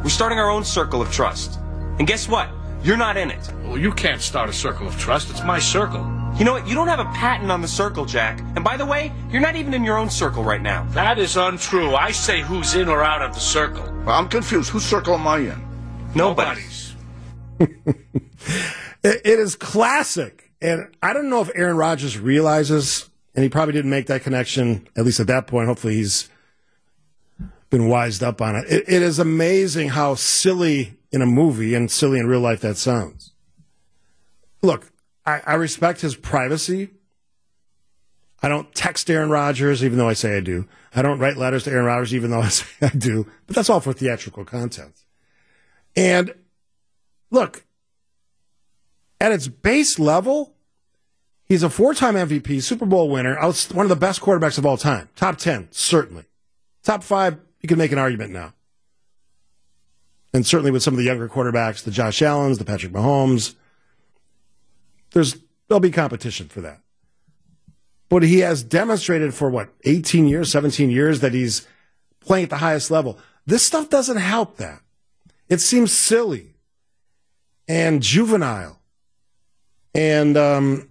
[0.02, 1.58] We're starting our own circle of trust.
[1.98, 2.50] And guess what?
[2.82, 3.50] You're not in it.
[3.64, 5.30] Well, you can't start a circle of trust.
[5.30, 6.04] It's my circle.
[6.38, 6.68] You know what?
[6.68, 8.40] You don't have a patent on the circle, Jack.
[8.54, 10.84] And by the way, you're not even in your own circle right now.
[10.90, 11.94] That is untrue.
[11.94, 13.82] I say who's in or out of the circle.
[14.04, 14.68] Well, I'm confused.
[14.70, 15.66] Whose circle am I in?
[16.14, 16.94] Nobody's.
[17.58, 17.70] It,
[19.02, 20.52] it is classic.
[20.60, 24.88] And I don't know if Aaron Rodgers realizes, and he probably didn't make that connection,
[24.96, 25.68] at least at that point.
[25.68, 26.30] Hopefully he's
[27.68, 28.64] been wised up on it.
[28.66, 32.78] It, it is amazing how silly in a movie and silly in real life that
[32.78, 33.32] sounds.
[34.62, 34.90] Look,
[35.26, 36.90] I, I respect his privacy.
[38.42, 40.66] I don't text Aaron Rodgers, even though I say I do.
[40.94, 43.26] I don't write letters to Aaron Rodgers, even though I say I do.
[43.46, 44.94] But that's all for theatrical content.
[45.94, 46.32] And
[47.30, 47.66] look,
[49.20, 50.55] at its base level,
[51.48, 54.76] he's a four time MVP, Super Bowl winner, one of the best quarterbacks of all
[54.76, 55.08] time.
[55.16, 56.24] Top 10, certainly.
[56.82, 58.52] Top five, you can make an argument now.
[60.32, 63.54] And certainly with some of the younger quarterbacks, the Josh Allens, the Patrick Mahomes,
[65.12, 65.36] there's
[65.68, 66.80] there'll be competition for that.
[68.08, 71.66] But he has demonstrated for what, 18 years, 17 years that he's
[72.20, 73.18] playing at the highest level.
[73.46, 74.80] This stuff doesn't help that.
[75.48, 76.54] It seems silly
[77.66, 78.80] and juvenile.
[79.94, 80.88] And um,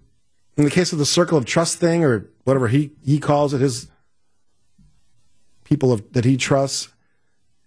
[0.56, 3.60] in the case of the circle of trust thing, or whatever he, he calls it,
[3.60, 3.88] his
[5.64, 6.88] people of, that he trusts,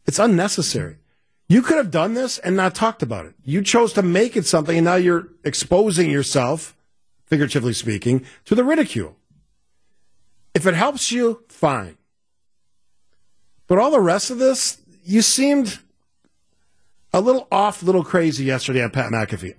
[0.06, 0.98] it's unnecessary.
[1.48, 3.34] You could have done this and not talked about it.
[3.44, 6.76] You chose to make it something, and now you're exposing yourself,
[7.26, 9.16] figuratively speaking, to the ridicule.
[10.54, 11.98] If it helps you, fine.
[13.68, 15.80] But all the rest of this, you seemed
[17.14, 19.56] a little off, a little crazy yesterday on Pat McAfee.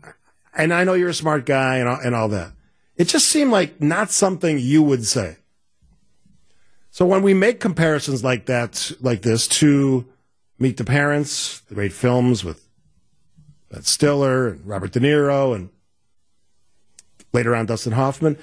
[0.54, 2.52] And I know you're a smart guy and all, and all that.
[3.00, 5.38] It just seemed like not something you would say.
[6.90, 10.04] So when we make comparisons like that, like this, to
[10.58, 12.62] Meet the Parents, the great films with
[13.70, 15.70] Ben Stiller and Robert De Niro and
[17.32, 18.36] later on Dustin Hoffman,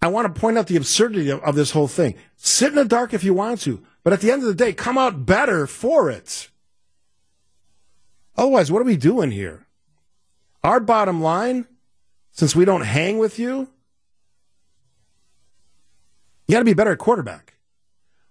[0.00, 2.14] I want to point out the absurdity of, of this whole thing.
[2.36, 4.72] Sit in the dark if you want to, but at the end of the day,
[4.72, 6.48] come out better for it.
[8.36, 9.66] Otherwise, what are we doing here?
[10.62, 11.66] Our bottom line,
[12.34, 13.68] since we don't hang with you,
[16.46, 17.54] you got to be better at quarterback.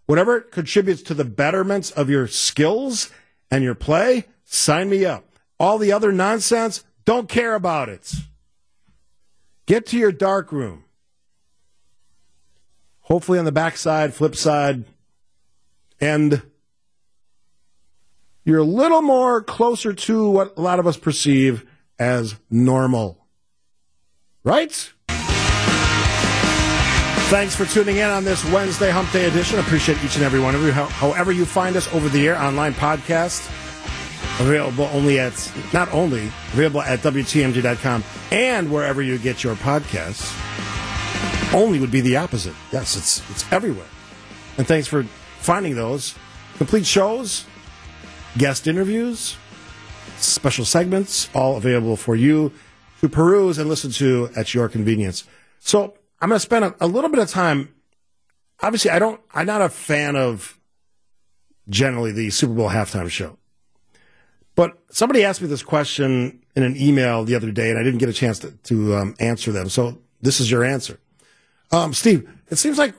[0.05, 3.09] Whatever contributes to the betterments of your skills
[3.49, 5.23] and your play, sign me up.
[5.57, 8.13] All the other nonsense, don't care about it.
[9.65, 10.83] Get to your dark room.
[12.99, 14.83] Hopefully, on the backside, flip side,
[16.01, 16.41] and
[18.43, 21.65] you're a little more closer to what a lot of us perceive
[21.97, 23.22] as normal.
[24.43, 24.93] Right?
[27.29, 29.57] Thanks for tuning in on this Wednesday Hump Day edition.
[29.59, 30.71] Appreciate each and every one of you.
[30.71, 33.47] However, you find us over the air, online podcast,
[34.39, 40.31] available only at, not only, available at WTMJ.com and wherever you get your podcasts.
[41.53, 42.53] Only would be the opposite.
[42.71, 43.87] Yes, it's, it's everywhere.
[44.57, 45.03] And thanks for
[45.39, 46.15] finding those.
[46.57, 47.45] Complete shows,
[48.37, 49.37] guest interviews,
[50.17, 52.51] special segments, all available for you
[53.03, 55.25] to peruse and listen to at your convenience.
[55.59, 57.75] So I'm going to spend a, a little bit of time.
[58.61, 59.19] Obviously, I don't.
[59.33, 60.57] I'm not a fan of
[61.67, 63.37] generally the Super Bowl halftime show.
[64.55, 67.99] But somebody asked me this question in an email the other day, and I didn't
[67.99, 69.67] get a chance to, to um, answer them.
[69.67, 70.97] So this is your answer,
[71.73, 72.29] um, Steve.
[72.49, 72.93] It seems like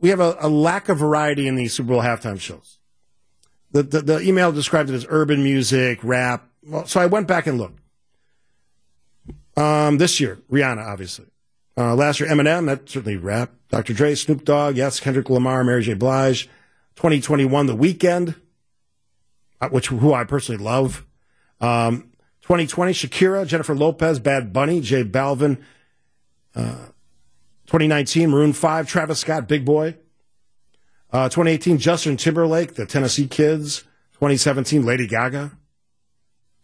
[0.00, 2.78] we have a, a lack of variety in the Super Bowl halftime shows.
[3.70, 6.46] The, the, the email described it as urban music, rap.
[6.62, 7.80] Well, so I went back and looked.
[9.56, 11.26] Um, this year, Rihanna, obviously.
[11.76, 13.50] Uh, last year, Eminem, that's certainly rap.
[13.70, 13.94] Dr.
[13.94, 15.94] Dre, Snoop Dogg, yes, Kendrick Lamar, Mary J.
[15.94, 16.48] Blige.
[16.96, 18.36] 2021, The Weeknd,
[19.60, 21.04] uh, which who I personally love.
[21.60, 22.12] Um,
[22.42, 25.60] 2020, Shakira, Jennifer Lopez, Bad Bunny, J Balvin.
[26.54, 26.86] Uh,
[27.66, 29.96] 2019, Maroon 5, Travis Scott, Big Boi.
[31.12, 33.80] Uh, 2018, Justin Timberlake, The Tennessee Kids.
[34.14, 35.52] 2017, Lady Gaga.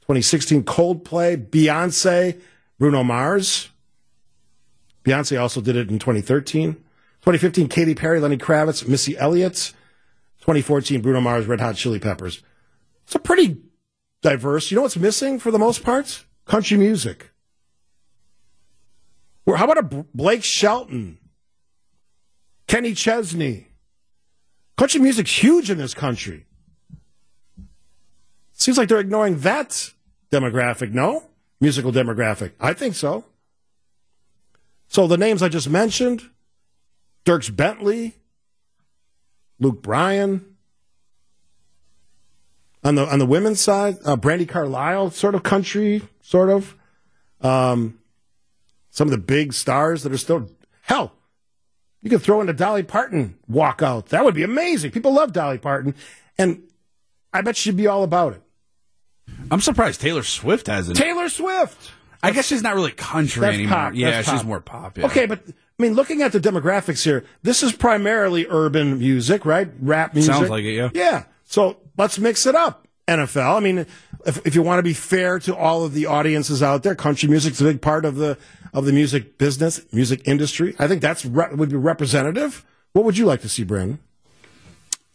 [0.03, 2.41] 2016, Coldplay, Beyonce,
[2.81, 3.69] Bruno Mars.
[5.05, 6.73] Beyonce also did it in 2013.
[6.73, 9.74] 2015, Katy Perry, Lenny Kravitz, Missy Elliott.
[10.40, 12.43] 2014, Bruno Mars, Red Hot Chili Peppers.
[13.05, 13.59] It's a pretty
[14.23, 14.70] diverse.
[14.70, 16.24] You know what's missing for the most part?
[16.47, 17.32] Country music.
[19.44, 21.19] Or how about a Blake Shelton?
[22.66, 23.66] Kenny Chesney?
[24.78, 26.47] Country music's huge in this country.
[28.55, 29.93] Seems like they're ignoring that
[30.32, 31.30] demographic, no?
[31.61, 32.53] Musical demographic.
[32.61, 33.24] I think so.
[34.89, 36.23] So the names I just mentioned
[37.24, 38.16] Dierks Bentley,
[39.59, 40.47] Luke Bryan.
[42.82, 46.74] On the on the women's side, uh, Brandi Carlile, sort of country, sort of.
[47.43, 47.99] Um,
[48.91, 50.51] some of the big stars that are still
[50.82, 51.12] hell.
[52.03, 54.07] You could throw in a Dolly Parton walkout.
[54.07, 54.91] That would be amazing.
[54.91, 55.95] People love Dolly Parton,
[56.39, 56.62] and
[57.32, 58.43] I bet she'd be all about it.
[59.51, 60.97] I'm surprised Taylor Swift hasn't.
[60.97, 61.90] Taylor Swift.
[62.23, 63.74] I guess she's not really country That's anymore.
[63.77, 63.94] pop.
[63.94, 64.47] Yeah, That's she's pop.
[64.47, 64.98] more pop.
[64.98, 65.07] Yeah.
[65.07, 65.52] Okay, but I
[65.82, 69.69] mean, looking at the demographics here, this is primarily urban music, right?
[69.81, 70.35] Rap music.
[70.35, 70.90] Sounds like it, yeah.
[70.93, 71.24] Yeah.
[71.47, 72.86] So let's mix it up.
[73.09, 73.57] NFL.
[73.57, 73.86] I mean,
[74.27, 77.28] if, if you want to be fair to all of the audiences out there, country
[77.28, 78.39] music's a big part of the
[78.73, 80.77] of the music business, music industry.
[80.78, 82.65] I think that's re- would be representative.
[82.93, 83.98] What would you like to see, Brandon?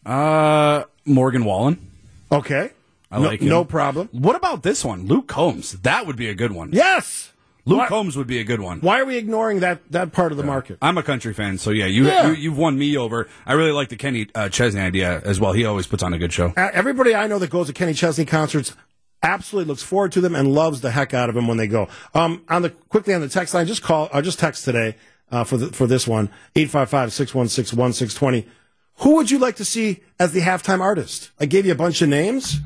[0.06, 1.92] Uh, Morgan Wallen.
[2.32, 2.72] Okay.
[3.12, 3.50] I No- like him.
[3.50, 4.10] no problem.
[4.12, 5.06] What about this one?
[5.08, 5.74] Luke Combs.
[5.84, 6.70] That would be a good one.
[6.74, 7.32] Yes.
[7.68, 8.80] Luke Why- Combs would be a good one.
[8.82, 10.78] Why are we ignoring that that part of the market?
[10.84, 12.28] I'm a country fan, so yeah, you, Yeah.
[12.28, 13.28] you you've won me over.
[13.46, 15.54] I really like the Kenny uh, Chesney idea as well.
[15.54, 16.54] He always puts on a good show.
[16.56, 18.74] Uh, Everybody I know that goes to Kenny Chesney concerts
[19.24, 21.88] absolutely looks forward to them and loves the heck out of them when they go.
[22.14, 24.96] Um, on the quickly on the text line, just call or just text today
[25.32, 28.46] uh, for the, for this one 855-616-1620.
[29.00, 31.32] Who would you like to see as the halftime artist?
[31.40, 32.60] I gave you a bunch of names.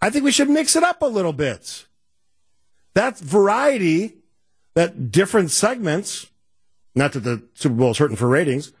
[0.00, 1.86] I think we should mix it up a little bit.
[2.94, 4.16] That variety,
[4.74, 6.30] that different segments,
[6.94, 8.72] not that the Super Bowl is hurting for ratings,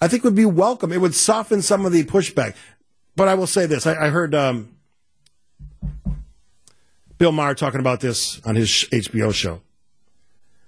[0.00, 0.92] I think would be welcome.
[0.92, 2.54] It would soften some of the pushback.
[3.14, 4.76] But I will say this: I, I heard um,
[7.18, 9.62] Bill Maher talking about this on his HBO show.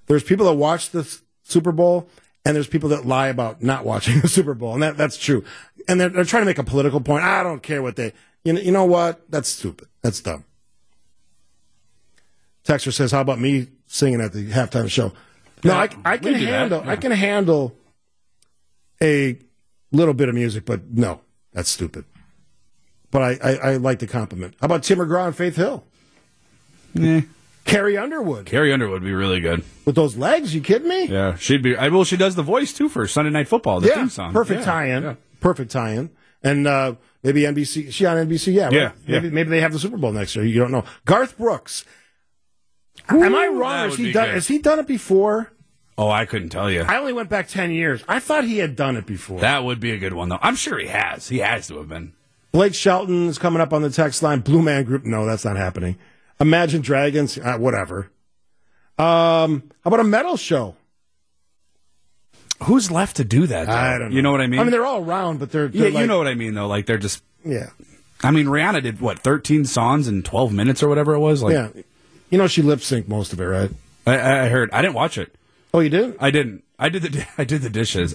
[0.06, 2.08] There's people that watch the Super Bowl,
[2.44, 5.44] and there's people that lie about not watching the Super Bowl, and that, that's true.
[5.86, 7.24] And they're, they're trying to make a political point.
[7.24, 8.12] I don't care what they.
[8.44, 9.30] You know, you know what?
[9.30, 9.88] That's stupid.
[10.02, 10.44] That's dumb.
[12.64, 15.12] Texter says, "How about me singing at the halftime show?"
[15.64, 16.82] No, I, I can handle.
[16.84, 16.90] yeah.
[16.92, 17.76] I can handle
[19.02, 19.38] a
[19.90, 21.20] little bit of music, but no,
[21.52, 22.04] that's stupid.
[23.10, 24.54] But I, I, I like the compliment.
[24.60, 25.82] How about Tim McGraw and Faith Hill?
[26.94, 27.22] Yeah.
[27.64, 29.62] Carrie Underwood Carrie Underwood would be really good.
[29.84, 30.54] with those legs?
[30.54, 31.04] You kidding me?
[31.06, 31.76] Yeah, she'd be.
[31.76, 33.80] I well, she does the voice too for Sunday Night Football.
[33.80, 34.32] The yeah, theme song.
[34.32, 35.02] perfect Yeah, tie-in.
[35.02, 35.14] yeah.
[35.40, 36.10] Perfect tie-in.
[36.42, 37.92] And uh, maybe NBC.
[37.92, 38.52] She on NBC?
[38.54, 38.64] Yeah.
[38.64, 38.72] right?
[38.72, 39.20] Yeah, yeah.
[39.20, 40.44] Maybe, maybe they have the Super Bowl next year.
[40.44, 40.84] You don't know.
[41.04, 41.84] Garth Brooks.
[43.08, 43.88] Am I wrong?
[43.90, 44.28] Has he done?
[44.30, 45.52] Has he done it before?
[45.96, 46.82] Oh, I couldn't tell you.
[46.82, 48.04] I only went back ten years.
[48.06, 49.40] I thought he had done it before.
[49.40, 50.38] That would be a good one though.
[50.42, 51.28] I'm sure he has.
[51.28, 52.12] He has to have been.
[52.52, 54.40] Blake Shelton is coming up on the text line.
[54.40, 55.04] Blue Man Group.
[55.04, 55.98] No, that's not happening.
[56.40, 57.36] Imagine Dragons.
[57.38, 58.10] Uh, whatever.
[58.98, 60.76] Um, how about a metal show?
[62.64, 63.66] Who's left to do that?
[63.66, 63.72] Though?
[63.72, 64.16] I don't know.
[64.16, 64.60] You know what I mean?
[64.60, 66.54] I mean, they're all around, but they're, yeah, they're you like- know what I mean
[66.54, 66.66] though.
[66.66, 67.22] Like they're just.
[67.44, 67.70] Yeah.
[68.22, 71.40] I mean, Rihanna did what 13 songs in 12 minutes or whatever it was.
[71.40, 71.68] Like, yeah.
[72.30, 73.70] You know, she lip synced most of it, right?
[74.06, 74.70] I, I heard.
[74.72, 75.32] I didn't watch it.
[75.72, 76.16] Oh, you did?
[76.18, 76.64] I didn't.
[76.78, 78.14] I did the I did the dishes.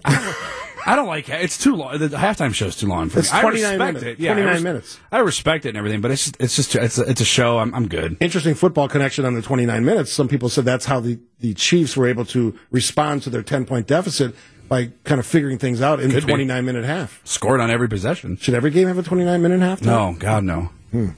[0.85, 1.41] I don't like it.
[1.41, 1.97] It's too long.
[1.97, 3.39] The halftime show's too long for It's me.
[3.39, 4.19] I 29 respect minutes.
[4.19, 4.23] it.
[4.23, 4.99] Yeah, I 29 res- minutes.
[5.11, 7.60] I respect it and everything, but it's just, it's just it's a, it's a show.
[7.60, 8.18] I'm I'm good.
[8.19, 10.11] Interesting football connection on the 29 minutes.
[10.11, 13.65] Some people said that's how the, the Chiefs were able to respond to their 10
[13.65, 14.35] point deficit
[14.69, 16.31] by kind of figuring things out in Could the be.
[16.34, 17.22] 29 minute half.
[17.26, 18.38] Scored on every possession.
[18.38, 19.85] Should every game have a 29 minute halftime?
[19.85, 20.69] No, God no.
[20.91, 21.10] Hmm.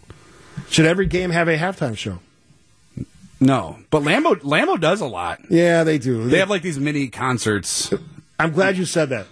[0.69, 2.19] Should every game have a halftime show?
[3.39, 5.39] No, but Lambeau Lambeau does a lot.
[5.49, 6.27] Yeah, they do.
[6.29, 7.93] They have like these mini concerts.
[8.39, 9.27] I'm glad you said that.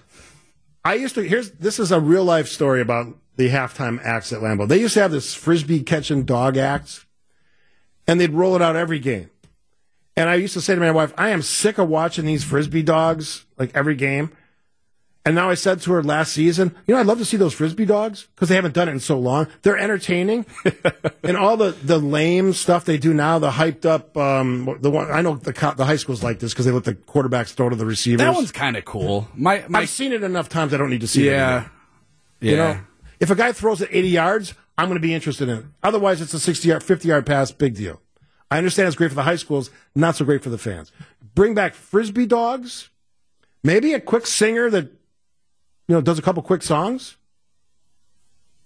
[0.86, 4.42] I used to here's this is a real life story about the halftime acts at
[4.42, 4.68] Lambeau.
[4.68, 7.06] They used to have this frisbee catching dog act,
[8.08, 9.30] and they'd roll it out every game.
[10.16, 12.84] And I used to say to my wife, I am sick of watching these frisbee
[12.84, 14.32] dogs like every game.
[15.26, 17.54] And now I said to her last season, you know, I'd love to see those
[17.54, 19.48] frisbee dogs because they haven't done it in so long.
[19.62, 20.46] They're entertaining,
[21.24, 25.10] and all the the lame stuff they do now, the hyped up, um, the one
[25.10, 27.70] I know the co- the high schools like this because they let the quarterbacks throw
[27.70, 28.20] to the receivers.
[28.20, 29.30] That one's kind of cool.
[29.34, 30.74] My my I've seen it enough times.
[30.74, 31.32] I don't need to see it.
[31.32, 31.70] yeah, anymore.
[32.42, 32.52] yeah.
[32.52, 32.80] You know,
[33.22, 35.66] if a guy throws it 80 yards, I'm going to be interested in it.
[35.84, 38.02] Otherwise, it's a 60 yard, 50 yard pass, big deal.
[38.52, 40.92] I understand it's great for the high schools, not so great for the fans.
[41.34, 42.90] Bring back frisbee dogs,
[43.64, 44.92] maybe a quick singer that,
[45.88, 47.18] you know, does a couple quick songs.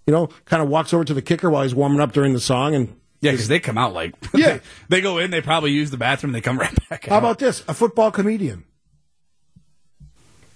[0.05, 2.39] You know, kind of walks over to the kicker while he's warming up during the
[2.39, 4.59] song, and Yeah, because they come out like Yeah.
[4.87, 7.09] they, go in, they probably use the bathroom, they come right back out.
[7.11, 7.63] how about this?
[7.67, 8.63] A football comedian.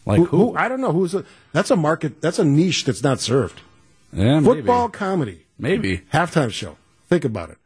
[0.06, 0.56] like Who, who?
[0.56, 1.26] I don't know who's a.
[1.54, 2.22] That's a market.
[2.22, 3.60] That's a niche that's not served.
[4.14, 4.56] Yeah, maybe.
[4.62, 5.46] Football comedy.
[5.58, 5.98] Maybe.
[6.14, 6.78] halftime show.
[7.08, 7.58] Think about it.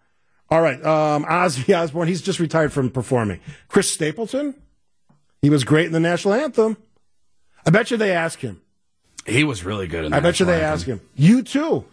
[0.49, 2.07] All right, um, Ozzy Osbourne.
[2.07, 3.39] He's just retired from performing.
[3.67, 4.55] Chris Stapleton.
[5.41, 6.77] He was great in the national anthem.
[7.65, 8.61] I bet you they ask him.
[9.25, 10.05] He was really good.
[10.05, 10.17] In that.
[10.17, 11.01] I bet you they ask him.
[11.17, 11.83] U2.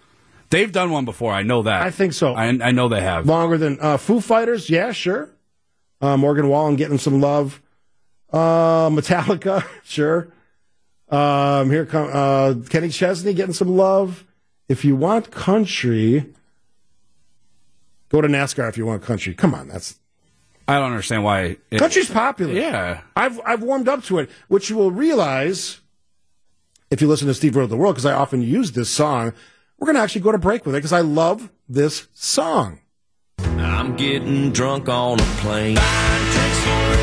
[0.50, 1.32] They've done one before.
[1.32, 1.82] I know that.
[1.82, 2.34] I think so.
[2.34, 3.26] I, I know they have.
[3.26, 4.68] Longer than uh, Foo Fighters.
[4.68, 5.30] Yeah, sure.
[6.00, 7.62] Uh, Morgan Wallen getting some love.
[8.32, 9.64] Uh, Metallica.
[9.84, 10.28] Sure.
[11.10, 14.24] Um, here come uh, Kenny Chesney getting some love.
[14.68, 16.32] If you want country,
[18.08, 18.70] go to NASCAR.
[18.70, 19.98] If you want country, come on, that's
[20.66, 21.58] I don't understand why.
[21.70, 22.54] It, Country's popular.
[22.54, 23.02] Yeah.
[23.14, 25.81] I've I've warmed up to it, which you will realize
[26.92, 29.32] if you listen to Steve Rode the World, because I often use this song.
[29.78, 32.80] We're going to actually go to break with it because I love this song.
[33.38, 35.76] I'm getting drunk on a plane.
[35.76, 37.01] Buying drinks for